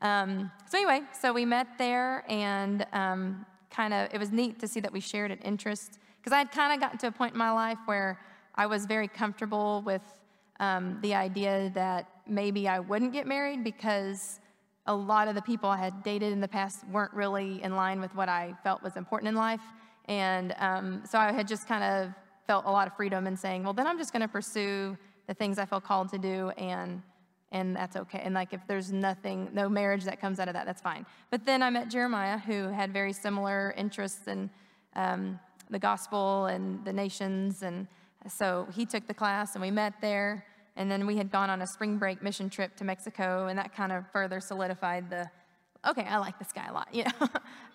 Um, 0.03 0.51
so 0.69 0.77
anyway, 0.77 1.01
so 1.19 1.33
we 1.33 1.43
met 1.43 1.65
there, 1.79 2.23
and 2.29 2.85
um, 2.93 3.47
kind 3.71 3.95
of 3.95 4.13
it 4.13 4.19
was 4.19 4.31
neat 4.31 4.59
to 4.59 4.67
see 4.67 4.79
that 4.79 4.93
we 4.93 4.99
shared 4.99 5.31
an 5.31 5.39
interest 5.39 5.97
because 6.19 6.31
I 6.31 6.37
had 6.37 6.51
kind 6.51 6.71
of 6.71 6.79
gotten 6.79 6.99
to 6.99 7.07
a 7.07 7.11
point 7.11 7.33
in 7.33 7.39
my 7.39 7.51
life 7.51 7.79
where 7.85 8.19
I 8.53 8.67
was 8.67 8.85
very 8.85 9.07
comfortable 9.07 9.81
with 9.87 10.03
um, 10.59 10.99
the 11.01 11.15
idea 11.15 11.71
that 11.73 12.07
maybe 12.27 12.67
I 12.67 12.79
wouldn't 12.79 13.11
get 13.11 13.25
married 13.25 13.63
because 13.63 14.39
a 14.87 14.95
lot 14.95 15.27
of 15.27 15.35
the 15.35 15.41
people 15.41 15.69
I 15.69 15.77
had 15.77 16.03
dated 16.03 16.31
in 16.31 16.41
the 16.41 16.47
past 16.47 16.87
weren't 16.91 17.13
really 17.13 17.61
in 17.63 17.75
line 17.75 17.99
with 17.99 18.13
what 18.15 18.29
I 18.29 18.53
felt 18.63 18.83
was 18.83 18.95
important 18.95 19.29
in 19.29 19.35
life. 19.35 19.61
And 20.05 20.53
um, 20.59 21.03
so 21.09 21.17
I 21.17 21.31
had 21.31 21.47
just 21.47 21.67
kind 21.67 21.83
of 21.83 22.13
felt 22.45 22.65
a 22.65 22.71
lot 22.71 22.87
of 22.87 22.95
freedom 22.95 23.25
in 23.25 23.35
saying, 23.35 23.63
well, 23.63 23.73
then 23.73 23.87
I'm 23.87 23.97
just 23.97 24.13
going 24.13 24.21
to 24.21 24.27
pursue 24.27 24.97
the 25.27 25.33
things 25.33 25.57
I 25.57 25.65
feel 25.65 25.81
called 25.81 26.09
to 26.09 26.17
do, 26.19 26.49
and 26.51 27.01
and 27.51 27.75
that's 27.75 27.95
okay. 27.95 28.19
And 28.23 28.35
like 28.35 28.53
if 28.53 28.61
there's 28.67 28.91
nothing, 28.91 29.49
no 29.53 29.69
marriage 29.69 30.03
that 30.03 30.19
comes 30.19 30.39
out 30.39 30.47
of 30.47 30.53
that, 30.55 30.65
that's 30.65 30.81
fine. 30.81 31.05
But 31.31 31.45
then 31.45 31.63
I 31.63 31.69
met 31.69 31.89
Jeremiah, 31.89 32.37
who 32.37 32.67
had 32.67 32.91
very 32.91 33.13
similar 33.13 33.73
interests 33.77 34.27
in 34.27 34.49
um, 34.95 35.39
the 35.69 35.79
gospel 35.79 36.47
and 36.47 36.83
the 36.85 36.93
nations, 36.93 37.63
and 37.63 37.87
so 38.27 38.67
he 38.73 38.85
took 38.85 39.07
the 39.07 39.13
class, 39.13 39.55
and 39.55 39.61
we 39.61 39.71
met 39.71 39.93
there. 40.01 40.45
And 40.75 40.91
then 40.91 41.07
we 41.07 41.17
had 41.17 41.31
gone 41.31 41.49
on 41.49 41.61
a 41.61 41.67
spring 41.67 41.97
break 41.97 42.21
mission 42.21 42.49
trip 42.49 42.75
to 42.77 42.83
Mexico, 42.83 43.47
and 43.47 43.57
that 43.57 43.73
kind 43.73 43.91
of 43.91 44.05
further 44.11 44.39
solidified 44.39 45.09
the, 45.09 45.29
okay, 45.87 46.03
I 46.03 46.17
like 46.17 46.37
this 46.37 46.51
guy 46.51 46.67
a 46.67 46.73
lot, 46.73 46.89
you 46.93 47.03
know. 47.03 47.27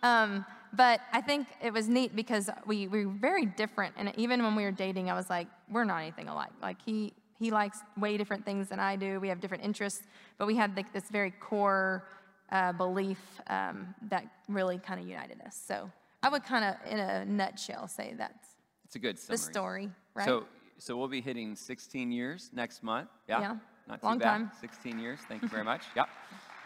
um, 0.03 0.45
but 0.73 1.01
I 1.13 1.21
think 1.21 1.49
it 1.63 1.73
was 1.73 1.89
neat 1.89 2.15
because 2.15 2.51
we, 2.67 2.87
we 2.87 3.07
were 3.07 3.13
very 3.13 3.47
different, 3.47 3.95
and 3.97 4.13
even 4.17 4.43
when 4.43 4.55
we 4.55 4.65
were 4.65 4.71
dating, 4.71 5.11
I 5.11 5.15
was 5.15 5.31
like, 5.31 5.49
we're 5.71 5.85
not 5.85 5.99
anything 5.99 6.29
alike. 6.29 6.53
Like 6.63 6.77
he 6.85 7.15
he 7.41 7.51
likes 7.51 7.79
way 7.97 8.19
different 8.19 8.45
things 8.45 8.69
than 8.69 8.79
I 8.79 8.97
do. 8.97 9.19
We 9.19 9.29
have 9.29 9.41
different 9.41 9.65
interests, 9.65 10.03
but 10.37 10.47
we 10.47 10.57
had 10.57 10.77
like 10.77 10.93
this 10.93 11.05
very 11.05 11.31
core 11.31 12.05
uh, 12.53 12.73
belief 12.73 13.19
um, 13.47 13.95
that 14.11 14.27
really 14.47 14.77
kind 14.77 15.01
of 15.01 15.09
united 15.09 15.41
us. 15.41 15.59
So 15.67 15.91
I 16.23 16.29
would 16.29 16.45
kind 16.45 16.65
of, 16.65 16.75
in 16.87 16.99
a 16.99 17.25
nutshell, 17.25 17.89
say 17.89 18.15
that's 18.17 18.49
it's 18.85 18.97
a 18.97 18.99
good 18.99 19.19
summary. 19.19 19.37
the 19.37 19.43
story, 19.43 19.91
right? 20.15 20.27
So 20.27 20.45
so 20.81 20.97
we'll 20.97 21.09
be 21.09 21.21
hitting 21.21 21.55
16 21.55 22.11
years 22.11 22.51
next 22.55 22.83
month. 22.83 23.11
Yeah. 23.29 23.41
Yeah. 23.41 23.57
Not 23.87 24.01
too 24.01 24.07
Long 24.07 24.19
bad. 24.19 24.25
time. 24.25 24.51
16 24.61 24.99
years. 24.99 25.19
Thank 25.29 25.43
you 25.43 25.49
very 25.49 25.65
much. 25.65 25.83
yeah. 25.97 26.05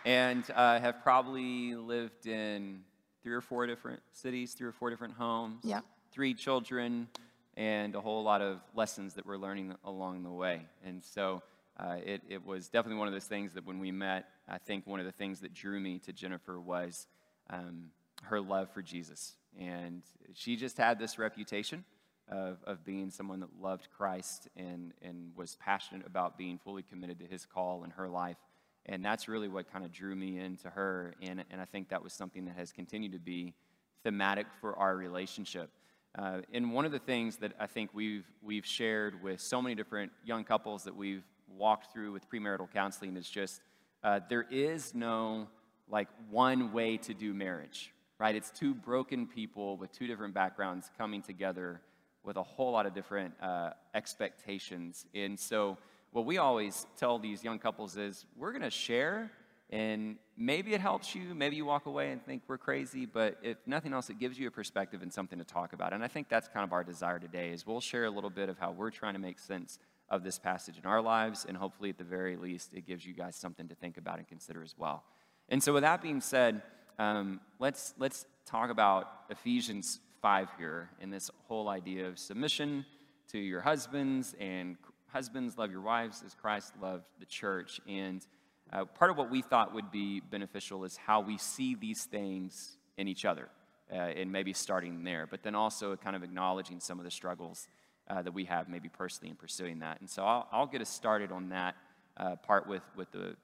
And 0.05 0.44
uh, 0.55 0.79
have 0.79 1.03
probably 1.03 1.74
lived 1.74 2.27
in 2.27 2.81
three 3.22 3.35
or 3.35 3.40
four 3.40 3.66
different 3.66 4.00
cities, 4.12 4.53
three 4.53 4.68
or 4.68 4.72
four 4.72 4.90
different 4.90 5.14
homes. 5.14 5.62
Yeah. 5.64 5.81
Three 6.12 6.35
children, 6.35 7.09
and 7.57 7.94
a 7.94 8.00
whole 8.00 8.22
lot 8.22 8.40
of 8.40 8.61
lessons 8.74 9.14
that 9.14 9.27
we're 9.27 9.37
learning 9.37 9.74
along 9.85 10.22
the 10.22 10.31
way. 10.31 10.62
And 10.85 11.03
so 11.03 11.42
uh, 11.79 11.96
it, 12.05 12.22
it 12.29 12.44
was 12.44 12.68
definitely 12.68 12.98
one 12.98 13.09
of 13.09 13.14
those 13.14 13.24
things 13.24 13.53
that 13.55 13.66
when 13.66 13.81
we 13.81 13.90
met, 13.90 14.29
I 14.48 14.59
think 14.59 14.87
one 14.87 15.00
of 15.00 15.07
the 15.07 15.12
things 15.12 15.40
that 15.40 15.55
drew 15.55 15.81
me 15.81 15.98
to 16.00 16.12
Jennifer 16.12 16.61
was 16.61 17.09
um, 17.50 17.90
her 18.22 18.40
love 18.40 18.70
for 18.70 18.83
Jesus. 18.83 19.35
And 19.59 20.03
she 20.35 20.57
just 20.57 20.77
had 20.77 20.98
this 20.98 21.18
reputation 21.18 21.85
of, 22.28 22.58
of 22.64 22.84
being 22.84 23.10
someone 23.10 23.40
that 23.40 23.60
loved 23.60 23.88
Christ 23.96 24.48
and, 24.56 24.92
and 25.02 25.32
was 25.37 25.56
passionate 25.56 26.06
about 26.06 26.38
being 26.38 26.58
fully 26.58 26.82
committed 26.82 27.18
to 27.20 27.26
his 27.26 27.44
call 27.44 27.84
in 27.84 27.90
her 27.90 28.08
life. 28.08 28.38
And 28.87 29.04
that's 29.04 29.28
really 29.28 29.48
what 29.48 29.70
kind 29.72 29.84
of 29.84 29.92
drew 29.92 30.14
me 30.14 30.38
into 30.38 30.70
her. 30.70 31.14
And, 31.22 31.44
and 31.50 31.60
I 31.60 31.64
think 31.64 31.88
that 31.90 32.02
was 32.02 32.12
something 32.12 32.44
that 32.46 32.56
has 32.56 32.72
continued 32.72 33.12
to 33.12 33.18
be 33.18 33.54
thematic 34.02 34.46
for 34.60 34.76
our 34.76 34.96
relationship. 34.96 35.70
Uh, 36.16 36.40
and 36.52 36.72
one 36.72 36.84
of 36.84 36.92
the 36.92 36.98
things 36.98 37.37
that 37.37 37.52
I 37.58 37.66
think 37.66 37.90
we've, 37.92 38.26
we've 38.42 38.66
shared 38.66 39.22
with 39.22 39.40
so 39.40 39.60
many 39.60 39.74
different 39.74 40.12
young 40.24 40.44
couples 40.44 40.84
that 40.84 40.94
we've 40.94 41.24
walked 41.56 41.92
through 41.92 42.12
with 42.12 42.28
premarital 42.30 42.70
counseling 42.72 43.16
is 43.16 43.28
just 43.28 43.60
uh, 44.02 44.20
there 44.28 44.46
is 44.50 44.94
no 44.94 45.48
like 45.88 46.08
one 46.30 46.72
way 46.72 46.96
to 46.98 47.14
do 47.14 47.34
marriage, 47.34 47.92
right? 48.18 48.34
It's 48.34 48.50
two 48.50 48.74
broken 48.74 49.26
people 49.26 49.76
with 49.76 49.92
two 49.92 50.06
different 50.06 50.34
backgrounds 50.34 50.90
coming 50.96 51.22
together 51.22 51.80
with 52.24 52.37
a 52.37 52.42
whole 52.42 52.72
lot 52.72 52.87
of 52.87 52.94
different 52.94 53.34
uh, 53.40 53.70
expectations. 53.94 55.06
And 55.14 55.38
so, 55.38 55.78
what 56.12 56.26
we 56.26 56.38
always 56.38 56.87
tell 56.96 57.18
these 57.18 57.42
young 57.42 57.58
couples 57.58 57.96
is 57.96 58.24
we're 58.37 58.52
going 58.52 58.62
to 58.62 58.70
share 58.70 59.30
and 59.70 60.16
maybe 60.37 60.72
it 60.74 60.80
helps 60.80 61.14
you. 61.14 61.34
Maybe 61.34 61.56
you 61.56 61.64
walk 61.64 61.87
away 61.87 62.12
and 62.12 62.24
think 62.24 62.42
we're 62.46 62.58
crazy, 62.58 63.06
but 63.06 63.38
if 63.42 63.56
nothing 63.66 63.92
else, 63.92 64.10
it 64.10 64.20
gives 64.20 64.38
you 64.38 64.46
a 64.46 64.50
perspective 64.50 65.02
and 65.02 65.12
something 65.12 65.38
to 65.38 65.44
talk 65.44 65.72
about. 65.72 65.92
And 65.92 66.04
I 66.04 66.08
think 66.08 66.28
that's 66.28 66.46
kind 66.46 66.64
of 66.64 66.72
our 66.72 66.84
desire 66.84 67.18
today 67.18 67.50
is 67.50 67.66
we'll 67.66 67.80
share 67.80 68.04
a 68.04 68.10
little 68.10 68.30
bit 68.30 68.48
of 68.48 68.58
how 68.58 68.70
we're 68.70 68.90
trying 68.90 69.14
to 69.14 69.18
make 69.18 69.38
sense 69.38 69.78
of 70.10 70.22
this 70.22 70.38
passage 70.38 70.76
in 70.78 70.84
our 70.84 71.00
lives, 71.00 71.46
and 71.48 71.56
hopefully 71.56 71.90
at 71.90 71.98
the 71.98 72.04
very 72.04 72.37
least, 72.37 72.74
it 72.74 72.87
gives 72.87 73.04
you 73.06 73.14
guys 73.14 73.34
something 73.34 73.66
to 73.68 73.74
think 73.74 73.96
about 73.96 74.18
and 74.18 74.28
consider 74.28 74.62
as 74.62 74.74
well. 74.78 75.02
And 75.48 75.62
so 75.62 75.72
with 75.72 75.82
that 75.82 76.02
being 76.02 76.20
said, 76.20 76.62
um, 76.98 77.40
let's, 77.58 77.94
let's 77.98 78.26
talk 78.46 78.70
about 78.70 79.08
Ephesians 79.30 79.98
5 80.24 80.48
here 80.56 80.88
in 81.02 81.10
this 81.10 81.30
whole 81.48 81.68
idea 81.68 82.08
of 82.08 82.18
submission 82.18 82.87
to 83.30 83.38
your 83.38 83.60
husbands 83.60 84.34
and 84.40 84.78
husbands 85.06 85.58
love 85.58 85.70
your 85.70 85.82
wives 85.82 86.22
as 86.24 86.34
Christ 86.34 86.72
loved 86.80 87.04
the 87.20 87.26
church. 87.26 87.78
And 87.87 88.26
uh, 88.72 88.87
part 88.87 89.10
of 89.10 89.18
what 89.18 89.30
we 89.30 89.42
thought 89.42 89.74
would 89.74 89.90
be 89.90 90.20
beneficial 90.20 90.84
is 90.84 90.96
how 90.96 91.20
we 91.20 91.37
see 91.37 91.74
these 91.74 92.04
things 92.04 92.78
in 92.96 93.06
each 93.06 93.26
other, 93.26 93.50
uh, 93.92 93.96
and 93.96 94.32
maybe 94.32 94.54
starting 94.54 95.04
there, 95.04 95.26
but 95.30 95.42
then 95.42 95.54
also 95.54 95.94
kind 95.94 96.16
of 96.16 96.22
acknowledging 96.22 96.80
some 96.80 96.98
of 96.98 97.04
the 97.04 97.10
struggles 97.10 97.68
uh, 98.08 98.22
that 98.22 98.32
we 98.32 98.46
have, 98.46 98.66
maybe 98.66 98.88
personally, 98.88 99.28
in 99.28 99.37
pursuing 99.37 99.80
that. 99.80 100.00
And 100.00 100.08
so 100.08 100.24
I'll, 100.24 100.48
I'll 100.50 100.66
get 100.66 100.80
us 100.80 100.88
started 100.88 101.32
on 101.32 101.50
that 101.50 101.76
uh, 102.16 102.37
part 102.37 102.66
with, 102.66 102.82
with 102.96 103.12
the, 103.12 103.37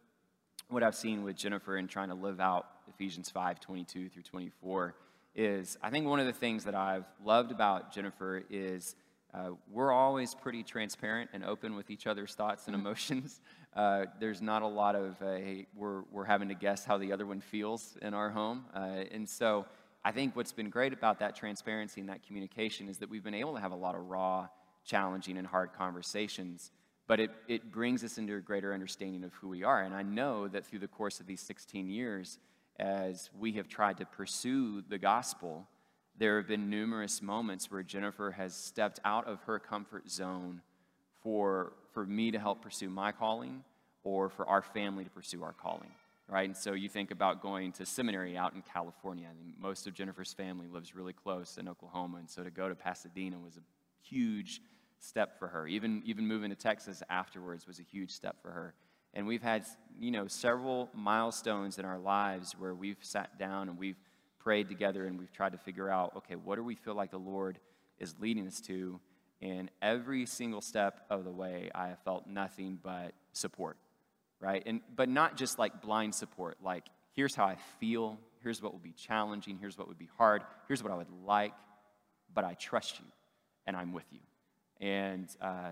what 0.70 0.82
I've 0.82 0.96
seen 0.96 1.24
with 1.24 1.36
Jennifer 1.36 1.76
in 1.76 1.88
trying 1.88 2.08
to 2.08 2.14
live 2.14 2.40
out 2.40 2.68
Ephesians 2.88 3.28
5 3.28 3.60
22 3.60 4.08
through 4.08 4.22
24. 4.22 4.94
Is 5.34 5.78
I 5.82 5.90
think 5.90 6.06
one 6.06 6.20
of 6.20 6.26
the 6.26 6.32
things 6.32 6.64
that 6.64 6.74
I've 6.74 7.04
loved 7.24 7.52
about 7.52 7.92
Jennifer 7.92 8.42
is 8.50 8.96
uh, 9.32 9.50
we're 9.70 9.92
always 9.92 10.34
pretty 10.34 10.62
transparent 10.62 11.30
and 11.32 11.44
open 11.44 11.76
with 11.76 11.90
each 11.90 12.06
other's 12.06 12.34
thoughts 12.34 12.66
and 12.66 12.76
mm-hmm. 12.76 12.86
emotions. 12.86 13.40
Uh, 13.72 14.06
there's 14.18 14.42
not 14.42 14.62
a 14.62 14.66
lot 14.66 14.96
of, 14.96 15.22
uh, 15.22 15.34
hey, 15.34 15.64
we're, 15.76 16.02
we're 16.10 16.24
having 16.24 16.48
to 16.48 16.54
guess 16.54 16.84
how 16.84 16.98
the 16.98 17.12
other 17.12 17.24
one 17.24 17.40
feels 17.40 17.96
in 18.02 18.14
our 18.14 18.28
home. 18.28 18.64
Uh, 18.74 19.04
and 19.12 19.28
so 19.28 19.64
I 20.04 20.10
think 20.10 20.34
what's 20.34 20.50
been 20.50 20.70
great 20.70 20.92
about 20.92 21.20
that 21.20 21.36
transparency 21.36 22.00
and 22.00 22.10
that 22.10 22.26
communication 22.26 22.88
is 22.88 22.98
that 22.98 23.08
we've 23.08 23.22
been 23.22 23.32
able 23.32 23.54
to 23.54 23.60
have 23.60 23.70
a 23.70 23.76
lot 23.76 23.94
of 23.94 24.08
raw, 24.08 24.48
challenging, 24.84 25.38
and 25.38 25.46
hard 25.46 25.72
conversations. 25.72 26.72
But 27.06 27.20
it, 27.20 27.30
it 27.46 27.70
brings 27.70 28.02
us 28.02 28.18
into 28.18 28.34
a 28.34 28.40
greater 28.40 28.74
understanding 28.74 29.22
of 29.22 29.32
who 29.34 29.48
we 29.48 29.62
are. 29.62 29.82
And 29.82 29.94
I 29.94 30.02
know 30.02 30.48
that 30.48 30.66
through 30.66 30.80
the 30.80 30.88
course 30.88 31.20
of 31.20 31.26
these 31.26 31.40
16 31.40 31.88
years, 31.88 32.38
as 32.80 33.28
we 33.38 33.52
have 33.52 33.68
tried 33.68 33.98
to 33.98 34.06
pursue 34.06 34.82
the 34.88 34.98
gospel, 34.98 35.68
there 36.18 36.38
have 36.38 36.48
been 36.48 36.70
numerous 36.70 37.20
moments 37.20 37.70
where 37.70 37.82
Jennifer 37.82 38.30
has 38.30 38.54
stepped 38.54 38.98
out 39.04 39.26
of 39.26 39.42
her 39.42 39.58
comfort 39.58 40.10
zone 40.10 40.62
for, 41.22 41.74
for 41.92 42.06
me 42.06 42.30
to 42.30 42.38
help 42.38 42.62
pursue 42.62 42.88
my 42.88 43.12
calling 43.12 43.62
or 44.02 44.30
for 44.30 44.46
our 44.48 44.62
family 44.62 45.04
to 45.04 45.10
pursue 45.10 45.42
our 45.42 45.52
calling, 45.52 45.90
right? 46.26 46.48
And 46.48 46.56
so 46.56 46.72
you 46.72 46.88
think 46.88 47.10
about 47.10 47.42
going 47.42 47.72
to 47.72 47.84
seminary 47.84 48.36
out 48.36 48.54
in 48.54 48.62
California. 48.62 49.28
I 49.30 49.34
mean, 49.34 49.54
most 49.58 49.86
of 49.86 49.92
Jennifer's 49.92 50.32
family 50.32 50.66
lives 50.66 50.94
really 50.94 51.12
close 51.12 51.58
in 51.58 51.68
Oklahoma, 51.68 52.16
and 52.18 52.30
so 52.30 52.42
to 52.42 52.50
go 52.50 52.68
to 52.68 52.74
Pasadena 52.74 53.38
was 53.38 53.58
a 53.58 53.60
huge 54.02 54.62
step 55.00 55.38
for 55.38 55.48
her. 55.48 55.66
Even, 55.66 56.02
even 56.06 56.26
moving 56.26 56.48
to 56.48 56.56
Texas 56.56 57.02
afterwards 57.10 57.66
was 57.66 57.78
a 57.78 57.82
huge 57.82 58.10
step 58.10 58.36
for 58.40 58.50
her. 58.50 58.74
And 59.14 59.26
we've 59.26 59.42
had, 59.42 59.66
you 59.98 60.10
know, 60.10 60.26
several 60.26 60.88
milestones 60.94 61.78
in 61.78 61.84
our 61.84 61.98
lives 61.98 62.54
where 62.58 62.74
we've 62.74 62.98
sat 63.00 63.38
down 63.38 63.68
and 63.68 63.78
we've 63.78 63.98
prayed 64.38 64.68
together 64.68 65.06
and 65.06 65.18
we've 65.18 65.32
tried 65.32 65.52
to 65.52 65.58
figure 65.58 65.88
out 65.88 66.16
okay, 66.16 66.36
what 66.36 66.56
do 66.56 66.64
we 66.64 66.74
feel 66.74 66.94
like 66.94 67.10
the 67.10 67.18
Lord 67.18 67.58
is 67.98 68.14
leading 68.20 68.46
us 68.46 68.60
to? 68.62 69.00
And 69.42 69.70
every 69.80 70.26
single 70.26 70.60
step 70.60 71.06
of 71.08 71.24
the 71.24 71.30
way, 71.30 71.70
I 71.74 71.88
have 71.88 71.98
felt 72.00 72.26
nothing 72.26 72.78
but 72.82 73.12
support, 73.32 73.78
right? 74.38 74.62
And, 74.66 74.80
but 74.94 75.08
not 75.08 75.36
just 75.36 75.58
like 75.58 75.80
blind 75.80 76.14
support, 76.14 76.58
like, 76.62 76.86
here's 77.12 77.34
how 77.34 77.44
I 77.44 77.56
feel, 77.78 78.18
here's 78.42 78.62
what 78.62 78.72
will 78.72 78.80
be 78.80 78.92
challenging, 78.92 79.58
here's 79.58 79.78
what 79.78 79.88
would 79.88 79.98
be 79.98 80.10
hard, 80.18 80.42
here's 80.68 80.82
what 80.82 80.92
I 80.92 80.96
would 80.96 81.10
like, 81.26 81.54
but 82.34 82.44
I 82.44 82.54
trust 82.54 82.98
you 83.00 83.06
and 83.66 83.76
I'm 83.76 83.92
with 83.92 84.04
you. 84.10 84.20
And 84.80 85.28
uh, 85.40 85.70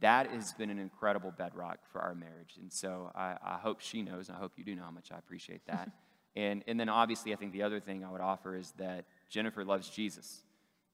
that 0.00 0.30
has 0.30 0.52
been 0.52 0.70
an 0.70 0.78
incredible 0.78 1.32
bedrock 1.36 1.78
for 1.92 2.00
our 2.00 2.14
marriage. 2.14 2.56
And 2.60 2.72
so 2.72 3.10
I, 3.14 3.36
I 3.44 3.58
hope 3.58 3.80
she 3.80 4.02
knows, 4.02 4.28
and 4.28 4.36
I 4.36 4.40
hope 4.40 4.52
you 4.56 4.64
do 4.64 4.74
know 4.74 4.82
how 4.82 4.90
much 4.90 5.10
I 5.12 5.18
appreciate 5.18 5.66
that. 5.66 5.90
And, 6.36 6.62
and 6.68 6.78
then 6.78 6.88
obviously, 6.88 7.32
I 7.32 7.36
think 7.36 7.52
the 7.52 7.64
other 7.64 7.80
thing 7.80 8.04
I 8.04 8.12
would 8.12 8.20
offer 8.20 8.54
is 8.54 8.72
that 8.78 9.06
Jennifer 9.28 9.64
loves 9.64 9.88
Jesus. 9.88 10.42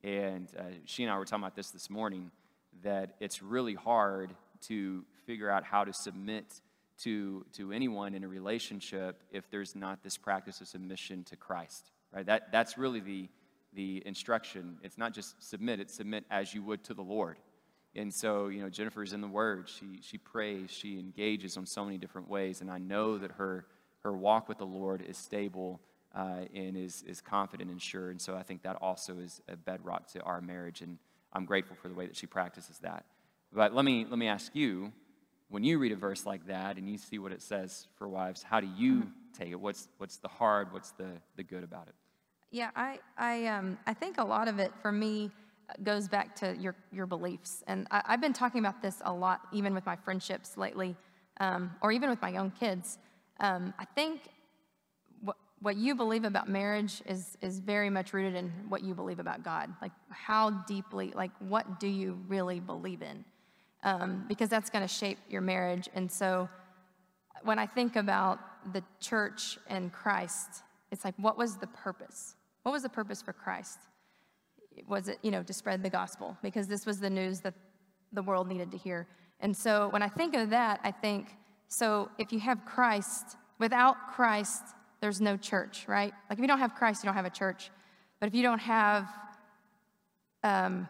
And 0.02 0.48
uh, 0.58 0.62
she 0.86 1.02
and 1.02 1.12
I 1.12 1.18
were 1.18 1.26
talking 1.26 1.42
about 1.42 1.54
this 1.54 1.70
this 1.70 1.90
morning 1.90 2.30
that 2.82 3.16
it's 3.20 3.42
really 3.42 3.74
hard 3.74 4.34
to 4.68 5.04
figure 5.26 5.50
out 5.50 5.64
how 5.64 5.84
to 5.84 5.92
submit 5.92 6.62
to, 7.02 7.44
to 7.54 7.72
anyone 7.72 8.14
in 8.14 8.24
a 8.24 8.28
relationship 8.28 9.22
if 9.32 9.50
there's 9.50 9.74
not 9.74 10.02
this 10.02 10.16
practice 10.16 10.60
of 10.60 10.68
submission 10.68 11.24
to 11.24 11.36
Christ, 11.36 11.90
right? 12.12 12.24
That, 12.24 12.52
that's 12.52 12.78
really 12.78 13.00
the, 13.00 13.28
the 13.74 14.02
instruction. 14.06 14.78
It's 14.82 14.96
not 14.96 15.12
just 15.12 15.42
submit, 15.46 15.80
it's 15.80 15.94
submit 15.94 16.24
as 16.30 16.54
you 16.54 16.62
would 16.62 16.84
to 16.84 16.94
the 16.94 17.02
Lord. 17.02 17.38
And 17.96 18.12
so, 18.12 18.48
you 18.48 18.61
know, 18.61 18.68
Jennifer's 18.68 19.12
in 19.12 19.20
the 19.20 19.28
Word. 19.28 19.68
She, 19.68 20.00
she 20.02 20.18
prays, 20.18 20.70
she 20.70 20.98
engages 20.98 21.57
on 21.57 21.66
so 21.66 21.85
many 21.85 21.98
different 21.98 22.28
ways. 22.28 22.61
And 22.61 22.70
I 22.70 22.78
know 22.78 23.18
that 23.18 23.33
her, 23.33 23.66
her 24.02 24.12
walk 24.12 24.48
with 24.48 24.59
the 24.59 24.66
Lord 24.66 25.02
is 25.02 25.16
stable 25.16 25.80
uh, 26.14 26.42
and 26.54 26.76
is, 26.76 27.02
is 27.07 27.20
confident 27.20 27.70
and 27.70 27.80
sure. 27.80 28.11
And 28.11 28.20
so 28.20 28.37
I 28.37 28.42
think 28.42 28.62
that 28.62 28.76
also 28.80 29.18
is 29.18 29.40
a 29.48 29.57
bedrock 29.57 30.09
to 30.12 30.22
our 30.22 30.40
marriage. 30.40 30.80
And 30.80 30.98
I'm 31.33 31.44
grateful 31.44 31.76
for 31.80 31.88
the 31.88 31.94
way 31.94 32.07
that 32.07 32.16
she 32.16 32.26
practices 32.26 32.78
that. 32.78 33.04
But 33.52 33.74
let 33.74 33.85
me, 33.85 34.07
let 34.09 34.18
me 34.18 34.26
ask 34.26 34.54
you 34.54 34.92
when 35.48 35.62
you 35.62 35.78
read 35.78 35.92
a 35.92 35.96
verse 35.96 36.26
like 36.26 36.46
that 36.48 36.76
and 36.76 36.88
you 36.88 36.98
see 36.98 37.18
what 37.18 37.30
it 37.30 37.42
says 37.42 37.87
for 37.96 38.09
wives, 38.09 38.42
how 38.42 38.59
do 38.61 38.68
you 38.76 38.94
mm-hmm. 38.94 39.09
take 39.38 39.50
it? 39.50 39.61
What's, 39.61 39.88
what's 39.98 40.16
the 40.16 40.28
hard, 40.28 40.72
what's 40.72 40.90
the, 40.92 41.07
the 41.37 41.44
good 41.44 41.62
about 41.62 41.87
it? 41.87 41.94
Yeah, 42.50 42.70
I, 42.74 42.98
I, 43.16 43.46
um, 43.46 43.78
I 43.87 43.94
think 43.94 44.18
a 44.18 44.24
lot 44.24 44.48
of 44.48 44.59
it 44.59 44.72
for 44.80 44.92
me 44.92 45.30
goes 45.83 46.09
back 46.09 46.37
to 46.37 46.57
your, 46.57 46.74
your 46.92 47.07
beliefs. 47.07 47.62
And 47.66 47.87
I, 47.90 48.03
have 48.07 48.20
been 48.20 48.33
talking 48.33 48.61
about 48.61 48.83
this 48.83 49.00
a 49.05 49.12
lot, 49.12 49.40
even 49.53 49.74
with 49.74 49.87
my 49.87 49.96
friendships 49.96 50.57
lately, 50.57 50.96
um, 51.40 51.72
or 51.83 51.92
even 51.92 52.11
with 52.11 52.20
my 52.22 52.37
own 52.37 52.50
kids. 52.50 52.98
Um, 53.40 53.74
I 53.79 53.85
think 53.85 54.20
what, 55.20 55.37
what 55.61 55.77
you 55.77 55.94
believe 55.94 56.24
about 56.24 56.48
marriage 56.48 57.03
is, 57.07 57.37
is 57.40 57.59
very 57.59 57.90
much 57.90 58.12
rooted 58.12 58.35
in 58.35 58.50
what 58.68 58.83
you 58.83 58.94
believe 58.94 59.18
about 59.18 59.42
God. 59.42 59.70
Like, 59.83 59.92
how 60.11 60.50
deeply, 60.50 61.12
like, 61.14 61.33
what 61.38 61.81
do 61.81 61.88
you 61.88 62.18
really 62.29 62.61
believe 62.61 63.03
in? 63.03 63.24
um, 63.85 64.24
because 64.29 64.48
that's 64.48 64.70
going 64.70 64.83
to 64.83 64.92
shape 64.92 65.18
your 65.29 65.42
marriage. 65.42 65.88
And 65.94 66.11
so 66.11 66.48
when 67.42 67.59
I 67.59 67.66
think 67.66 67.96
about 67.96 68.40
the 68.72 68.83
church 68.98 69.59
and 69.68 69.92
Christ, 69.92 70.62
it's 70.90 71.05
like, 71.05 71.14
what 71.18 71.37
was 71.37 71.57
the 71.57 71.66
purpose? 71.68 72.35
What 72.62 72.72
was 72.72 72.83
the 72.83 72.88
purpose 72.88 73.20
for 73.20 73.33
Christ? 73.33 73.79
Was 74.87 75.08
it, 75.08 75.18
you 75.22 75.30
know, 75.30 75.42
to 75.42 75.52
spread 75.52 75.82
the 75.82 75.90
gospel? 75.90 76.37
Because 76.42 76.66
this 76.66 76.87
was 76.87 77.00
the 77.00 77.10
news 77.10 77.40
that 77.40 77.54
the 78.12 78.22
world 78.22 78.48
needed 78.48 78.70
to 78.72 78.78
hear. 78.78 79.06
And 79.40 79.56
so 79.56 79.88
when 79.90 80.02
I 80.02 80.08
think 80.08 80.34
of 80.34 80.50
that, 80.50 80.80
I 80.82 80.90
think, 80.90 81.37
so 81.68 82.10
if 82.18 82.32
you 82.32 82.40
have 82.40 82.64
Christ, 82.64 83.37
without 83.58 83.96
Christ, 84.14 84.62
there's 85.00 85.20
no 85.20 85.37
church, 85.37 85.87
right? 85.88 86.12
Like 86.30 86.38
if 86.38 86.42
you 86.42 86.48
don't 86.48 86.58
have 86.58 86.74
Christ, 86.74 87.02
you 87.02 87.08
don't 87.08 87.16
have 87.16 87.24
a 87.24 87.30
church. 87.30 87.70
But 88.20 88.28
if 88.28 88.34
you 88.34 88.42
don't 88.42 88.60
have 88.60 89.08
um, 90.42 90.88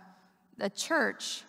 a 0.61 0.71
church, 0.71 1.43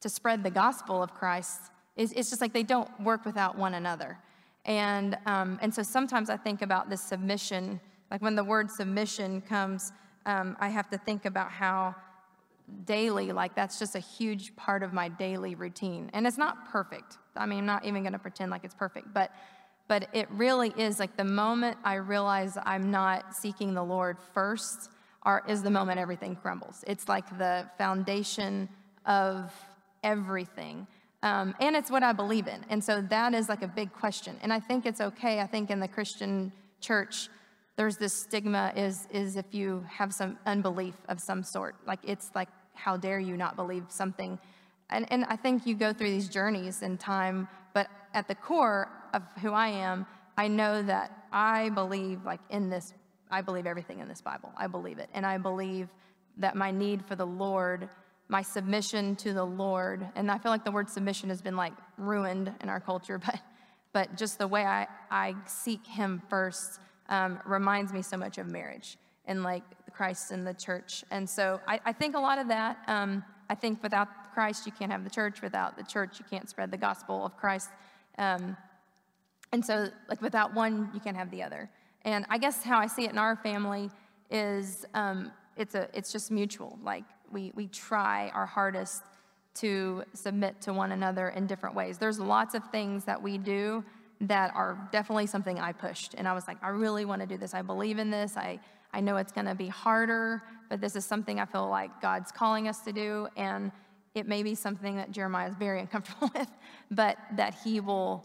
to 0.00 0.08
spread 0.08 0.42
the 0.42 0.50
gospel 0.50 1.02
of 1.02 1.14
Christ, 1.14 1.60
is 1.96 2.12
it's 2.12 2.30
just 2.30 2.40
like 2.40 2.52
they 2.52 2.62
don't 2.62 2.88
work 3.00 3.24
without 3.24 3.58
one 3.58 3.74
another. 3.74 4.18
And, 4.64 5.16
um, 5.26 5.58
and 5.60 5.74
so 5.74 5.82
sometimes 5.82 6.30
I 6.30 6.36
think 6.36 6.62
about 6.62 6.88
this 6.90 7.00
submission, 7.00 7.80
like 8.10 8.22
when 8.22 8.36
the 8.36 8.44
word 8.44 8.70
submission 8.70 9.40
comes, 9.40 9.92
um, 10.26 10.56
I 10.60 10.68
have 10.68 10.88
to 10.90 10.98
think 10.98 11.24
about 11.24 11.50
how 11.50 11.94
daily, 12.84 13.32
like 13.32 13.54
that's 13.54 13.78
just 13.78 13.94
a 13.94 14.00
huge 14.00 14.54
part 14.56 14.82
of 14.82 14.92
my 14.92 15.08
daily 15.08 15.54
routine. 15.54 16.10
And 16.12 16.26
it's 16.26 16.38
not 16.38 16.70
perfect. 16.70 17.18
I 17.36 17.46
mean, 17.46 17.60
I'm 17.60 17.66
not 17.66 17.84
even 17.84 18.02
going 18.02 18.12
to 18.12 18.18
pretend 18.18 18.50
like 18.50 18.64
it's 18.64 18.74
perfect, 18.74 19.12
but 19.14 19.32
but 19.88 20.08
it 20.12 20.30
really 20.30 20.68
is 20.76 21.00
like 21.00 21.16
the 21.16 21.24
moment 21.24 21.78
I 21.82 21.94
realize 21.94 22.58
I'm 22.62 22.90
not 22.90 23.34
seeking 23.34 23.72
the 23.72 23.82
Lord 23.82 24.18
first, 24.34 24.90
are, 25.22 25.42
is 25.48 25.62
the 25.62 25.70
moment 25.70 25.98
everything 25.98 26.36
crumbles. 26.36 26.84
It's 26.86 27.08
like 27.08 27.38
the 27.38 27.66
foundation 27.78 28.68
of 29.06 29.52
everything. 30.04 30.86
Um, 31.22 31.54
and 31.58 31.74
it's 31.74 31.90
what 31.90 32.02
I 32.02 32.12
believe 32.12 32.46
in. 32.46 32.64
And 32.68 32.84
so 32.84 33.00
that 33.00 33.34
is 33.34 33.48
like 33.48 33.62
a 33.62 33.68
big 33.68 33.92
question. 33.92 34.36
And 34.42 34.52
I 34.52 34.60
think 34.60 34.86
it's 34.86 35.00
okay. 35.00 35.40
I 35.40 35.46
think 35.46 35.70
in 35.70 35.80
the 35.80 35.88
Christian 35.88 36.52
church, 36.80 37.28
there's 37.78 37.96
this 37.96 38.12
stigma 38.12 38.72
is, 38.74 39.06
is 39.12 39.36
if 39.36 39.46
you 39.52 39.86
have 39.88 40.12
some 40.12 40.36
unbelief 40.46 40.96
of 41.08 41.20
some 41.20 41.44
sort. 41.44 41.76
Like 41.86 42.00
it's 42.02 42.30
like, 42.34 42.48
how 42.74 42.96
dare 42.96 43.20
you 43.20 43.36
not 43.36 43.54
believe 43.54 43.84
something? 43.88 44.36
And, 44.90 45.10
and 45.12 45.24
I 45.26 45.36
think 45.36 45.64
you 45.64 45.76
go 45.76 45.92
through 45.92 46.10
these 46.10 46.28
journeys 46.28 46.82
in 46.82 46.98
time, 46.98 47.46
but 47.74 47.88
at 48.14 48.26
the 48.26 48.34
core 48.34 48.88
of 49.14 49.22
who 49.40 49.52
I 49.52 49.68
am, 49.68 50.06
I 50.36 50.48
know 50.48 50.82
that 50.82 51.28
I 51.32 51.68
believe 51.70 52.24
like 52.24 52.40
in 52.50 52.68
this, 52.68 52.94
I 53.30 53.42
believe 53.42 53.64
everything 53.64 54.00
in 54.00 54.08
this 54.08 54.20
Bible. 54.20 54.52
I 54.56 54.66
believe 54.66 54.98
it. 54.98 55.08
And 55.14 55.24
I 55.24 55.38
believe 55.38 55.88
that 56.38 56.56
my 56.56 56.72
need 56.72 57.04
for 57.06 57.14
the 57.14 57.26
Lord 57.26 57.88
my 58.28 58.42
submission 58.42 59.16
to 59.16 59.32
the 59.32 59.44
Lord. 59.44 60.06
And 60.14 60.30
I 60.30 60.38
feel 60.38 60.52
like 60.52 60.64
the 60.64 60.70
word 60.70 60.90
submission 60.90 61.30
has 61.30 61.40
been 61.40 61.56
like 61.56 61.72
ruined 61.96 62.52
in 62.60 62.68
our 62.68 62.80
culture, 62.80 63.18
but, 63.24 63.40
but 63.92 64.16
just 64.16 64.38
the 64.38 64.46
way 64.46 64.64
I, 64.64 64.86
I 65.10 65.34
seek 65.46 65.86
Him 65.86 66.22
first 66.28 66.80
um, 67.08 67.40
reminds 67.44 67.92
me 67.92 68.02
so 68.02 68.16
much 68.16 68.38
of 68.38 68.50
marriage 68.50 68.96
and 69.26 69.42
like 69.42 69.62
Christ 69.92 70.30
and 70.30 70.46
the 70.46 70.54
church. 70.54 71.04
And 71.10 71.28
so 71.28 71.60
I, 71.66 71.80
I 71.84 71.92
think 71.92 72.14
a 72.16 72.20
lot 72.20 72.38
of 72.38 72.48
that, 72.48 72.78
um, 72.86 73.24
I 73.50 73.54
think 73.54 73.82
without 73.82 74.08
Christ, 74.32 74.66
you 74.66 74.72
can't 74.72 74.92
have 74.92 75.04
the 75.04 75.10
church. 75.10 75.42
Without 75.42 75.76
the 75.76 75.82
church, 75.82 76.18
you 76.18 76.24
can't 76.30 76.48
spread 76.48 76.70
the 76.70 76.76
gospel 76.76 77.26
of 77.26 77.36
Christ. 77.36 77.70
Um, 78.18 78.56
and 79.52 79.64
so, 79.64 79.88
like, 80.08 80.20
without 80.22 80.54
one, 80.54 80.90
you 80.92 81.00
can't 81.00 81.16
have 81.16 81.30
the 81.30 81.42
other. 81.42 81.70
And 82.02 82.26
I 82.28 82.38
guess 82.38 82.62
how 82.62 82.78
I 82.78 82.86
see 82.86 83.04
it 83.04 83.10
in 83.10 83.18
our 83.18 83.36
family 83.36 83.90
is 84.30 84.86
um, 84.94 85.32
it's, 85.56 85.74
a, 85.74 85.88
it's 85.94 86.12
just 86.12 86.30
mutual. 86.30 86.78
Like, 86.82 87.04
we, 87.32 87.52
we 87.54 87.66
try 87.66 88.30
our 88.34 88.46
hardest 88.46 89.02
to 89.56 90.04
submit 90.12 90.60
to 90.62 90.72
one 90.72 90.92
another 90.92 91.30
in 91.30 91.46
different 91.46 91.74
ways. 91.74 91.98
There's 91.98 92.20
lots 92.20 92.54
of 92.54 92.62
things 92.70 93.04
that 93.06 93.20
we 93.20 93.38
do 93.38 93.84
that 94.20 94.54
are 94.54 94.88
definitely 94.90 95.26
something 95.26 95.58
I 95.60 95.72
pushed. 95.72 96.14
And 96.14 96.26
I 96.26 96.32
was 96.32 96.48
like, 96.48 96.58
I 96.62 96.68
really 96.68 97.04
want 97.04 97.20
to 97.20 97.26
do 97.26 97.36
this. 97.36 97.54
I 97.54 97.62
believe 97.62 97.98
in 97.98 98.10
this. 98.10 98.36
I, 98.36 98.58
I 98.92 99.00
know 99.00 99.16
it's 99.16 99.32
going 99.32 99.46
to 99.46 99.54
be 99.54 99.68
harder, 99.68 100.42
but 100.68 100.80
this 100.80 100.96
is 100.96 101.04
something 101.04 101.38
I 101.38 101.44
feel 101.44 101.68
like 101.68 102.00
God's 102.00 102.32
calling 102.32 102.68
us 102.68 102.80
to 102.80 102.92
do. 102.92 103.28
And 103.36 103.70
it 104.14 104.26
may 104.26 104.42
be 104.42 104.54
something 104.54 104.96
that 104.96 105.12
Jeremiah 105.12 105.48
is 105.48 105.54
very 105.54 105.80
uncomfortable 105.82 106.30
with, 106.34 106.50
but 106.90 107.16
that 107.36 107.54
he 107.64 107.80
will 107.80 108.24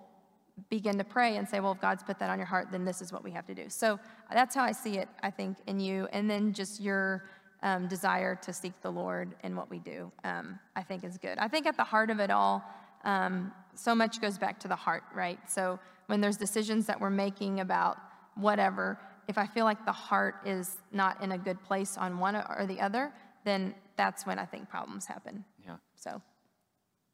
begin 0.69 0.97
to 0.97 1.03
pray 1.03 1.37
and 1.37 1.47
say, 1.47 1.59
well, 1.59 1.71
if 1.71 1.81
God's 1.81 2.03
put 2.03 2.19
that 2.19 2.29
on 2.29 2.37
your 2.37 2.45
heart, 2.45 2.67
then 2.71 2.85
this 2.85 3.01
is 3.01 3.11
what 3.11 3.23
we 3.23 3.31
have 3.31 3.45
to 3.47 3.55
do. 3.55 3.65
So 3.69 3.99
that's 4.31 4.53
how 4.55 4.63
I 4.63 4.71
see 4.71 4.97
it, 4.97 5.09
I 5.21 5.31
think, 5.31 5.57
in 5.67 5.79
you. 5.79 6.07
And 6.11 6.29
then 6.29 6.53
just 6.53 6.79
your 6.79 7.25
um, 7.63 7.87
desire 7.87 8.35
to 8.35 8.53
seek 8.53 8.73
the 8.81 8.91
Lord 8.91 9.35
in 9.43 9.55
what 9.55 9.69
we 9.69 9.79
do, 9.79 10.11
um, 10.23 10.59
I 10.75 10.83
think 10.83 11.03
is 11.03 11.17
good. 11.17 11.37
I 11.39 11.47
think 11.47 11.65
at 11.65 11.77
the 11.77 11.83
heart 11.83 12.09
of 12.09 12.19
it 12.19 12.29
all, 12.29 12.63
um, 13.03 13.51
so 13.75 13.95
much 13.95 14.21
goes 14.21 14.37
back 14.37 14.59
to 14.61 14.67
the 14.67 14.75
heart, 14.75 15.03
right? 15.13 15.39
So 15.49 15.79
when 16.07 16.21
there's 16.21 16.37
decisions 16.37 16.85
that 16.87 16.99
we're 16.99 17.09
making 17.09 17.59
about 17.59 17.97
whatever, 18.35 18.99
if 19.27 19.37
I 19.37 19.47
feel 19.47 19.65
like 19.65 19.85
the 19.85 19.91
heart 19.91 20.35
is 20.45 20.77
not 20.91 21.21
in 21.23 21.31
a 21.31 21.37
good 21.37 21.61
place 21.63 21.97
on 21.97 22.19
one 22.19 22.35
or 22.35 22.65
the 22.67 22.79
other, 22.79 23.11
then 23.45 23.73
that's 23.95 24.25
when 24.25 24.39
I 24.39 24.45
think 24.45 24.69
problems 24.69 25.05
happen. 25.05 25.43
Yeah. 25.65 25.77
So 25.95 26.21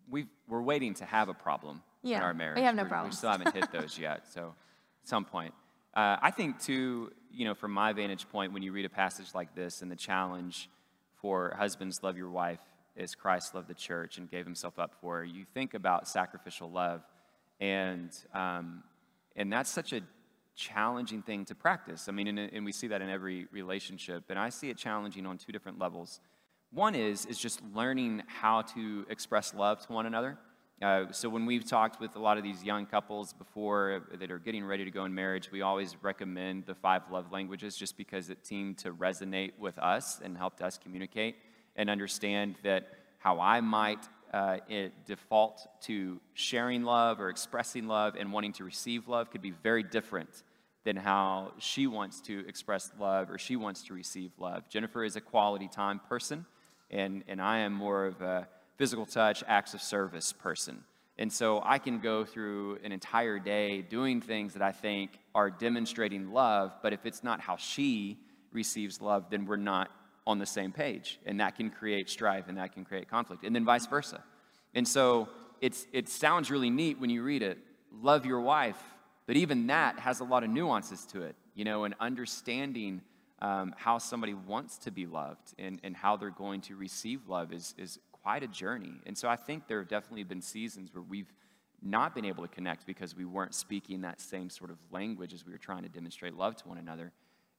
we 0.09 0.27
are 0.51 0.61
waiting 0.61 0.93
to 0.95 1.05
have 1.05 1.29
a 1.29 1.33
problem 1.33 1.81
yeah, 2.01 2.17
in 2.17 2.23
our 2.23 2.33
marriage. 2.33 2.57
We 2.57 2.63
have 2.63 2.75
no 2.75 2.85
problems. 2.85 3.15
We 3.15 3.17
still 3.17 3.31
haven't 3.31 3.53
hit 3.53 3.71
those 3.71 3.97
yet. 3.99 4.27
So 4.31 4.55
at 5.03 5.07
some 5.07 5.25
point. 5.25 5.53
Uh, 5.93 6.17
I 6.21 6.31
think, 6.31 6.59
too, 6.59 7.11
you 7.31 7.45
know, 7.45 7.55
from 7.55 7.71
my 7.71 7.93
vantage 7.93 8.29
point, 8.29 8.53
when 8.53 8.61
you 8.61 8.71
read 8.71 8.85
a 8.85 8.89
passage 8.89 9.33
like 9.33 9.55
this 9.55 9.81
and 9.81 9.91
the 9.91 9.95
challenge 9.95 10.69
for 11.15 11.53
husbands, 11.57 12.01
love 12.03 12.15
your 12.15 12.29
wife 12.29 12.59
as 12.99 13.15
Christ 13.15 13.55
loved 13.55 13.67
the 13.67 13.73
church 13.73 14.17
and 14.17 14.29
gave 14.29 14.45
himself 14.45 14.77
up 14.77 14.95
for 15.01 15.17
her, 15.17 15.23
you 15.23 15.45
think 15.53 15.73
about 15.73 16.07
sacrificial 16.07 16.69
love. 16.69 17.01
And, 17.59 18.11
um, 18.33 18.83
and 19.35 19.51
that's 19.51 19.69
such 19.69 19.93
a 19.93 20.01
challenging 20.55 21.21
thing 21.21 21.45
to 21.45 21.55
practice. 21.55 22.09
I 22.09 22.11
mean, 22.11 22.27
and, 22.27 22.39
and 22.39 22.65
we 22.65 22.71
see 22.71 22.87
that 22.87 23.01
in 23.01 23.09
every 23.09 23.47
relationship. 23.51 24.25
And 24.29 24.37
I 24.37 24.49
see 24.49 24.69
it 24.69 24.77
challenging 24.77 25.25
on 25.25 25.37
two 25.37 25.51
different 25.51 25.79
levels. 25.79 26.19
One 26.71 26.93
is, 26.93 27.25
is 27.25 27.39
just 27.39 27.61
learning 27.73 28.23
how 28.27 28.61
to 28.73 29.05
express 29.09 29.53
love 29.53 29.85
to 29.87 29.93
one 29.93 30.05
another. 30.05 30.37
Uh, 30.81 31.11
so 31.11 31.27
when 31.27 31.45
we've 31.45 31.67
talked 31.67 31.99
with 31.99 32.15
a 32.15 32.19
lot 32.19 32.37
of 32.37 32.43
these 32.43 32.63
young 32.63 32.85
couples 32.85 33.33
before 33.33 34.01
that 34.17 34.31
are 34.31 34.39
getting 34.39 34.63
ready 34.63 34.85
to 34.85 34.91
go 34.91 35.03
in 35.03 35.13
marriage, 35.13 35.51
we 35.51 35.61
always 35.61 35.97
recommend 36.01 36.65
the 36.65 36.75
five 36.75 37.01
love 37.11 37.31
languages 37.31 37.75
just 37.75 37.97
because 37.97 38.29
it 38.29 38.45
seemed 38.45 38.77
to 38.77 38.93
resonate 38.93 39.51
with 39.57 39.77
us 39.77 40.21
and 40.23 40.37
helped 40.37 40.61
us 40.61 40.77
communicate 40.77 41.35
and 41.79 41.89
understand 41.89 42.55
that 42.61 42.89
how 43.19 43.39
I 43.39 43.61
might 43.61 44.05
uh, 44.33 44.57
default 45.05 45.65
to 45.83 46.19
sharing 46.33 46.83
love 46.83 47.21
or 47.21 47.29
expressing 47.29 47.87
love 47.87 48.15
and 48.19 48.31
wanting 48.33 48.53
to 48.53 48.65
receive 48.65 49.07
love 49.07 49.31
could 49.31 49.41
be 49.41 49.51
very 49.51 49.81
different 49.81 50.43
than 50.83 50.97
how 50.97 51.53
she 51.57 51.87
wants 51.87 52.19
to 52.21 52.45
express 52.47 52.91
love 52.99 53.31
or 53.31 53.37
she 53.37 53.55
wants 53.55 53.83
to 53.83 53.93
receive 53.93 54.31
love. 54.37 54.67
Jennifer 54.69 55.05
is 55.05 55.15
a 55.15 55.21
quality 55.21 55.69
time 55.69 55.99
person, 56.09 56.45
and, 56.91 57.23
and 57.29 57.41
I 57.41 57.59
am 57.59 57.73
more 57.73 58.05
of 58.05 58.21
a 58.21 58.47
physical 58.77 59.05
touch, 59.05 59.41
acts 59.47 59.73
of 59.73 59.81
service 59.81 60.33
person. 60.33 60.83
And 61.17 61.31
so 61.31 61.61
I 61.65 61.79
can 61.79 61.99
go 61.99 62.25
through 62.25 62.79
an 62.83 62.91
entire 62.91 63.39
day 63.39 63.81
doing 63.81 64.19
things 64.19 64.53
that 64.53 64.61
I 64.61 64.73
think 64.73 65.11
are 65.33 65.49
demonstrating 65.49 66.33
love, 66.33 66.73
but 66.83 66.91
if 66.91 67.05
it's 67.05 67.23
not 67.23 67.39
how 67.39 67.55
she 67.55 68.17
receives 68.51 69.01
love, 69.01 69.29
then 69.29 69.45
we're 69.45 69.55
not 69.55 69.91
on 70.29 70.37
the 70.37 70.45
same 70.45 70.71
page. 70.71 71.19
And 71.25 71.39
that 71.39 71.55
can 71.55 71.69
create 71.71 72.09
strife 72.09 72.47
and 72.47 72.57
that 72.57 72.73
can 72.73 72.85
create 72.85 73.09
conflict, 73.09 73.43
and 73.43 73.55
then 73.55 73.65
vice 73.65 73.87
versa. 73.87 74.23
And 74.75 74.87
so 74.87 75.27
it's, 75.59 75.87
it 75.91 76.07
sounds 76.07 76.51
really 76.51 76.69
neat 76.69 76.99
when 76.99 77.09
you 77.09 77.23
read 77.23 77.41
it 77.41 77.57
love 78.01 78.23
your 78.23 78.39
wife, 78.39 78.77
but 79.25 79.35
even 79.35 79.65
that 79.67 79.97
has 79.97 80.19
a 80.19 80.23
lot 80.23 80.43
of 80.43 80.49
nuances 80.51 81.05
to 81.07 81.23
it, 81.23 81.35
you 81.55 81.65
know, 81.65 81.85
and 81.85 81.95
understanding 81.99 83.01
um, 83.41 83.73
how 83.77 83.97
somebody 83.97 84.35
wants 84.35 84.77
to 84.77 84.91
be 84.91 85.07
loved 85.07 85.55
and, 85.57 85.79
and 85.83 85.95
how 85.95 86.15
they're 86.15 86.29
going 86.29 86.61
to 86.61 86.75
receive 86.75 87.27
love 87.27 87.51
is, 87.51 87.73
is 87.79 87.97
quite 88.11 88.43
a 88.43 88.47
journey. 88.47 88.93
And 89.07 89.17
so 89.17 89.27
I 89.27 89.35
think 89.35 89.67
there 89.67 89.79
have 89.79 89.87
definitely 89.87 90.23
been 90.23 90.41
seasons 90.41 90.93
where 90.93 91.01
we've 91.01 91.33
not 91.81 92.13
been 92.13 92.25
able 92.25 92.43
to 92.43 92.49
connect 92.49 92.85
because 92.85 93.15
we 93.15 93.25
weren't 93.25 93.55
speaking 93.55 94.01
that 94.01 94.21
same 94.21 94.51
sort 94.51 94.69
of 94.69 94.77
language 94.91 95.33
as 95.33 95.45
we 95.45 95.51
were 95.51 95.57
trying 95.57 95.81
to 95.81 95.89
demonstrate 95.89 96.35
love 96.35 96.55
to 96.57 96.67
one 96.67 96.77
another. 96.77 97.11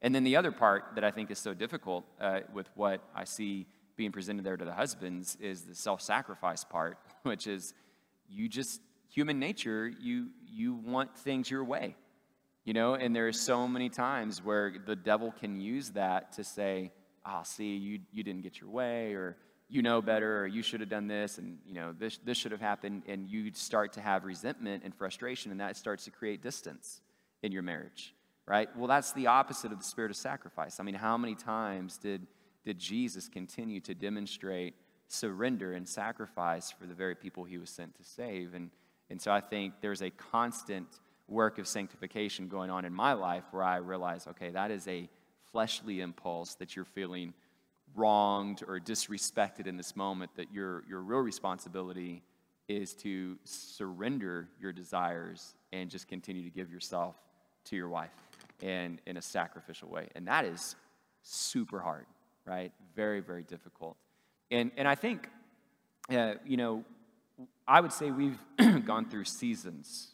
And 0.02 0.14
then 0.14 0.24
the 0.24 0.36
other 0.36 0.52
part 0.52 0.84
that 0.94 1.04
I 1.04 1.10
think 1.10 1.30
is 1.30 1.38
so 1.38 1.52
difficult 1.52 2.04
uh, 2.20 2.40
with 2.52 2.68
what 2.74 3.02
I 3.14 3.24
see 3.24 3.66
being 3.96 4.12
presented 4.12 4.44
there 4.44 4.56
to 4.56 4.64
the 4.64 4.72
husbands 4.72 5.36
is 5.40 5.62
the 5.62 5.74
self 5.74 6.00
sacrifice 6.00 6.64
part, 6.64 6.98
which 7.22 7.46
is 7.46 7.74
you 8.28 8.48
just, 8.48 8.80
human 9.08 9.38
nature, 9.38 9.88
you, 10.00 10.28
you 10.48 10.74
want 10.74 11.16
things 11.18 11.50
your 11.50 11.64
way. 11.64 11.96
You 12.64 12.74
know, 12.74 12.94
and 12.94 13.16
there 13.16 13.26
are 13.26 13.32
so 13.32 13.66
many 13.66 13.88
times 13.88 14.44
where 14.44 14.74
the 14.86 14.94
devil 14.96 15.32
can 15.32 15.60
use 15.60 15.90
that 15.90 16.32
to 16.32 16.44
say, 16.44 16.92
"Ah, 17.24 17.40
oh, 17.40 17.42
see, 17.44 17.76
you, 17.76 18.00
you 18.12 18.22
didn't 18.22 18.42
get 18.42 18.60
your 18.60 18.68
way, 18.70 19.14
or 19.14 19.36
you 19.68 19.80
know 19.82 20.02
better, 20.02 20.42
or 20.42 20.46
you 20.46 20.62
should 20.62 20.80
have 20.80 20.90
done 20.90 21.06
this, 21.06 21.38
and 21.38 21.58
you 21.64 21.72
know 21.72 21.94
this 21.98 22.18
this 22.18 22.36
should 22.36 22.52
have 22.52 22.60
happened, 22.60 23.04
and 23.08 23.28
you 23.28 23.50
start 23.54 23.94
to 23.94 24.00
have 24.02 24.24
resentment 24.24 24.82
and 24.84 24.94
frustration, 24.94 25.50
and 25.50 25.60
that 25.60 25.76
starts 25.76 26.04
to 26.04 26.10
create 26.10 26.42
distance 26.42 27.00
in 27.42 27.50
your 27.50 27.62
marriage, 27.62 28.14
right? 28.46 28.68
Well, 28.76 28.88
that's 28.88 29.12
the 29.12 29.28
opposite 29.28 29.72
of 29.72 29.78
the 29.78 29.84
spirit 29.84 30.10
of 30.10 30.16
sacrifice. 30.16 30.80
I 30.80 30.82
mean, 30.82 30.94
how 30.94 31.16
many 31.16 31.34
times 31.34 31.98
did 31.98 32.26
did 32.62 32.78
Jesus 32.78 33.26
continue 33.26 33.80
to 33.80 33.94
demonstrate 33.94 34.74
surrender 35.08 35.72
and 35.72 35.88
sacrifice 35.88 36.70
for 36.70 36.86
the 36.86 36.92
very 36.94 37.14
people 37.14 37.44
he 37.44 37.56
was 37.56 37.70
sent 37.70 37.94
to 37.96 38.04
save? 38.04 38.54
And 38.54 38.70
and 39.10 39.20
so 39.20 39.32
I 39.32 39.40
think 39.40 39.74
there's 39.80 40.02
a 40.02 40.10
constant 40.10 40.86
work 41.26 41.58
of 41.58 41.66
sanctification 41.66 42.48
going 42.48 42.70
on 42.70 42.84
in 42.84 42.92
my 42.92 43.12
life 43.12 43.44
where 43.50 43.62
I 43.62 43.76
realize, 43.76 44.26
okay, 44.26 44.50
that 44.50 44.70
is 44.70 44.86
a 44.88 45.08
fleshly 45.50 46.00
impulse 46.00 46.54
that 46.54 46.76
you're 46.76 46.84
feeling 46.84 47.34
wronged 47.94 48.62
or 48.66 48.78
disrespected 48.78 49.66
in 49.66 49.76
this 49.76 49.96
moment, 49.96 50.30
that 50.36 50.52
your, 50.52 50.84
your 50.88 51.00
real 51.00 51.20
responsibility 51.20 52.22
is 52.68 52.94
to 52.94 53.36
surrender 53.44 54.48
your 54.60 54.72
desires 54.72 55.54
and 55.72 55.90
just 55.90 56.06
continue 56.06 56.44
to 56.44 56.50
give 56.50 56.70
yourself 56.70 57.16
to 57.64 57.76
your 57.76 57.88
wife 57.88 58.29
and 58.62 59.00
in 59.06 59.16
a 59.16 59.22
sacrificial 59.22 59.88
way. 59.88 60.08
And 60.14 60.26
that 60.28 60.44
is 60.44 60.76
super 61.22 61.80
hard, 61.80 62.06
right? 62.44 62.72
Very, 62.94 63.20
very 63.20 63.42
difficult. 63.42 63.96
And, 64.50 64.70
and 64.76 64.86
I 64.88 64.94
think, 64.94 65.28
uh, 66.10 66.34
you 66.44 66.56
know, 66.56 66.84
I 67.66 67.80
would 67.80 67.92
say 67.92 68.10
we've 68.10 68.38
gone 68.84 69.08
through 69.08 69.24
seasons, 69.24 70.08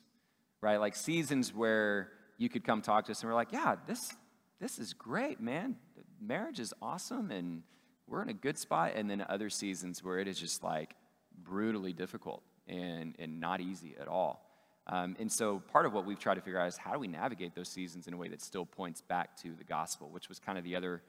right? 0.61 0.77
Like 0.77 0.95
seasons 0.95 1.55
where 1.55 2.11
you 2.39 2.49
could 2.49 2.65
come 2.65 2.83
talk 2.83 3.07
to 3.07 3.13
us 3.13 3.23
and 3.23 3.31
we're 3.31 3.35
like, 3.35 3.53
yeah, 3.53 3.77
this, 3.87 4.15
this 4.61 4.79
is 4.79 4.93
great, 4.93 5.41
man 5.41 5.77
marriage 6.21 6.61
is 6.61 6.73
awesome 6.81 7.31
and 7.31 7.63
we're 8.07 8.23
in 8.23 8.29
a 8.29 8.35
good 8.35 8.59
spot. 8.59 8.93
And 8.95 9.11
then 9.11 9.25
other 9.29 9.51
seasons 9.51 10.03
where 10.03 10.19
it 10.19 10.29
is 10.29 10.39
just 10.39 10.63
like 10.63 10.95
brutally 11.43 11.93
difficult 11.93 12.43
and, 12.69 13.15
and 13.19 13.41
not 13.41 13.61
easy 13.61 13.95
at 14.01 14.09
all. 14.09 14.43
Um, 14.89 15.17
and 15.19 15.31
so 15.31 15.61
part 15.73 15.85
of 15.85 15.93
what 15.93 16.07
we've 16.07 16.19
tried 16.19 16.37
to 16.37 16.41
figure 16.41 16.61
out 16.61 16.69
is 16.69 16.77
how 16.77 16.93
do 16.93 16.99
we 16.99 17.09
navigate 17.09 17.55
those 17.55 17.69
seasons 17.69 18.07
in 18.07 18.15
a 18.15 18.17
way 18.17 18.29
that 18.29 18.41
still 18.41 18.65
points 18.65 19.01
back 19.01 19.37
to 19.43 19.53
the 19.55 19.65
gospel, 19.65 20.09
which 20.11 20.29
was 20.29 20.39
kind 20.39 20.59
of 20.59 20.65
the 20.65 20.77
other 20.77 21.03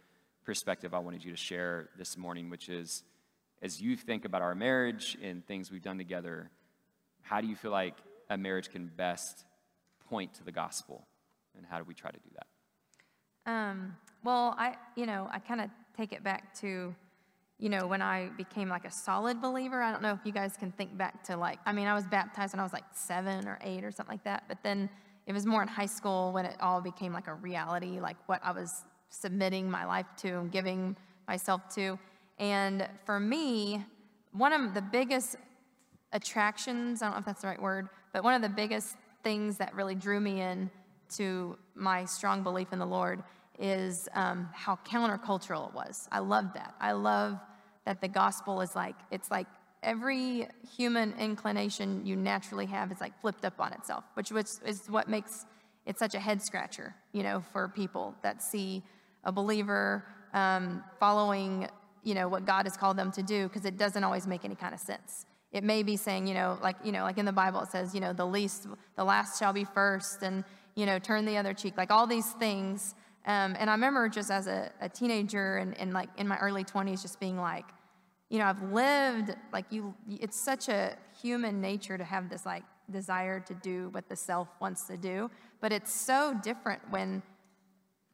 perspective 0.45 0.93
I 0.93 0.99
wanted 0.99 1.23
you 1.23 1.31
to 1.31 1.37
share 1.37 1.89
this 1.97 2.17
morning, 2.17 2.49
which 2.49 2.69
is 2.69 3.03
as 3.61 3.81
you 3.81 3.95
think 3.95 4.25
about 4.25 4.41
our 4.41 4.55
marriage 4.55 5.17
and 5.21 5.45
things 5.45 5.71
we've 5.71 5.81
done 5.81 5.97
together, 5.97 6.49
how 7.21 7.41
do 7.41 7.47
you 7.47 7.55
feel 7.55 7.71
like 7.71 7.95
a 8.29 8.37
marriage 8.37 8.69
can 8.69 8.87
best 8.87 9.45
point 10.09 10.33
to 10.35 10.43
the 10.43 10.51
gospel? 10.51 11.05
And 11.55 11.65
how 11.65 11.77
do 11.77 11.83
we 11.83 11.93
try 11.93 12.11
to 12.11 12.17
do 12.17 12.29
that? 12.35 13.51
Um, 13.51 13.95
well, 14.23 14.55
I, 14.57 14.75
you 14.95 15.05
know, 15.05 15.27
I 15.31 15.39
kind 15.39 15.61
of 15.61 15.69
take 15.95 16.13
it 16.13 16.23
back 16.23 16.53
to, 16.61 16.93
you 17.59 17.69
know, 17.69 17.87
when 17.87 18.01
I 18.01 18.29
became 18.37 18.69
like 18.69 18.85
a 18.85 18.91
solid 18.91 19.41
believer. 19.41 19.81
I 19.81 19.91
don't 19.91 20.01
know 20.01 20.13
if 20.13 20.19
you 20.23 20.31
guys 20.31 20.55
can 20.57 20.71
think 20.71 20.95
back 20.97 21.23
to 21.23 21.37
like, 21.37 21.59
I 21.65 21.71
mean, 21.71 21.87
I 21.87 21.95
was 21.95 22.05
baptized 22.05 22.53
when 22.53 22.59
I 22.59 22.63
was 22.63 22.73
like 22.73 22.83
seven 22.93 23.47
or 23.47 23.57
eight 23.63 23.83
or 23.83 23.91
something 23.91 24.13
like 24.13 24.23
that. 24.25 24.43
But 24.47 24.59
then 24.63 24.89
it 25.25 25.33
was 25.33 25.45
more 25.45 25.61
in 25.61 25.67
high 25.67 25.87
school 25.87 26.31
when 26.31 26.45
it 26.45 26.55
all 26.59 26.81
became 26.81 27.13
like 27.13 27.27
a 27.27 27.33
reality, 27.33 27.99
like 27.99 28.17
what 28.27 28.41
I 28.43 28.51
was 28.51 28.85
submitting 29.09 29.69
my 29.69 29.85
life 29.85 30.05
to 30.17 30.39
and 30.39 30.51
giving 30.51 30.95
myself 31.27 31.61
to. 31.75 31.97
And 32.37 32.87
for 33.05 33.19
me, 33.19 33.83
one 34.31 34.53
of 34.53 34.75
the 34.75 34.81
biggest 34.81 35.35
attractions, 36.13 37.01
I 37.01 37.05
don't 37.05 37.15
know 37.15 37.19
if 37.19 37.25
that's 37.25 37.41
the 37.41 37.47
right 37.47 37.61
word, 37.61 37.89
but 38.13 38.23
one 38.23 38.35
of 38.35 38.43
the 38.43 38.49
biggest 38.49 38.95
things 39.23 39.57
that 39.57 39.73
really 39.73 39.95
drew 39.95 40.19
me 40.19 40.41
in 40.41 40.69
to 41.15 41.57
my 41.73 42.05
strong 42.05 42.43
belief 42.43 42.71
in 42.71 42.79
the 42.79 42.85
Lord 42.85 43.23
is 43.59 44.07
um, 44.13 44.49
how 44.53 44.77
countercultural 44.87 45.69
it 45.69 45.75
was. 45.75 46.07
I 46.11 46.19
love 46.19 46.53
that. 46.53 46.75
I 46.79 46.91
love 46.91 47.39
that 47.85 48.01
the 48.01 48.07
gospel 48.07 48.61
is 48.61 48.75
like, 48.75 48.95
it's 49.11 49.31
like 49.31 49.47
every 49.83 50.47
human 50.75 51.13
inclination 51.19 52.05
you 52.05 52.15
naturally 52.15 52.65
have 52.65 52.91
is 52.91 52.99
like 52.99 53.19
flipped 53.21 53.45
up 53.45 53.59
on 53.59 53.73
itself, 53.73 54.03
which, 54.15 54.31
which 54.31 54.49
is 54.65 54.87
what 54.89 55.07
makes 55.07 55.45
it 55.85 55.97
such 55.97 56.13
a 56.15 56.19
head 56.19 56.41
scratcher, 56.41 56.93
you 57.13 57.23
know, 57.23 57.43
for 57.53 57.69
people 57.69 58.13
that 58.21 58.43
see 58.43 58.83
a 59.23 59.31
believer 59.31 60.05
um, 60.33 60.83
following, 60.99 61.67
you 62.03 62.13
know, 62.13 62.27
what 62.27 62.45
God 62.45 62.65
has 62.65 62.75
called 62.75 62.97
them 62.97 63.11
to 63.13 63.23
do, 63.23 63.47
because 63.47 63.65
it 63.65 63.77
doesn't 63.77 64.03
always 64.03 64.27
make 64.27 64.43
any 64.43 64.55
kind 64.55 64.73
of 64.73 64.79
sense. 64.79 65.25
It 65.53 65.63
may 65.63 65.81
be 65.81 65.95
saying, 65.95 66.27
you 66.27 66.33
know, 66.33 66.59
like, 66.61 66.75
you 66.83 66.91
know, 66.91 67.03
like 67.03 67.17
in 67.17 67.25
the 67.25 67.31
Bible 67.31 67.61
it 67.61 67.71
says, 67.71 67.95
you 67.95 68.01
know, 68.01 68.11
the 68.11 68.25
least, 68.25 68.67
the 68.97 69.03
last 69.03 69.39
shall 69.39 69.53
be 69.53 69.63
first, 69.63 70.21
and, 70.21 70.43
you 70.75 70.85
know, 70.85 70.99
turn 70.99 71.25
the 71.25 71.37
other 71.37 71.53
cheek, 71.53 71.77
like 71.77 71.89
all 71.89 72.05
these 72.05 72.31
things 72.33 72.93
um, 73.27 73.57
and 73.59 73.69
I 73.69 73.73
remember 73.73 74.07
just 74.07 74.31
as 74.31 74.47
a, 74.47 74.71
a 74.79 74.87
teenager 74.87 75.57
and, 75.57 75.77
and 75.77 75.91
like 75.91 76.07
in 76.17 76.29
my 76.29 76.37
early 76.37 76.63
20s, 76.63 77.01
just 77.01 77.19
being 77.19 77.37
like, 77.37 77.65
you 78.29 78.39
know, 78.39 78.45
I've 78.45 78.63
lived, 78.71 79.35
like 79.51 79.65
you, 79.69 79.93
it's 80.09 80.39
such 80.43 80.69
a 80.69 80.95
human 81.21 81.59
nature 81.59 81.97
to 81.97 82.05
have 82.05 82.29
this 82.29 82.45
like 82.45 82.63
desire 82.89 83.41
to 83.41 83.53
do 83.53 83.89
what 83.91 84.07
the 84.07 84.15
self 84.15 84.47
wants 84.61 84.87
to 84.87 84.95
do, 84.95 85.29
but 85.59 85.73
it's 85.73 85.93
so 85.93 86.39
different 86.41 86.81
when 86.89 87.21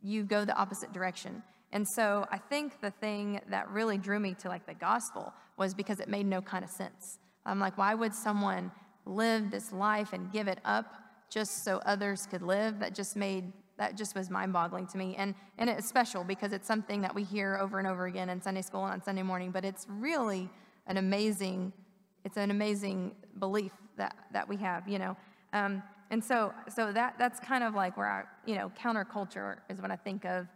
you 0.02 0.24
go 0.24 0.46
the 0.46 0.56
opposite 0.58 0.92
direction. 0.92 1.44
And 1.72 1.88
so 1.88 2.26
I 2.32 2.40
think 2.40 2.82
the 2.82 2.92
thing 2.92 3.40
that 3.50 3.70
really 3.70 4.00
drew 4.00 4.20
me 4.20 4.34
to 4.40 4.48
like 4.48 4.66
the 4.66 4.74
gospel 4.74 5.32
was 5.58 5.76
because 5.76 6.00
it 6.00 6.10
made 6.10 6.26
no 6.26 6.42
kind 6.42 6.64
of 6.64 6.72
sense. 6.72 7.20
I'm 7.46 7.60
like, 7.60 7.78
why 7.78 7.94
would 7.94 8.16
someone 8.16 8.72
live 9.06 9.52
this 9.52 9.72
life 9.72 10.12
and 10.14 10.32
give 10.32 10.48
it 10.48 10.60
up 10.66 10.96
just 11.30 11.64
so 11.64 11.80
others 11.86 12.26
could 12.26 12.42
live? 12.42 12.80
That 12.80 12.96
just 12.96 13.16
made 13.16 13.52
that 13.78 13.98
just 13.98 14.16
was 14.16 14.30
mind 14.30 14.54
boggling 14.54 14.88
to 14.88 14.98
me. 14.98 15.16
And, 15.18 15.34
and 15.58 15.70
it's 15.70 15.88
special 15.88 16.24
because 16.24 16.54
it's 16.54 16.68
something 16.68 17.02
that 17.02 17.14
we 17.14 17.24
hear 17.24 17.58
over 17.58 17.80
and 17.80 17.88
over 17.88 18.06
again 18.06 18.30
in 18.30 18.42
Sunday 18.42 18.62
school 18.62 18.84
and 18.84 18.94
on 18.94 19.04
Sunday 19.04 19.24
morning, 19.24 19.52
but 19.52 19.66
it's 19.66 19.86
really 19.90 20.50
an 20.88 20.98
amazing, 20.98 21.74
it's 22.24 22.38
an 22.38 22.52
amazing 22.52 23.16
belief 23.40 23.72
that, 23.98 24.16
that 24.32 24.48
we 24.48 24.58
have, 24.58 24.88
you 24.88 25.00
know. 25.00 25.18
Um, 25.54 25.82
and 26.12 26.24
so, 26.24 26.54
so 26.74 26.92
that, 26.92 27.16
that's 27.18 27.40
kind 27.40 27.64
of 27.64 27.74
like 27.74 27.98
where 27.98 28.10
I, 28.10 28.24
you 28.46 28.56
know, 28.56 28.72
counterculture 28.80 29.58
is 29.70 29.82
when 29.82 29.92
I 29.92 29.96
think 29.96 30.26
of 30.26 30.48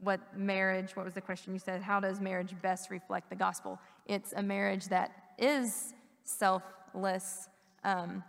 what 0.00 0.20
marriage, 0.36 0.96
what 0.96 1.04
was 1.04 1.14
the 1.14 1.20
question 1.20 1.52
you 1.52 1.58
said? 1.58 1.82
How 1.82 2.00
does 2.00 2.20
marriage 2.20 2.54
best 2.62 2.90
reflect 2.90 3.28
the 3.30 3.36
gospel? 3.36 3.78
It's 4.06 4.32
a 4.36 4.42
marriage 4.42 4.86
that 4.88 5.12
is 5.38 5.94
selfless, 6.24 7.48
um, 7.84 8.24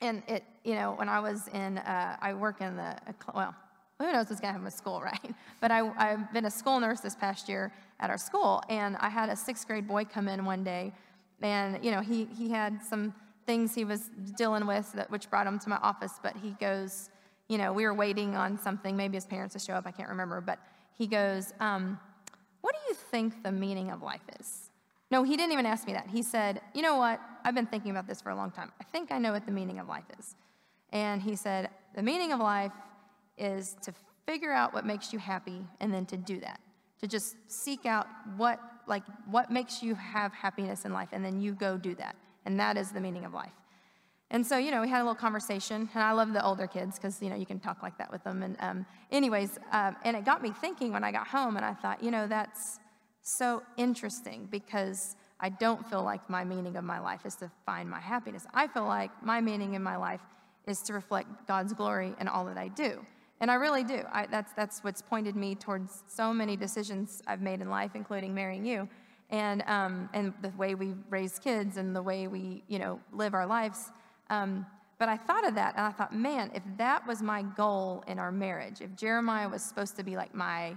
and 0.00 0.22
it, 0.26 0.44
you 0.64 0.74
know, 0.74 0.92
when 0.92 1.08
I 1.08 1.20
was 1.20 1.48
in, 1.48 1.78
uh, 1.78 2.16
I 2.20 2.34
work 2.34 2.60
in 2.60 2.76
the, 2.76 2.96
well, 3.34 3.54
who 3.98 4.10
knows 4.12 4.30
what's 4.30 4.40
going 4.40 4.48
to 4.48 4.52
happen 4.52 4.64
with 4.64 4.74
school, 4.74 5.00
right? 5.04 5.34
But 5.60 5.70
I, 5.70 5.90
I've 5.96 6.32
been 6.32 6.46
a 6.46 6.50
school 6.50 6.80
nurse 6.80 7.00
this 7.00 7.14
past 7.14 7.48
year 7.48 7.72
at 8.00 8.10
our 8.10 8.18
school, 8.18 8.62
and 8.68 8.96
I 8.98 9.08
had 9.08 9.28
a 9.28 9.36
sixth 9.36 9.66
grade 9.66 9.86
boy 9.86 10.04
come 10.04 10.28
in 10.28 10.44
one 10.44 10.64
day, 10.64 10.92
and, 11.42 11.82
you 11.84 11.90
know, 11.90 12.00
he, 12.00 12.26
he 12.36 12.50
had 12.50 12.82
some 12.82 13.14
things 13.46 13.74
he 13.74 13.84
was 13.84 14.10
dealing 14.36 14.66
with, 14.66 14.92
that, 14.92 15.10
which 15.10 15.28
brought 15.30 15.46
him 15.46 15.58
to 15.58 15.68
my 15.68 15.76
office, 15.76 16.14
but 16.22 16.36
he 16.36 16.50
goes, 16.60 17.10
you 17.48 17.58
know, 17.58 17.72
we 17.72 17.84
were 17.84 17.94
waiting 17.94 18.36
on 18.36 18.58
something, 18.58 18.96
maybe 18.96 19.16
his 19.16 19.26
parents 19.26 19.54
to 19.54 19.58
show 19.58 19.74
up, 19.74 19.86
I 19.86 19.90
can't 19.90 20.08
remember, 20.08 20.40
but 20.40 20.58
he 20.96 21.06
goes, 21.06 21.52
um, 21.60 21.98
what 22.60 22.74
do 22.74 22.80
you 22.88 22.94
think 22.94 23.42
the 23.42 23.52
meaning 23.52 23.90
of 23.90 24.02
life 24.02 24.20
is? 24.38 24.69
No, 25.10 25.24
he 25.24 25.36
didn't 25.36 25.52
even 25.52 25.66
ask 25.66 25.86
me 25.86 25.92
that. 25.92 26.08
He 26.08 26.22
said, 26.22 26.60
You 26.74 26.82
know 26.82 26.96
what? 26.96 27.20
I've 27.44 27.54
been 27.54 27.66
thinking 27.66 27.90
about 27.90 28.06
this 28.06 28.20
for 28.20 28.30
a 28.30 28.36
long 28.36 28.50
time. 28.50 28.70
I 28.80 28.84
think 28.84 29.10
I 29.10 29.18
know 29.18 29.32
what 29.32 29.46
the 29.46 29.52
meaning 29.52 29.78
of 29.78 29.88
life 29.88 30.04
is. 30.18 30.36
And 30.90 31.20
he 31.20 31.36
said, 31.36 31.70
The 31.94 32.02
meaning 32.02 32.32
of 32.32 32.40
life 32.40 32.72
is 33.36 33.76
to 33.82 33.92
figure 34.26 34.52
out 34.52 34.72
what 34.72 34.86
makes 34.86 35.12
you 35.12 35.18
happy 35.18 35.66
and 35.80 35.92
then 35.92 36.06
to 36.06 36.16
do 36.16 36.40
that. 36.40 36.60
To 37.00 37.06
just 37.06 37.36
seek 37.48 37.86
out 37.86 38.06
what 38.36 38.60
like 38.86 39.02
what 39.26 39.50
makes 39.50 39.82
you 39.82 39.94
have 39.94 40.32
happiness 40.32 40.84
in 40.84 40.92
life 40.92 41.10
and 41.12 41.24
then 41.24 41.40
you 41.40 41.52
go 41.52 41.76
do 41.76 41.94
that. 41.96 42.16
And 42.44 42.58
that 42.60 42.76
is 42.76 42.90
the 42.90 43.00
meaning 43.00 43.24
of 43.24 43.32
life. 43.32 43.52
And 44.32 44.46
so, 44.46 44.58
you 44.58 44.70
know, 44.70 44.80
we 44.80 44.88
had 44.88 44.98
a 44.98 45.04
little 45.04 45.16
conversation, 45.16 45.88
and 45.92 46.02
I 46.04 46.12
love 46.12 46.32
the 46.32 46.44
older 46.44 46.68
kids 46.68 46.96
because, 46.96 47.20
you 47.20 47.30
know, 47.30 47.34
you 47.34 47.46
can 47.46 47.58
talk 47.58 47.82
like 47.82 47.98
that 47.98 48.12
with 48.12 48.22
them. 48.22 48.44
And, 48.44 48.56
um, 48.60 48.86
anyways, 49.10 49.58
um, 49.72 49.96
and 50.04 50.16
it 50.16 50.24
got 50.24 50.40
me 50.40 50.52
thinking 50.52 50.92
when 50.92 51.02
I 51.02 51.10
got 51.10 51.26
home, 51.26 51.56
and 51.56 51.64
I 51.64 51.74
thought, 51.74 52.00
you 52.00 52.12
know, 52.12 52.28
that's 52.28 52.78
so 53.22 53.62
interesting 53.76 54.48
because 54.50 55.16
I 55.40 55.48
don't 55.48 55.84
feel 55.88 56.02
like 56.02 56.28
my 56.28 56.44
meaning 56.44 56.76
of 56.76 56.84
my 56.84 57.00
life 57.00 57.24
is 57.24 57.34
to 57.36 57.50
find 57.64 57.88
my 57.88 58.00
happiness. 58.00 58.46
I 58.52 58.66
feel 58.66 58.84
like 58.84 59.10
my 59.22 59.40
meaning 59.40 59.74
in 59.74 59.82
my 59.82 59.96
life 59.96 60.20
is 60.66 60.82
to 60.82 60.92
reflect 60.92 61.46
God's 61.46 61.72
glory 61.72 62.14
in 62.20 62.28
all 62.28 62.44
that 62.44 62.58
I 62.58 62.68
do. 62.68 63.04
And 63.40 63.50
I 63.50 63.54
really 63.54 63.84
do. 63.84 64.02
I, 64.12 64.26
that's, 64.26 64.52
that's 64.52 64.84
what's 64.84 65.00
pointed 65.00 65.34
me 65.34 65.54
towards 65.54 66.04
so 66.06 66.32
many 66.32 66.56
decisions 66.56 67.22
I've 67.26 67.40
made 67.40 67.62
in 67.62 67.70
life, 67.70 67.92
including 67.94 68.34
marrying 68.34 68.66
you, 68.66 68.86
and, 69.30 69.62
um, 69.66 70.10
and 70.12 70.34
the 70.42 70.50
way 70.50 70.74
we 70.74 70.92
raise 71.08 71.38
kids 71.38 71.78
and 71.78 71.96
the 71.96 72.02
way 72.02 72.26
we, 72.26 72.62
you 72.68 72.78
know, 72.78 73.00
live 73.12 73.32
our 73.32 73.46
lives. 73.46 73.92
Um, 74.28 74.66
but 74.98 75.08
I 75.08 75.16
thought 75.16 75.48
of 75.48 75.54
that 75.54 75.74
and 75.76 75.86
I 75.86 75.90
thought, 75.90 76.14
man, 76.14 76.50
if 76.54 76.62
that 76.76 77.06
was 77.06 77.22
my 77.22 77.42
goal 77.42 78.04
in 78.06 78.18
our 78.18 78.30
marriage, 78.30 78.82
if 78.82 78.94
Jeremiah 78.94 79.48
was 79.48 79.62
supposed 79.62 79.96
to 79.96 80.02
be 80.02 80.16
like 80.16 80.34
my, 80.34 80.76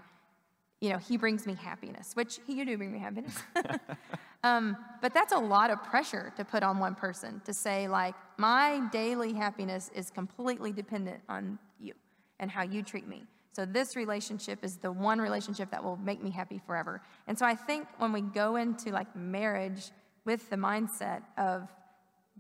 you 0.84 0.90
know, 0.90 0.98
he 0.98 1.16
brings 1.16 1.48
me 1.48 1.56
happiness, 1.56 2.12
which 2.14 2.42
he, 2.46 2.56
you 2.56 2.66
do 2.66 2.76
bring 2.76 2.92
me 2.92 3.00
happiness. 3.00 3.34
um, 4.44 4.76
but 5.02 5.14
that's 5.14 5.32
a 5.32 5.38
lot 5.38 5.72
of 5.72 5.82
pressure 5.82 6.34
to 6.36 6.44
put 6.44 6.62
on 6.62 6.78
one 6.78 6.94
person 6.94 7.42
to 7.46 7.54
say, 7.54 7.88
like, 7.88 8.14
my 8.36 8.82
daily 8.92 9.32
happiness 9.32 9.90
is 9.96 10.10
completely 10.10 10.74
dependent 10.74 11.22
on 11.30 11.58
you 11.80 11.94
and 12.42 12.52
how 12.52 12.64
you 12.64 12.84
treat 12.84 13.08
me. 13.08 13.24
So 13.54 13.66
this 13.66 13.96
relationship 13.96 14.60
is 14.62 14.76
the 14.76 14.92
one 14.92 15.22
relationship 15.22 15.72
that 15.72 15.82
will 15.82 15.96
make 15.96 16.22
me 16.22 16.32
happy 16.32 16.60
forever. 16.68 17.02
And 17.28 17.40
so 17.40 17.46
I 17.46 17.56
think 17.56 17.88
when 18.00 18.12
we 18.12 18.20
go 18.20 18.58
into 18.58 18.92
like 18.92 19.16
marriage 19.16 19.92
with 20.26 20.50
the 20.50 20.58
mindset 20.58 21.22
of 21.38 21.70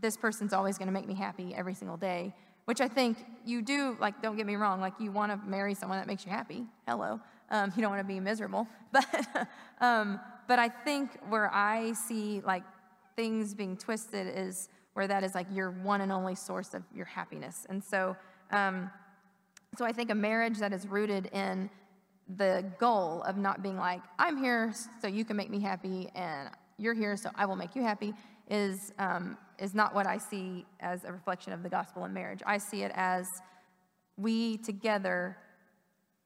this 0.01 0.17
person's 0.17 0.51
always 0.51 0.77
going 0.77 0.87
to 0.87 0.93
make 0.93 1.07
me 1.07 1.13
happy 1.13 1.55
every 1.55 1.75
single 1.75 1.95
day, 1.95 2.33
which 2.65 2.81
I 2.81 2.89
think 2.89 3.25
you 3.45 3.61
do, 3.61 3.95
like, 4.01 4.21
don't 4.21 4.35
get 4.35 4.45
me 4.45 4.55
wrong, 4.55 4.81
like, 4.81 4.93
you 4.99 5.11
want 5.11 5.31
to 5.31 5.47
marry 5.47 5.73
someone 5.75 5.99
that 5.99 6.07
makes 6.07 6.25
you 6.25 6.31
happy. 6.31 6.65
Hello. 6.85 7.21
Um, 7.49 7.71
you 7.75 7.81
don't 7.81 7.91
want 7.91 8.01
to 8.01 8.13
be 8.13 8.19
miserable. 8.19 8.67
But, 8.91 9.47
um, 9.81 10.19
but 10.47 10.59
I 10.59 10.69
think 10.69 11.17
where 11.29 11.51
I 11.51 11.93
see, 11.93 12.41
like, 12.45 12.63
things 13.15 13.55
being 13.55 13.75
twisted 13.75 14.27
is 14.37 14.69
where 14.93 15.07
that 15.07 15.23
is, 15.23 15.33
like, 15.33 15.47
your 15.51 15.71
one 15.71 16.01
and 16.01 16.11
only 16.11 16.35
source 16.35 16.75
of 16.75 16.83
your 16.93 17.05
happiness. 17.05 17.65
And 17.69 17.83
so, 17.83 18.15
um, 18.51 18.91
so 19.75 19.83
I 19.83 19.91
think 19.91 20.11
a 20.11 20.15
marriage 20.15 20.59
that 20.59 20.71
is 20.73 20.87
rooted 20.87 21.25
in 21.33 21.71
the 22.37 22.63
goal 22.79 23.23
of 23.23 23.35
not 23.35 23.63
being 23.63 23.77
like, 23.77 24.01
I'm 24.19 24.37
here 24.37 24.73
so 25.01 25.07
you 25.07 25.25
can 25.25 25.35
make 25.35 25.49
me 25.49 25.59
happy, 25.59 26.09
and 26.13 26.49
you're 26.77 26.93
here 26.93 27.17
so 27.17 27.31
I 27.35 27.47
will 27.47 27.55
make 27.55 27.75
you 27.75 27.81
happy, 27.81 28.13
is, 28.49 28.93
um, 28.99 29.37
is 29.59 29.73
not 29.73 29.95
what 29.95 30.05
I 30.05 30.17
see 30.17 30.65
as 30.79 31.03
a 31.03 31.11
reflection 31.11 31.51
of 31.51 31.63
the 31.63 31.69
gospel 31.69 32.05
in 32.05 32.13
marriage. 32.13 32.41
I 32.45 32.59
see 32.59 32.83
it 32.83 32.91
as 32.93 33.27
we 34.17 34.57
together 34.57 35.37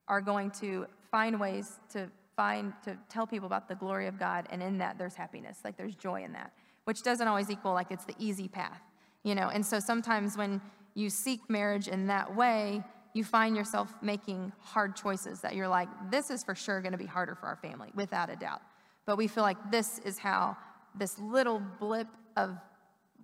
are 0.08 0.22
going 0.22 0.52
to 0.52 0.88
find 1.12 1.40
ways 1.40 1.80
to 1.90 2.10
find 2.36 2.74
to 2.84 2.98
tell 3.10 3.26
people 3.26 3.48
about 3.48 3.68
the 3.68 3.76
glory 3.76 4.08
of 4.08 4.20
God, 4.20 4.48
and 4.52 4.62
in 4.62 4.78
that 4.78 4.98
there's 4.98 5.16
happiness, 5.16 5.60
like 5.64 5.76
there's 5.76 5.96
joy 5.96 6.24
in 6.24 6.34
that, 6.34 6.54
which 6.86 7.02
doesn't 7.02 7.28
always 7.28 7.50
equal 7.50 7.74
like 7.74 7.92
it's 7.92 8.06
the 8.06 8.16
easy 8.20 8.48
path, 8.48 8.82
you 9.24 9.34
know. 9.34 9.50
And 9.50 9.66
so 9.66 9.80
sometimes 9.80 10.38
when 10.38 10.62
you 10.94 11.10
seek 11.10 11.50
marriage 11.50 11.88
in 11.88 12.08
that 12.08 12.36
way, 12.36 12.84
you 13.14 13.24
find 13.24 13.56
yourself 13.56 13.94
making 14.02 14.52
hard 14.60 14.96
choices 14.96 15.42
that 15.42 15.56
you're 15.56 15.68
like, 15.68 15.90
this 16.12 16.30
is 16.30 16.44
for 16.44 16.54
sure 16.54 16.82
going 16.82 16.92
to 16.92 16.98
be 16.98 17.06
harder 17.06 17.34
for 17.34 17.48
our 17.48 17.56
family, 17.56 17.90
without 17.96 18.30
a 18.30 18.36
doubt. 18.36 18.62
But 19.06 19.18
we 19.18 19.28
feel 19.28 19.44
like 19.44 19.58
this 19.72 20.00
is 20.00 20.20
how 20.20 20.56
this 20.96 21.18
little 21.18 21.62
blip 21.80 22.08
of 22.36 22.58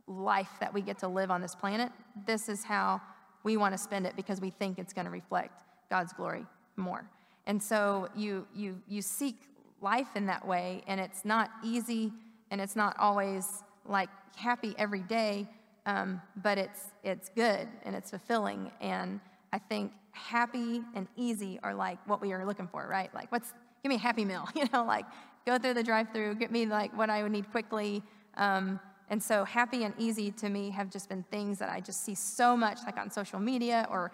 life 0.07 0.49
that 0.59 0.73
we 0.73 0.81
get 0.81 0.97
to 0.99 1.07
live 1.07 1.29
on 1.29 1.41
this 1.41 1.55
planet, 1.55 1.91
this 2.25 2.49
is 2.49 2.63
how 2.63 3.01
we 3.43 3.57
want 3.57 3.73
to 3.73 3.77
spend 3.77 4.07
it 4.07 4.15
because 4.15 4.41
we 4.41 4.49
think 4.49 4.79
it's 4.79 4.93
going 4.93 5.05
to 5.05 5.11
reflect 5.11 5.63
God's 5.89 6.13
glory 6.13 6.45
more. 6.75 7.05
And 7.45 7.61
so 7.61 8.09
you, 8.15 8.47
you, 8.55 8.81
you 8.87 9.01
seek 9.01 9.35
life 9.81 10.15
in 10.15 10.25
that 10.27 10.47
way, 10.47 10.83
and 10.87 10.99
it's 10.99 11.25
not 11.25 11.51
easy 11.63 12.11
and 12.51 12.61
it's 12.61 12.75
not 12.75 12.95
always 12.99 13.63
like 13.85 14.09
happy 14.35 14.75
every 14.77 15.01
day, 15.01 15.47
um, 15.85 16.21
but 16.43 16.57
it's, 16.57 16.91
it's 17.03 17.29
good 17.29 17.67
and 17.83 17.95
it's 17.95 18.11
fulfilling. 18.11 18.71
And 18.79 19.19
I 19.51 19.59
think 19.59 19.91
happy 20.11 20.81
and 20.95 21.07
easy 21.15 21.59
are 21.63 21.73
like 21.73 21.97
what 22.07 22.21
we 22.21 22.31
are 22.31 22.45
looking 22.45 22.67
for, 22.67 22.87
right? 22.87 23.13
Like, 23.13 23.31
what's, 23.31 23.51
give 23.81 23.89
me 23.89 23.95
a 23.95 23.99
happy 23.99 24.23
meal, 24.23 24.47
you 24.55 24.65
know, 24.71 24.85
like 24.85 25.05
go 25.45 25.57
through 25.57 25.73
the 25.73 25.83
drive 25.83 26.07
through, 26.13 26.35
get 26.35 26.51
me 26.51 26.65
like 26.65 26.95
what 26.97 27.09
I 27.09 27.23
would 27.23 27.31
need 27.31 27.49
quickly. 27.51 28.03
Um, 28.37 28.79
and 29.09 29.21
so 29.21 29.43
happy 29.43 29.83
and 29.83 29.93
easy 29.97 30.31
to 30.31 30.49
me 30.49 30.69
have 30.69 30.89
just 30.89 31.09
been 31.09 31.23
things 31.23 31.59
that 31.59 31.69
I 31.69 31.79
just 31.81 32.05
see 32.05 32.15
so 32.15 32.55
much 32.55 32.79
like 32.85 32.97
on 32.97 33.11
social 33.11 33.39
media 33.39 33.87
or 33.91 34.11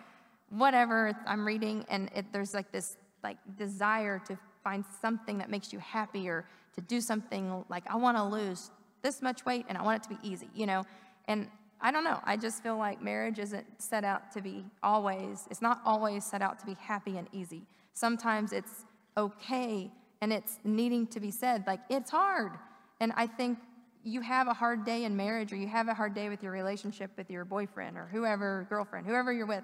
whatever 0.50 1.16
I'm 1.28 1.46
reading. 1.46 1.86
And 1.90 2.10
it, 2.16 2.26
there's 2.32 2.54
like 2.54 2.72
this 2.72 2.98
like 3.24 3.38
desire 3.57 4.20
to 4.28 4.38
find 4.63 4.84
something 5.01 5.38
that 5.38 5.49
makes 5.49 5.72
you 5.74 5.80
happier, 5.80 6.45
to 6.76 6.82
do 6.82 7.01
something 7.01 7.63
like 7.70 7.84
I 7.89 7.95
want 7.95 8.17
to 8.17 8.24
lose 8.24 8.72
this 9.01 9.22
much 9.22 9.45
weight 9.45 9.65
and 9.70 9.78
I 9.78 9.84
want 9.84 10.03
it 10.03 10.09
to 10.09 10.22
be 10.22 10.30
easy, 10.30 10.49
you 10.53 10.65
know? 10.65 10.84
And 11.28 11.47
I 11.82 11.91
don't 11.91 12.03
know. 12.03 12.20
I 12.26 12.36
just 12.36 12.61
feel 12.61 12.78
like 12.78 13.01
marriage 13.01 13.39
isn't 13.39 13.65
set 13.82 14.03
out 14.03 14.32
to 14.34 14.41
be 14.41 14.65
always, 14.84 15.47
it's 15.49 15.61
not 15.61 15.82
always 15.86 16.26
set 16.26 16.41
out 16.41 16.59
to 16.59 16.65
be 16.65 16.76
happy 16.76 17.17
and 17.17 17.28
easy. 17.32 17.63
Sometimes 17.93 18.51
it's 18.51 18.86
okay 19.15 19.91
and 20.22 20.34
it's 20.34 20.59
needing 20.63 21.07
to 21.07 21.20
be 21.20 21.32
said, 21.32 21.65
like, 21.65 21.80
it's 21.89 22.11
hard. 22.11 22.51
And 22.99 23.13
I 23.15 23.28
think 23.28 23.57
you 24.03 24.22
have 24.22 24.47
a 24.47 24.53
hard 24.53 24.86
day 24.86 25.05
in 25.05 25.15
marriage 25.15 25.53
or 25.53 25.55
you 25.55 25.67
have 25.67 25.88
a 25.88 25.93
hard 25.93 26.13
day 26.13 26.28
with 26.28 26.43
your 26.43 26.51
relationship 26.51 27.11
with 27.17 27.30
your 27.30 27.45
boyfriend 27.45 27.97
or 27.97 28.07
whoever, 28.11 28.65
girlfriend, 28.70 29.07
whoever 29.07 29.32
you're 29.32 29.45
with, 29.45 29.63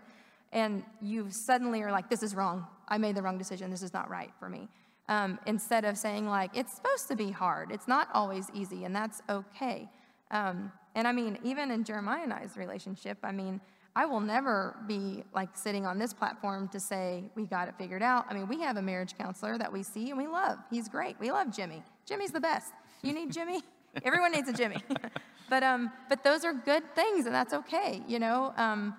and 0.54 0.84
you 1.02 1.30
suddenly 1.30 1.82
are 1.82 1.92
like, 1.92 2.10
this 2.10 2.24
is 2.24 2.34
wrong. 2.34 2.66
I 2.88 2.98
made 2.98 3.16
the 3.16 3.22
wrong 3.22 3.38
decision. 3.38 3.70
This 3.70 3.84
is 3.84 3.94
not 3.94 4.10
right 4.10 4.32
for 4.40 4.50
me. 4.50 4.68
Um, 5.08 5.40
instead 5.46 5.86
of 5.86 5.98
saying, 5.98 6.28
like, 6.28 6.56
it's 6.56 6.74
supposed 6.74 7.08
to 7.10 7.16
be 7.16 7.30
hard. 7.32 7.72
It's 7.72 7.88
not 7.88 8.10
always 8.14 8.50
easy, 8.54 8.86
and 8.86 8.96
that's 8.96 9.22
okay. 9.30 9.90
Um, 10.32 10.72
and 10.96 11.08
I 11.08 11.12
mean, 11.12 11.38
even 11.44 11.72
in 11.72 11.84
Jeremiah 11.84 12.24
and 12.24 12.34
I's 12.34 12.58
relationship, 12.58 13.18
I 13.24 13.32
mean, 13.32 13.62
I 13.96 14.06
will 14.06 14.20
never 14.20 14.76
be 14.88 15.24
like 15.34 15.50
sitting 15.56 15.86
on 15.86 15.98
this 15.98 16.14
platform 16.14 16.68
to 16.70 16.80
say 16.80 17.24
we 17.36 17.46
got 17.46 17.70
it 17.70 17.76
figured 17.78 18.04
out. 18.04 18.26
I 18.30 18.34
mean, 18.34 18.48
we 18.48 18.60
have 18.62 18.76
a 18.78 18.82
marriage 18.82 19.18
counselor 19.18 19.58
that 19.58 19.72
we 19.72 19.84
see 19.84 20.10
and 20.10 20.18
we 20.18 20.28
love. 20.28 20.58
He's 20.70 20.90
great. 20.90 21.18
We 21.20 21.32
love 21.32 21.56
Jimmy. 21.56 21.82
Jimmy's 22.06 22.32
the 22.32 22.42
best. 22.42 22.74
You 23.04 23.14
need 23.14 23.32
Jimmy? 23.32 23.62
Everyone 24.04 24.34
needs 24.34 24.50
a 24.50 24.54
Jimmy. 24.54 24.84
but, 25.50 25.64
um, 25.64 25.92
but 26.10 26.24
those 26.24 26.44
are 26.44 26.54
good 26.54 26.84
things, 26.94 27.26
and 27.26 27.34
that's 27.34 27.54
okay. 27.54 28.04
You 28.08 28.20
know, 28.20 28.54
um, 28.58 28.96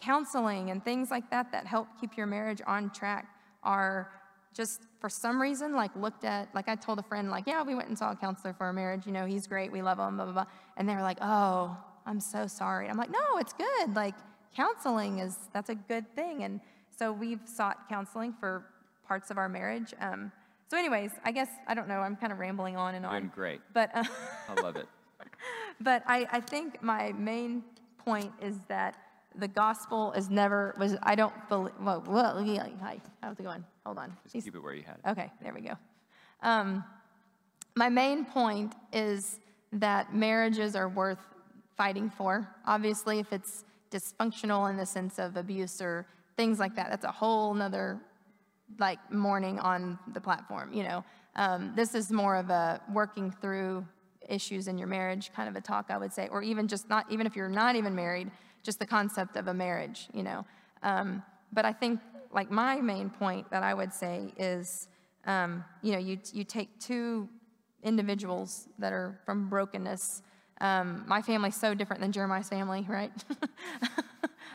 counseling 0.00 0.70
and 0.70 0.84
things 0.84 1.10
like 1.10 1.28
that 1.30 1.50
that 1.52 1.66
help 1.66 1.88
keep 2.00 2.16
your 2.16 2.26
marriage 2.26 2.60
on 2.66 2.90
track 2.90 3.26
are 3.62 4.10
just 4.52 4.82
for 5.00 5.08
some 5.08 5.40
reason 5.40 5.74
like 5.74 5.94
looked 5.96 6.24
at 6.24 6.52
like 6.54 6.68
i 6.68 6.74
told 6.74 6.98
a 6.98 7.02
friend 7.02 7.30
like 7.30 7.46
yeah 7.46 7.62
we 7.62 7.74
went 7.74 7.88
and 7.88 7.98
saw 7.98 8.12
a 8.12 8.16
counselor 8.16 8.52
for 8.52 8.64
our 8.64 8.72
marriage 8.72 9.06
you 9.06 9.12
know 9.12 9.24
he's 9.24 9.46
great 9.46 9.72
we 9.72 9.82
love 9.82 9.98
him 9.98 10.16
blah 10.16 10.24
blah 10.24 10.34
blah 10.34 10.46
and 10.76 10.88
they're 10.88 11.02
like 11.02 11.18
oh 11.22 11.76
i'm 12.06 12.20
so 12.20 12.46
sorry 12.46 12.88
i'm 12.88 12.96
like 12.96 13.10
no 13.10 13.38
it's 13.38 13.52
good 13.52 13.94
like 13.94 14.14
counseling 14.54 15.20
is 15.20 15.36
that's 15.52 15.70
a 15.70 15.74
good 15.74 16.04
thing 16.14 16.44
and 16.44 16.60
so 16.96 17.10
we've 17.10 17.40
sought 17.44 17.88
counseling 17.88 18.32
for 18.38 18.64
parts 19.08 19.30
of 19.30 19.38
our 19.38 19.48
marriage 19.48 19.94
um, 20.00 20.30
so, 20.70 20.78
anyways, 20.78 21.12
I 21.24 21.30
guess 21.30 21.50
I 21.68 21.74
don't 21.74 21.86
know. 21.88 22.00
I'm 22.00 22.16
kind 22.16 22.32
of 22.32 22.40
rambling 22.40 22.76
on 22.76 22.94
and 22.94 23.06
on. 23.06 23.12
Doing 23.12 23.32
great. 23.32 23.60
But 23.72 23.94
uh, 23.94 24.04
I 24.48 24.60
love 24.60 24.76
it. 24.76 24.88
But 25.80 26.04
I, 26.06 26.26
I 26.30 26.40
think 26.40 26.82
my 26.82 27.12
main 27.12 27.64
point 27.98 28.32
is 28.40 28.58
that 28.68 28.96
the 29.36 29.48
gospel 29.48 30.12
is 30.12 30.30
never 30.30 30.74
was. 30.78 30.96
I 31.02 31.14
don't 31.14 31.34
believe. 31.48 31.74
Whoa, 31.78 32.00
whoa, 32.00 32.42
yeah, 32.44 32.66
hi. 32.80 33.00
How's 33.22 33.38
it 33.38 33.42
going? 33.42 33.64
Hold 33.84 33.98
on. 33.98 34.16
Just 34.22 34.34
He's, 34.34 34.44
keep 34.44 34.54
it 34.54 34.62
where 34.62 34.74
you 34.74 34.82
had 34.82 34.96
it. 35.04 35.10
Okay, 35.10 35.30
there 35.42 35.52
we 35.52 35.60
go. 35.60 35.74
Um, 36.42 36.84
my 37.76 37.88
main 37.88 38.24
point 38.24 38.74
is 38.92 39.40
that 39.72 40.14
marriages 40.14 40.76
are 40.76 40.88
worth 40.88 41.18
fighting 41.76 42.08
for. 42.10 42.48
Obviously, 42.66 43.18
if 43.18 43.32
it's 43.32 43.64
dysfunctional 43.90 44.70
in 44.70 44.76
the 44.76 44.86
sense 44.86 45.18
of 45.18 45.36
abuse 45.36 45.80
or 45.80 46.06
things 46.36 46.58
like 46.58 46.76
that, 46.76 46.90
that's 46.90 47.04
a 47.04 47.10
whole 47.10 47.54
nother 47.54 48.00
like 48.78 48.98
morning 49.12 49.58
on 49.58 49.98
the 50.12 50.20
platform, 50.20 50.72
you 50.72 50.84
know. 50.84 51.04
Um, 51.36 51.72
this 51.74 51.94
is 51.94 52.12
more 52.12 52.36
of 52.36 52.50
a 52.50 52.80
working 52.92 53.30
through 53.30 53.84
issues 54.28 54.68
in 54.68 54.78
your 54.78 54.88
marriage 54.88 55.30
kind 55.34 55.48
of 55.48 55.56
a 55.56 55.60
talk, 55.60 55.86
I 55.90 55.98
would 55.98 56.12
say, 56.12 56.28
or 56.28 56.42
even 56.42 56.68
just 56.68 56.88
not, 56.88 57.06
even 57.10 57.26
if 57.26 57.36
you're 57.36 57.48
not 57.48 57.76
even 57.76 57.94
married, 57.94 58.30
just 58.64 58.80
the 58.80 58.86
concept 58.86 59.36
of 59.36 59.46
a 59.46 59.54
marriage, 59.54 60.08
you 60.12 60.24
know. 60.24 60.44
Um, 60.82 61.22
but 61.52 61.64
I 61.64 61.72
think, 61.72 62.00
like, 62.32 62.50
my 62.50 62.80
main 62.80 63.10
point 63.10 63.48
that 63.50 63.62
I 63.62 63.74
would 63.74 63.92
say 63.92 64.32
is, 64.36 64.88
um, 65.26 65.64
you 65.82 65.92
know, 65.92 65.98
you, 65.98 66.18
you 66.32 66.42
take 66.42 66.80
two 66.80 67.28
individuals 67.84 68.68
that 68.78 68.92
are 68.92 69.20
from 69.24 69.48
brokenness. 69.48 70.22
Um, 70.60 71.04
my 71.06 71.22
family's 71.22 71.54
so 71.54 71.74
different 71.74 72.00
than 72.00 72.10
Jeremiah's 72.10 72.48
family, 72.48 72.84
right? 72.88 73.12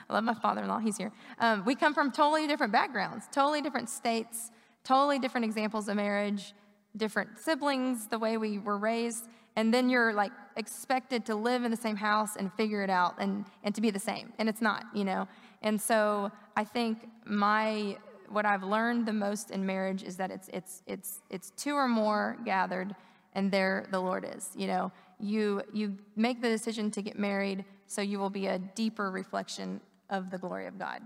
I 0.10 0.14
love 0.14 0.24
my 0.24 0.34
father 0.34 0.64
in 0.64 0.68
law, 0.68 0.80
he's 0.80 0.98
here. 0.98 1.12
Um, 1.38 1.64
we 1.66 1.76
come 1.76 1.94
from 1.94 2.12
totally 2.12 2.48
different 2.48 2.74
backgrounds, 2.74 3.26
totally 3.32 3.62
different 3.62 3.90
states, 3.90 4.50
totally 4.84 5.20
different 5.20 5.46
examples 5.46 5.88
of 5.88 5.96
marriage, 5.96 6.54
different 6.98 7.38
siblings, 7.38 8.08
the 8.08 8.18
way 8.18 8.38
we 8.38 8.58
were 8.58 8.78
raised. 8.78 9.26
And 9.56 9.74
then 9.74 9.90
you're 9.90 10.14
like 10.14 10.32
expected 10.56 11.26
to 11.26 11.36
live 11.36 11.64
in 11.64 11.72
the 11.72 11.78
same 11.78 11.96
house 11.96 12.36
and 12.36 12.52
figure 12.54 12.84
it 12.84 12.90
out 12.90 13.16
and, 13.20 13.46
and 13.64 13.74
to 13.76 13.82
be 13.82 13.90
the 13.90 14.00
same. 14.00 14.34
And 14.38 14.48
it's 14.48 14.62
not, 14.62 14.86
you 14.94 15.04
know? 15.04 15.28
And 15.62 15.80
so 15.80 16.32
I 16.56 16.64
think 16.64 17.10
my, 17.26 17.98
what 18.30 18.46
I've 18.46 18.64
learned 18.64 19.06
the 19.06 19.14
most 19.14 19.52
in 19.52 19.66
marriage 19.66 20.04
is 20.04 20.18
that 20.18 20.32
it's, 20.32 20.50
it's, 20.54 20.84
it's, 20.86 21.22
it's 21.30 21.52
two 21.52 21.74
or 21.76 21.88
more 21.88 22.38
gathered 22.46 22.96
and 23.34 23.52
there 23.52 23.86
the 23.92 24.00
Lord 24.00 24.28
is, 24.36 24.50
you 24.56 24.68
know? 24.68 24.92
You, 25.20 25.62
you 25.74 25.98
make 26.16 26.42
the 26.42 26.48
decision 26.48 26.92
to 26.92 27.02
get 27.02 27.20
married 27.20 27.66
so 27.88 28.02
you 28.02 28.20
will 28.20 28.30
be 28.30 28.48
a 28.48 28.60
deeper 28.60 29.12
reflection 29.12 29.82
of 30.10 30.32
the 30.32 30.38
glory 30.38 30.68
of 30.68 30.80
God. 30.80 31.02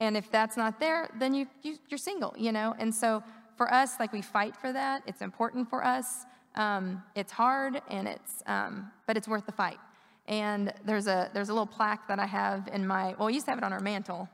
And 0.00 0.16
if 0.16 0.30
that's 0.30 0.56
not 0.56 0.80
there, 0.80 1.10
then 1.18 1.34
you, 1.34 1.46
you, 1.62 1.76
you're 1.88 1.98
single, 1.98 2.34
you 2.36 2.52
know? 2.52 2.74
And 2.78 2.94
so 2.94 3.22
for 3.56 3.72
us, 3.72 4.00
like 4.00 4.12
we 4.12 4.22
fight 4.22 4.56
for 4.56 4.72
that. 4.72 5.02
It's 5.06 5.22
important 5.22 5.68
for 5.68 5.84
us. 5.84 6.24
Um, 6.54 7.02
it's 7.14 7.32
hard, 7.32 7.82
and 7.88 8.06
it's 8.06 8.42
um, 8.46 8.90
but 9.06 9.16
it's 9.16 9.28
worth 9.28 9.46
the 9.46 9.52
fight. 9.52 9.78
And 10.26 10.72
there's 10.84 11.06
a 11.06 11.30
there's 11.34 11.48
a 11.48 11.52
little 11.52 11.66
plaque 11.66 12.08
that 12.08 12.18
I 12.18 12.26
have 12.26 12.68
in 12.72 12.86
my 12.86 13.14
well, 13.18 13.26
we 13.26 13.34
used 13.34 13.46
to 13.46 13.50
have 13.50 13.58
it 13.58 13.64
on 13.64 13.72
our 13.72 13.80
mantle, 13.80 14.28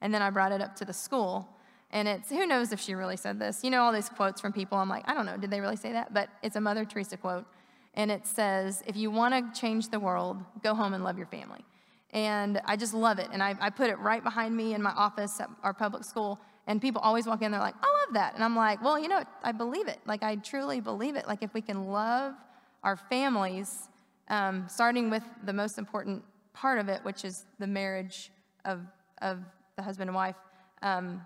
and 0.00 0.12
then 0.12 0.22
I 0.22 0.30
brought 0.30 0.52
it 0.52 0.60
up 0.60 0.76
to 0.76 0.84
the 0.84 0.92
school. 0.92 1.48
And 1.92 2.06
it's 2.06 2.28
who 2.28 2.46
knows 2.46 2.72
if 2.72 2.80
she 2.80 2.94
really 2.94 3.16
said 3.16 3.40
this. 3.40 3.64
You 3.64 3.70
know 3.70 3.82
all 3.82 3.92
these 3.92 4.08
quotes 4.08 4.40
from 4.40 4.52
people. 4.52 4.78
I'm 4.78 4.88
like, 4.88 5.08
I 5.08 5.14
don't 5.14 5.26
know, 5.26 5.36
did 5.36 5.50
they 5.50 5.60
really 5.60 5.76
say 5.76 5.92
that? 5.92 6.14
But 6.14 6.28
it's 6.42 6.56
a 6.56 6.60
Mother 6.60 6.84
Teresa 6.84 7.16
quote, 7.16 7.46
and 7.94 8.10
it 8.10 8.26
says, 8.26 8.82
"If 8.86 8.96
you 8.96 9.10
want 9.10 9.34
to 9.34 9.60
change 9.60 9.88
the 9.88 10.00
world, 10.00 10.38
go 10.62 10.74
home 10.74 10.94
and 10.94 11.02
love 11.02 11.16
your 11.16 11.26
family." 11.26 11.64
And 12.12 12.60
I 12.64 12.76
just 12.76 12.92
love 12.92 13.18
it. 13.18 13.28
And 13.32 13.42
I, 13.42 13.54
I 13.60 13.70
put 13.70 13.88
it 13.88 13.98
right 13.98 14.22
behind 14.22 14.56
me 14.56 14.74
in 14.74 14.82
my 14.82 14.90
office 14.90 15.40
at 15.40 15.48
our 15.62 15.72
public 15.72 16.04
school. 16.04 16.40
And 16.66 16.80
people 16.80 17.00
always 17.00 17.26
walk 17.26 17.42
in, 17.42 17.50
they're 17.50 17.60
like, 17.60 17.74
I 17.82 17.86
love 17.86 18.14
that. 18.14 18.34
And 18.34 18.44
I'm 18.44 18.54
like, 18.54 18.82
well, 18.82 18.98
you 18.98 19.08
know, 19.08 19.22
I 19.42 19.52
believe 19.52 19.88
it. 19.88 19.98
Like, 20.06 20.22
I 20.22 20.36
truly 20.36 20.80
believe 20.80 21.16
it. 21.16 21.26
Like, 21.26 21.42
if 21.42 21.52
we 21.54 21.60
can 21.60 21.86
love 21.86 22.34
our 22.82 22.96
families, 22.96 23.88
um, 24.28 24.66
starting 24.68 25.10
with 25.10 25.24
the 25.44 25.52
most 25.52 25.78
important 25.78 26.22
part 26.52 26.78
of 26.78 26.88
it, 26.88 27.00
which 27.02 27.24
is 27.24 27.44
the 27.58 27.66
marriage 27.66 28.30
of, 28.64 28.80
of 29.22 29.38
the 29.76 29.82
husband 29.82 30.08
and 30.08 30.14
wife, 30.14 30.36
um, 30.82 31.22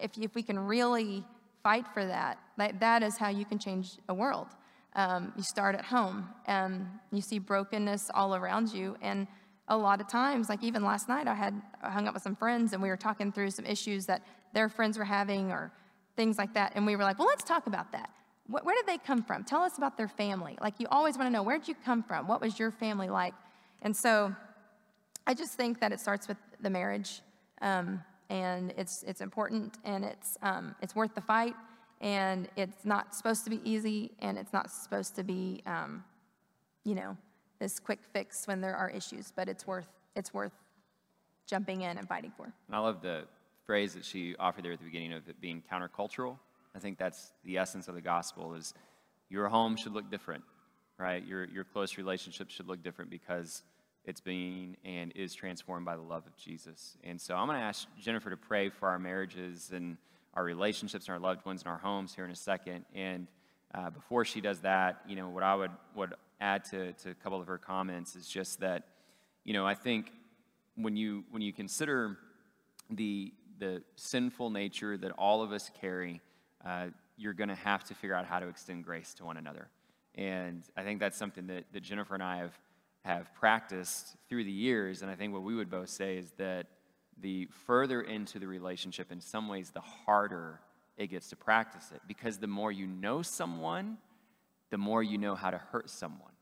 if, 0.00 0.12
if 0.18 0.34
we 0.34 0.42
can 0.42 0.58
really 0.58 1.24
fight 1.62 1.86
for 1.92 2.04
that, 2.04 2.38
that, 2.58 2.78
that 2.80 3.02
is 3.02 3.16
how 3.16 3.28
you 3.28 3.44
can 3.44 3.58
change 3.58 3.96
a 4.08 4.14
world. 4.14 4.48
Um, 4.96 5.32
you 5.36 5.42
start 5.42 5.74
at 5.74 5.84
home, 5.84 6.28
and 6.46 6.86
you 7.10 7.20
see 7.20 7.38
brokenness 7.38 8.10
all 8.14 8.36
around 8.36 8.72
you. 8.72 8.96
And 9.02 9.26
a 9.66 9.76
lot 9.76 10.00
of 10.00 10.08
times, 10.08 10.48
like 10.48 10.62
even 10.62 10.84
last 10.84 11.08
night, 11.08 11.26
I 11.26 11.34
had 11.34 11.60
hung 11.82 12.06
up 12.06 12.14
with 12.14 12.22
some 12.22 12.36
friends, 12.36 12.72
and 12.72 12.82
we 12.82 12.88
were 12.88 12.96
talking 12.96 13.32
through 13.32 13.50
some 13.50 13.66
issues 13.66 14.06
that 14.06 14.22
their 14.54 14.68
friends 14.68 14.96
were 14.96 15.04
having 15.04 15.52
or 15.52 15.70
things 16.16 16.38
like 16.38 16.54
that. 16.54 16.72
And 16.74 16.86
we 16.86 16.96
were 16.96 17.02
like, 17.02 17.18
well, 17.18 17.28
let's 17.28 17.44
talk 17.44 17.66
about 17.66 17.92
that. 17.92 18.10
Where 18.46 18.74
did 18.74 18.86
they 18.86 18.98
come 18.98 19.22
from? 19.22 19.44
Tell 19.44 19.62
us 19.62 19.78
about 19.78 19.96
their 19.96 20.08
family. 20.08 20.58
Like, 20.60 20.74
you 20.78 20.86
always 20.90 21.16
want 21.16 21.28
to 21.28 21.32
know, 21.32 21.42
where'd 21.42 21.66
you 21.66 21.74
come 21.74 22.02
from? 22.02 22.28
What 22.28 22.40
was 22.40 22.58
your 22.58 22.70
family 22.70 23.08
like? 23.08 23.34
And 23.82 23.96
so 23.96 24.34
I 25.26 25.34
just 25.34 25.54
think 25.54 25.80
that 25.80 25.92
it 25.92 26.00
starts 26.00 26.28
with 26.28 26.36
the 26.60 26.70
marriage. 26.70 27.22
Um, 27.62 28.02
and 28.28 28.74
it's, 28.76 29.02
it's 29.04 29.20
important 29.20 29.78
and 29.84 30.04
it's, 30.04 30.36
um, 30.42 30.74
it's 30.82 30.94
worth 30.94 31.14
the 31.14 31.20
fight. 31.20 31.54
And 32.00 32.48
it's 32.56 32.84
not 32.84 33.14
supposed 33.14 33.44
to 33.44 33.50
be 33.50 33.60
easy 33.64 34.10
and 34.18 34.36
it's 34.36 34.52
not 34.52 34.70
supposed 34.70 35.14
to 35.16 35.22
be, 35.22 35.62
um, 35.66 36.04
you 36.84 36.94
know, 36.94 37.16
this 37.60 37.78
quick 37.78 38.00
fix 38.12 38.46
when 38.46 38.60
there 38.60 38.76
are 38.76 38.90
issues, 38.90 39.32
but 39.34 39.48
it's 39.48 39.66
worth, 39.66 39.88
it's 40.14 40.34
worth 40.34 40.52
jumping 41.46 41.80
in 41.80 41.96
and 41.96 42.06
fighting 42.06 42.32
for. 42.36 42.52
And 42.66 42.76
I 42.76 42.78
love 42.78 43.00
the 43.00 43.24
phrase 43.66 43.94
that 43.94 44.04
she 44.04 44.36
offered 44.38 44.64
there 44.64 44.72
at 44.72 44.78
the 44.78 44.84
beginning 44.84 45.12
of 45.12 45.28
it 45.28 45.40
being 45.40 45.62
countercultural. 45.72 46.38
I 46.74 46.78
think 46.78 46.98
that's 46.98 47.32
the 47.44 47.58
essence 47.58 47.88
of 47.88 47.94
the 47.94 48.00
gospel 48.00 48.54
is 48.54 48.74
your 49.28 49.48
home 49.48 49.76
should 49.76 49.92
look 49.92 50.10
different, 50.10 50.44
right? 50.98 51.24
Your, 51.26 51.44
your 51.44 51.64
close 51.64 51.96
relationships 51.96 52.54
should 52.54 52.68
look 52.68 52.82
different 52.82 53.10
because 53.10 53.62
it's 54.04 54.20
being 54.20 54.76
and 54.84 55.12
is 55.14 55.34
transformed 55.34 55.86
by 55.86 55.96
the 55.96 56.02
love 56.02 56.26
of 56.26 56.36
Jesus. 56.36 56.96
And 57.04 57.20
so 57.20 57.34
I'm 57.34 57.46
going 57.46 57.58
to 57.58 57.64
ask 57.64 57.88
Jennifer 57.98 58.30
to 58.30 58.36
pray 58.36 58.68
for 58.68 58.88
our 58.88 58.98
marriages 58.98 59.70
and 59.72 59.96
our 60.34 60.44
relationships 60.44 61.06
and 61.06 61.14
our 61.14 61.20
loved 61.20 61.46
ones 61.46 61.62
and 61.62 61.70
our 61.70 61.78
homes 61.78 62.14
here 62.14 62.24
in 62.24 62.30
a 62.30 62.36
second. 62.36 62.84
And 62.94 63.28
uh, 63.74 63.90
before 63.90 64.24
she 64.24 64.40
does 64.40 64.60
that, 64.60 65.00
you 65.08 65.16
know, 65.16 65.28
what 65.28 65.42
I 65.42 65.54
would, 65.54 65.70
would 65.94 66.14
add 66.40 66.64
to, 66.66 66.92
to 66.92 67.10
a 67.10 67.14
couple 67.14 67.40
of 67.40 67.46
her 67.46 67.58
comments 67.58 68.14
is 68.14 68.28
just 68.28 68.60
that, 68.60 68.84
you 69.44 69.52
know, 69.52 69.66
I 69.66 69.74
think 69.74 70.10
when 70.76 70.96
you, 70.96 71.24
when 71.30 71.40
you 71.40 71.52
consider 71.52 72.18
the, 72.90 73.32
the 73.58 73.82
sinful 73.96 74.50
nature 74.50 74.96
that 74.96 75.12
all 75.12 75.42
of 75.42 75.52
us 75.52 75.70
carry, 75.80 76.20
uh, 76.64 76.86
you're 77.16 77.32
going 77.32 77.48
to 77.48 77.54
have 77.54 77.84
to 77.84 77.94
figure 77.94 78.14
out 78.14 78.26
how 78.26 78.40
to 78.40 78.48
extend 78.48 78.84
grace 78.84 79.14
to 79.14 79.24
one 79.24 79.36
another. 79.36 79.68
And 80.14 80.62
I 80.76 80.82
think 80.82 81.00
that's 81.00 81.16
something 81.16 81.46
that, 81.48 81.64
that 81.72 81.82
Jennifer 81.82 82.14
and 82.14 82.22
I 82.22 82.38
have, 82.38 82.58
have 83.04 83.34
practiced 83.34 84.16
through 84.28 84.44
the 84.44 84.52
years. 84.52 85.02
And 85.02 85.10
I 85.10 85.14
think 85.14 85.32
what 85.32 85.42
we 85.42 85.54
would 85.54 85.70
both 85.70 85.88
say 85.88 86.16
is 86.16 86.32
that 86.38 86.66
the 87.20 87.48
further 87.66 88.00
into 88.00 88.38
the 88.38 88.46
relationship, 88.46 89.12
in 89.12 89.20
some 89.20 89.48
ways, 89.48 89.70
the 89.70 89.80
harder 89.80 90.60
it 90.96 91.08
gets 91.08 91.28
to 91.30 91.36
practice 91.36 91.90
it. 91.94 92.00
Because 92.06 92.38
the 92.38 92.46
more 92.46 92.70
you 92.70 92.86
know 92.86 93.22
someone, 93.22 93.98
the 94.70 94.78
more 94.78 95.02
you 95.02 95.18
know 95.18 95.34
how 95.34 95.50
to 95.50 95.58
hurt 95.58 95.90
someone. 95.90 96.32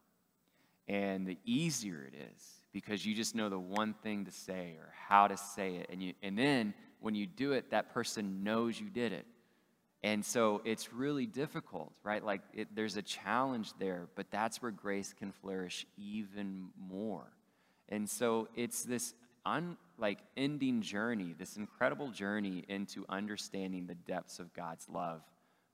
And 0.88 1.26
the 1.26 1.38
easier 1.44 2.04
it 2.04 2.14
is 2.34 2.42
because 2.72 3.06
you 3.06 3.14
just 3.14 3.34
know 3.34 3.48
the 3.48 3.58
one 3.58 3.94
thing 4.02 4.24
to 4.24 4.30
say 4.30 4.76
or 4.78 4.92
how 5.08 5.28
to 5.28 5.36
say 5.36 5.76
it. 5.76 5.86
And, 5.90 6.02
you, 6.02 6.12
and 6.22 6.36
then 6.36 6.74
when 7.02 7.14
you 7.14 7.26
do 7.26 7.52
it, 7.52 7.70
that 7.70 7.92
person 7.92 8.42
knows 8.42 8.80
you 8.80 8.88
did 8.88 9.12
it. 9.12 9.26
And 10.04 10.24
so 10.24 10.60
it's 10.64 10.92
really 10.92 11.26
difficult, 11.26 11.92
right? 12.02 12.24
Like 12.24 12.40
it, 12.52 12.74
there's 12.74 12.96
a 12.96 13.02
challenge 13.02 13.72
there, 13.78 14.08
but 14.16 14.30
that's 14.30 14.60
where 14.60 14.72
grace 14.72 15.12
can 15.12 15.30
flourish 15.30 15.86
even 15.96 16.68
more. 16.76 17.30
And 17.88 18.08
so 18.08 18.48
it's 18.56 18.82
this 18.82 19.14
un, 19.46 19.76
like 19.98 20.18
ending 20.36 20.82
journey, 20.82 21.34
this 21.38 21.56
incredible 21.56 22.10
journey 22.10 22.64
into 22.68 23.04
understanding 23.08 23.86
the 23.86 23.94
depths 23.94 24.40
of 24.40 24.52
God's 24.54 24.88
love 24.88 25.22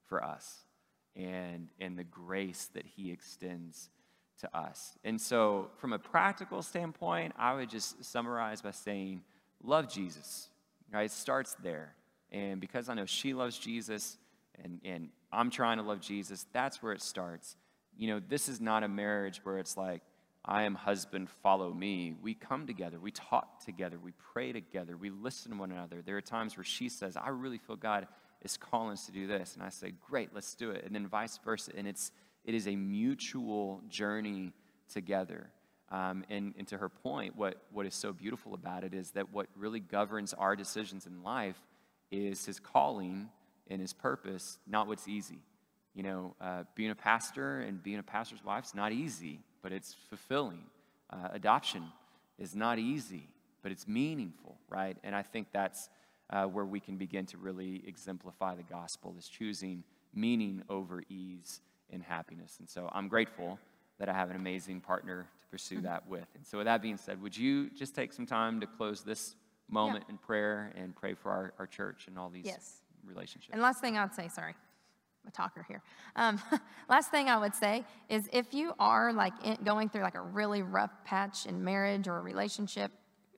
for 0.07 0.23
us 0.23 0.65
and, 1.17 1.69
and 1.81 1.99
the 1.99 2.05
grace 2.05 2.71
that 2.75 2.85
He 2.85 3.11
extends 3.11 3.89
to 4.41 4.57
us. 4.57 4.97
And 5.05 5.21
so, 5.21 5.71
from 5.79 5.93
a 5.93 5.99
practical 5.99 6.63
standpoint, 6.63 7.35
I 7.37 7.55
would 7.55 7.71
just 7.71 8.05
summarize 8.05 8.63
by 8.63 8.71
saying, 8.71 9.23
love 9.63 9.89
Jesus. 9.89 10.49
Right? 10.93 11.07
It 11.07 11.13
starts 11.13 11.57
there. 11.63 11.95
And 12.31 12.61
because 12.61 12.89
I 12.89 12.95
know 12.95 13.07
she 13.07 13.35
loves 13.35 13.59
Jesus 13.59 14.19
and, 14.63 14.81
and 14.85 15.11
I'm 15.33 15.51
trying 15.51 15.79
to 15.79 15.83
love 15.83 16.01
Jesus, 16.01 16.47
that's 16.53 16.83
where 16.83 16.93
it 16.93 17.03
starts. 17.03 17.57
You 17.97 18.09
know, 18.09 18.21
this 18.27 18.49
is 18.49 18.61
not 18.61 18.83
a 18.83 18.89
marriage 18.89 19.41
where 19.45 19.59
it's 19.59 19.77
like, 19.77 20.03
I 20.45 20.63
am 20.63 20.75
husband, 20.75 21.29
follow 21.43 21.73
me. 21.73 22.15
We 22.23 22.33
come 22.35 22.67
together, 22.67 22.99
we 22.99 23.11
talk 23.11 23.65
together, 23.65 23.99
we 24.03 24.13
pray 24.33 24.53
together, 24.53 24.97
we 24.97 25.11
listen 25.11 25.53
to 25.53 25.59
one 25.59 25.73
another. 25.73 26.03
There 26.05 26.17
are 26.17 26.23
times 26.23 26.57
where 26.57 26.65
she 26.65 26.89
says, 26.89 27.17
I 27.17 27.29
really 27.29 27.59
feel 27.59 27.77
God 27.77 28.07
is 28.43 28.57
calling 28.57 28.93
us 28.93 29.07
to 29.07 29.13
do 29.13 29.27
this. 29.27 29.55
And 29.55 29.63
I 29.63 29.69
say, 29.69 29.93
Great, 30.09 30.31
let's 30.35 30.55
do 30.55 30.71
it. 30.71 30.85
And 30.87 30.95
then 30.95 31.07
vice 31.07 31.39
versa. 31.45 31.73
And 31.77 31.87
it's 31.87 32.13
it 32.45 32.55
is 32.55 32.67
a 32.67 32.77
mutual 32.77 33.83
journey 33.89 34.53
together. 34.91 35.51
Um, 35.91 36.25
and, 36.29 36.55
and, 36.59 36.69
to 36.69 36.77
her 36.77 36.91
point, 36.91 37.35
what, 37.35 37.63
what 37.73 37.87
is 37.87 37.95
so 37.95 38.13
beautiful 38.13 38.53
about 38.53 38.85
it 38.85 38.93
is 38.93 39.13
that 39.13 39.33
what 39.33 39.47
really 39.57 39.81
governs 39.81 40.35
our 40.35 40.55
decisions 40.55 41.07
in 41.07 41.23
life 41.23 41.59
is 42.11 42.45
his 42.45 42.61
calling 42.61 43.31
and 43.71 43.81
his 43.81 43.95
purpose, 43.95 44.59
not 44.67 44.87
what's 44.87 45.09
easy. 45.09 45.41
You 45.95 46.03
know, 46.03 46.35
uh, 46.43 46.65
being 46.75 46.91
a 46.91 46.95
pastor 46.95 47.61
and 47.61 47.83
being 47.83 47.99
a 47.99 48.03
pastor's 48.03 48.45
wife 48.45 48.67
is 48.67 48.75
not 48.75 48.93
easy, 48.93 49.41
but 49.63 49.73
it's 49.73 49.97
fulfilling. 50.11 50.65
Uh, 51.11 51.29
adoption 51.33 51.85
is 52.39 52.55
not 52.55 52.79
easy, 52.79 53.27
but 53.63 53.73
it's 53.73 53.89
meaningful, 53.89 54.57
right? 54.69 54.97
And 55.03 55.15
I 55.15 55.23
think 55.23 55.49
that's 55.53 55.89
uh, 56.31 56.45
where 56.45 56.67
we 56.67 56.81
can 56.81 56.97
begin 56.97 57.27
to 57.27 57.39
really 57.39 57.83
exemplify 57.87 58.55
the 58.55 58.63
gospel 58.63 59.15
is 59.19 59.29
choosing 59.29 59.85
meaning 60.15 60.63
over 60.69 61.03
ease 61.09 61.61
and 61.91 62.03
happiness. 62.03 62.57
And 62.59 62.69
so 62.69 62.89
I'm 62.93 63.09
grateful 63.09 63.59
that 63.99 64.09
I 64.09 64.13
have 64.13 64.31
an 64.31 64.37
amazing 64.37 64.81
partner 64.81 65.27
pursue 65.51 65.81
that 65.83 66.07
with. 66.09 66.27
And 66.35 66.47
so, 66.47 66.59
with 66.59 66.67
that 66.67 66.83
being 66.83 66.97
said, 66.97 67.21
would 67.23 67.37
you 67.37 67.71
just 67.71 67.95
take 67.95 68.13
some 68.13 68.27
time 68.27 68.61
to 68.61 68.67
close 68.67 69.03
this 69.03 69.37
moment 69.69 70.05
yeah. 70.07 70.13
in 70.13 70.19
prayer 70.19 70.73
and 70.77 70.95
pray 70.95 71.15
for 71.15 71.31
our, 71.31 71.53
our 71.59 71.67
church 71.67 72.07
and 72.09 72.19
all 72.19 72.29
these 72.29 72.47
yes. 72.47 72.83
relationships? 73.05 73.51
And 73.53 73.63
last 73.63 73.81
thing 73.81 73.97
I'd 73.97 74.15
say, 74.15 74.29
sorry, 74.29 74.55
I'm 75.25 75.29
a 75.29 75.31
talker 75.31 75.65
here. 75.69 75.83
Um, 76.17 76.41
last 76.89 77.11
thing 77.11 77.29
I 77.29 77.39
would 77.39 77.55
say 77.55 77.85
is 78.09 78.29
if 78.33 78.55
you 78.55 78.73
are 78.79 79.13
like 79.13 79.33
in, 79.45 79.57
going 79.65 79.89
through 79.89 80.03
like 80.03 80.15
a 80.15 80.21
really 80.21 80.63
rough 80.63 80.93
patch 81.05 81.47
in 81.47 81.65
marriage 81.65 82.09
or 82.09 82.19
a 82.19 82.23
relationship, 82.23 82.91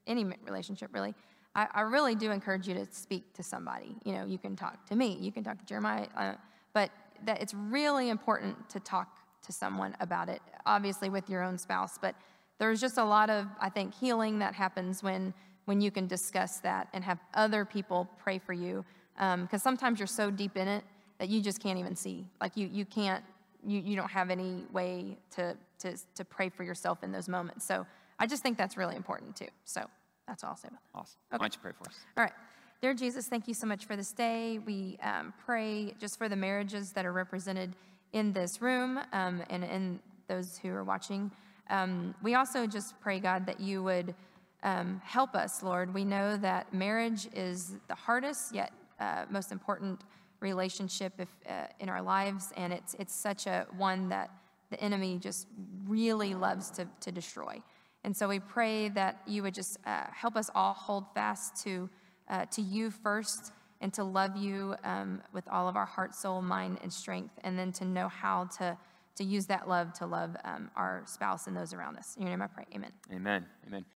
any 0.07 0.25
relationship 0.45 0.91
really, 0.93 1.15
I, 1.55 1.67
I, 1.73 1.81
really 1.83 2.15
do 2.15 2.31
encourage 2.31 2.69
you 2.69 2.75
to 2.75 2.87
speak 2.93 3.35
to 3.35 3.43
somebody. 3.43 3.97
You 4.05 4.13
know, 4.13 4.25
you 4.25 4.39
can 4.39 4.55
talk 4.55 4.87
to 4.87 4.97
me, 4.97 5.19
you 5.21 5.33
can 5.33 5.43
talk 5.43 5.59
to 5.59 5.65
Jeremiah, 5.65 6.07
uh, 6.17 6.35
but 6.73 6.91
that 7.25 7.43
it's 7.43 7.55
really 7.55 8.09
important 8.09 8.69
to 8.71 8.81
talk 8.81 9.20
to 9.43 9.53
someone 9.53 9.97
about 10.01 10.29
it, 10.29 10.41
obviously 10.67 11.09
with 11.09 11.29
your 11.29 11.43
own 11.43 11.59
spouse, 11.59 11.99
but 11.99 12.15
there's 12.59 12.81
just 12.81 12.99
a 12.99 13.05
lot 13.05 13.31
of, 13.31 13.47
I 13.61 13.71
think, 13.71 13.95
healing 13.95 14.39
that 14.41 14.55
happens 14.55 15.03
when, 15.03 15.33
when 15.65 15.81
you 15.81 15.91
can 15.91 16.07
discuss 16.07 16.59
that 16.59 16.89
and 16.93 17.03
have 17.05 17.19
other 17.35 17.65
people 17.65 18.09
pray 18.19 18.39
for 18.39 18.53
you. 18.53 18.85
Because 19.15 19.55
um, 19.55 19.59
sometimes 19.59 19.99
you're 19.99 20.07
so 20.07 20.31
deep 20.31 20.57
in 20.57 20.69
it 20.69 20.85
that 21.19 21.29
you 21.29 21.41
just 21.41 21.61
can't 21.61 21.79
even 21.79 21.97
see. 21.97 22.27
Like 22.41 22.57
you, 22.57 22.69
you 22.71 22.85
can't 22.85 23.25
you, 23.65 23.81
you 23.81 23.97
don't 23.97 24.11
have 24.11 24.31
any 24.31 24.65
way 24.73 25.19
to, 25.37 25.57
to, 25.81 25.97
to 26.15 26.25
pray 26.25 26.49
for 26.49 26.65
yourself 26.65 27.03
in 27.03 27.13
those 27.13 27.29
moments. 27.29 27.67
So 27.67 27.87
I 28.19 28.27
just 28.27 28.43
think 28.43 28.57
that's 28.57 28.77
really 28.77 28.97
important 28.97 29.37
too. 29.37 29.49
So 29.65 29.85
that's 30.27 30.45
all 30.45 30.51
I'll 30.51 30.57
say 30.57 30.69
about 30.69 30.81
that. 30.93 30.99
Awesome. 30.99 31.19
Why 31.31 31.39
don't 31.39 31.55
you 31.55 31.61
pray 31.61 31.73
for 31.73 31.89
us? 31.89 31.99
All 32.17 32.25
right. 32.25 32.33
Dear 32.81 32.95
Jesus, 32.95 33.29
thank 33.29 33.47
you 33.47 33.55
so 33.55 33.67
much 33.67 33.85
for 33.85 33.97
this 33.97 34.13
day. 34.13 34.59
We 34.59 34.99
um, 35.03 35.35
pray 35.45 35.95
just 35.99 36.17
for 36.17 36.29
the 36.29 36.37
marriages 36.37 36.93
that 36.93 37.05
are 37.05 37.13
represented 37.13 37.75
in 38.13 38.33
this 38.33 38.61
room 38.61 39.01
um, 39.13 39.43
and 39.51 39.65
in 39.65 40.01
those 40.29 40.59
who 40.59 40.71
are 40.71 40.85
watching. 40.85 41.31
Um, 41.69 42.15
we 42.23 42.35
also 42.35 42.67
just 42.67 43.01
pray, 43.01 43.21
God, 43.21 43.47
that 43.47 43.61
you 43.61 43.83
would 43.83 44.15
um, 44.63 45.01
help 45.05 45.35
us, 45.35 45.63
Lord. 45.63 45.95
We 45.95 46.05
know 46.05 46.37
that 46.37 46.75
marriage 46.75 47.29
is 47.35 47.77
the 47.89 47.95
hardest 47.95 48.55
yet 48.55 48.73
uh, 49.01 49.25
most 49.31 49.51
important 49.51 50.03
relationship 50.41 51.15
if, 51.19 51.29
uh, 51.49 51.67
in 51.79 51.89
our 51.89 52.03
lives, 52.03 52.53
and 52.57 52.73
it's, 52.73 52.95
it's 52.99 53.15
such 53.15 53.47
a 53.47 53.67
one 53.77 54.09
that 54.11 54.31
the 54.71 54.81
enemy 54.81 55.19
just 55.19 55.47
really 55.87 56.35
loves 56.35 56.71
to, 56.71 56.87
to 57.01 57.11
destroy. 57.11 57.63
And 58.05 58.17
so 58.17 58.29
we 58.29 58.41
pray 58.41 58.89
that 58.91 59.21
you 59.27 59.43
would 59.43 59.55
just 59.55 59.79
uh, 59.87 60.05
help 60.13 60.37
us 60.37 60.51
all 60.55 60.73
hold 60.73 61.05
fast 61.15 61.63
to, 61.65 61.89
uh, 62.29 62.47
to 62.47 62.63
you 62.63 62.91
first 62.91 63.53
and 63.81 63.93
to 63.95 64.05
love 64.05 64.37
you 64.37 64.75
um, 64.85 65.23
with 65.33 65.47
all 65.49 65.69
of 65.69 65.77
our 65.77 65.87
heart, 65.87 66.15
soul, 66.15 66.43
mind, 66.43 66.79
and 66.83 66.93
strength, 66.93 67.39
and 67.45 67.59
then 67.59 67.73
to 67.73 67.85
know 67.85 68.09
how 68.09 68.45
to, 68.59 68.77
to 69.17 69.25
use 69.25 69.47
that 69.47 69.69
love 69.69 69.93
to 69.95 70.07
love 70.07 70.37
um, 70.45 70.71
our 70.77 71.03
spouse 71.07 71.47
and 71.47 71.57
those 71.57 71.73
around 71.73 71.97
us. 71.97 72.17
In 72.17 72.23
your 72.23 72.31
name 72.31 72.43
I 72.43 72.47
pray. 72.47 72.67
Amen. 72.75 72.93
Amen. 73.13 73.47
Amen. 73.67 73.85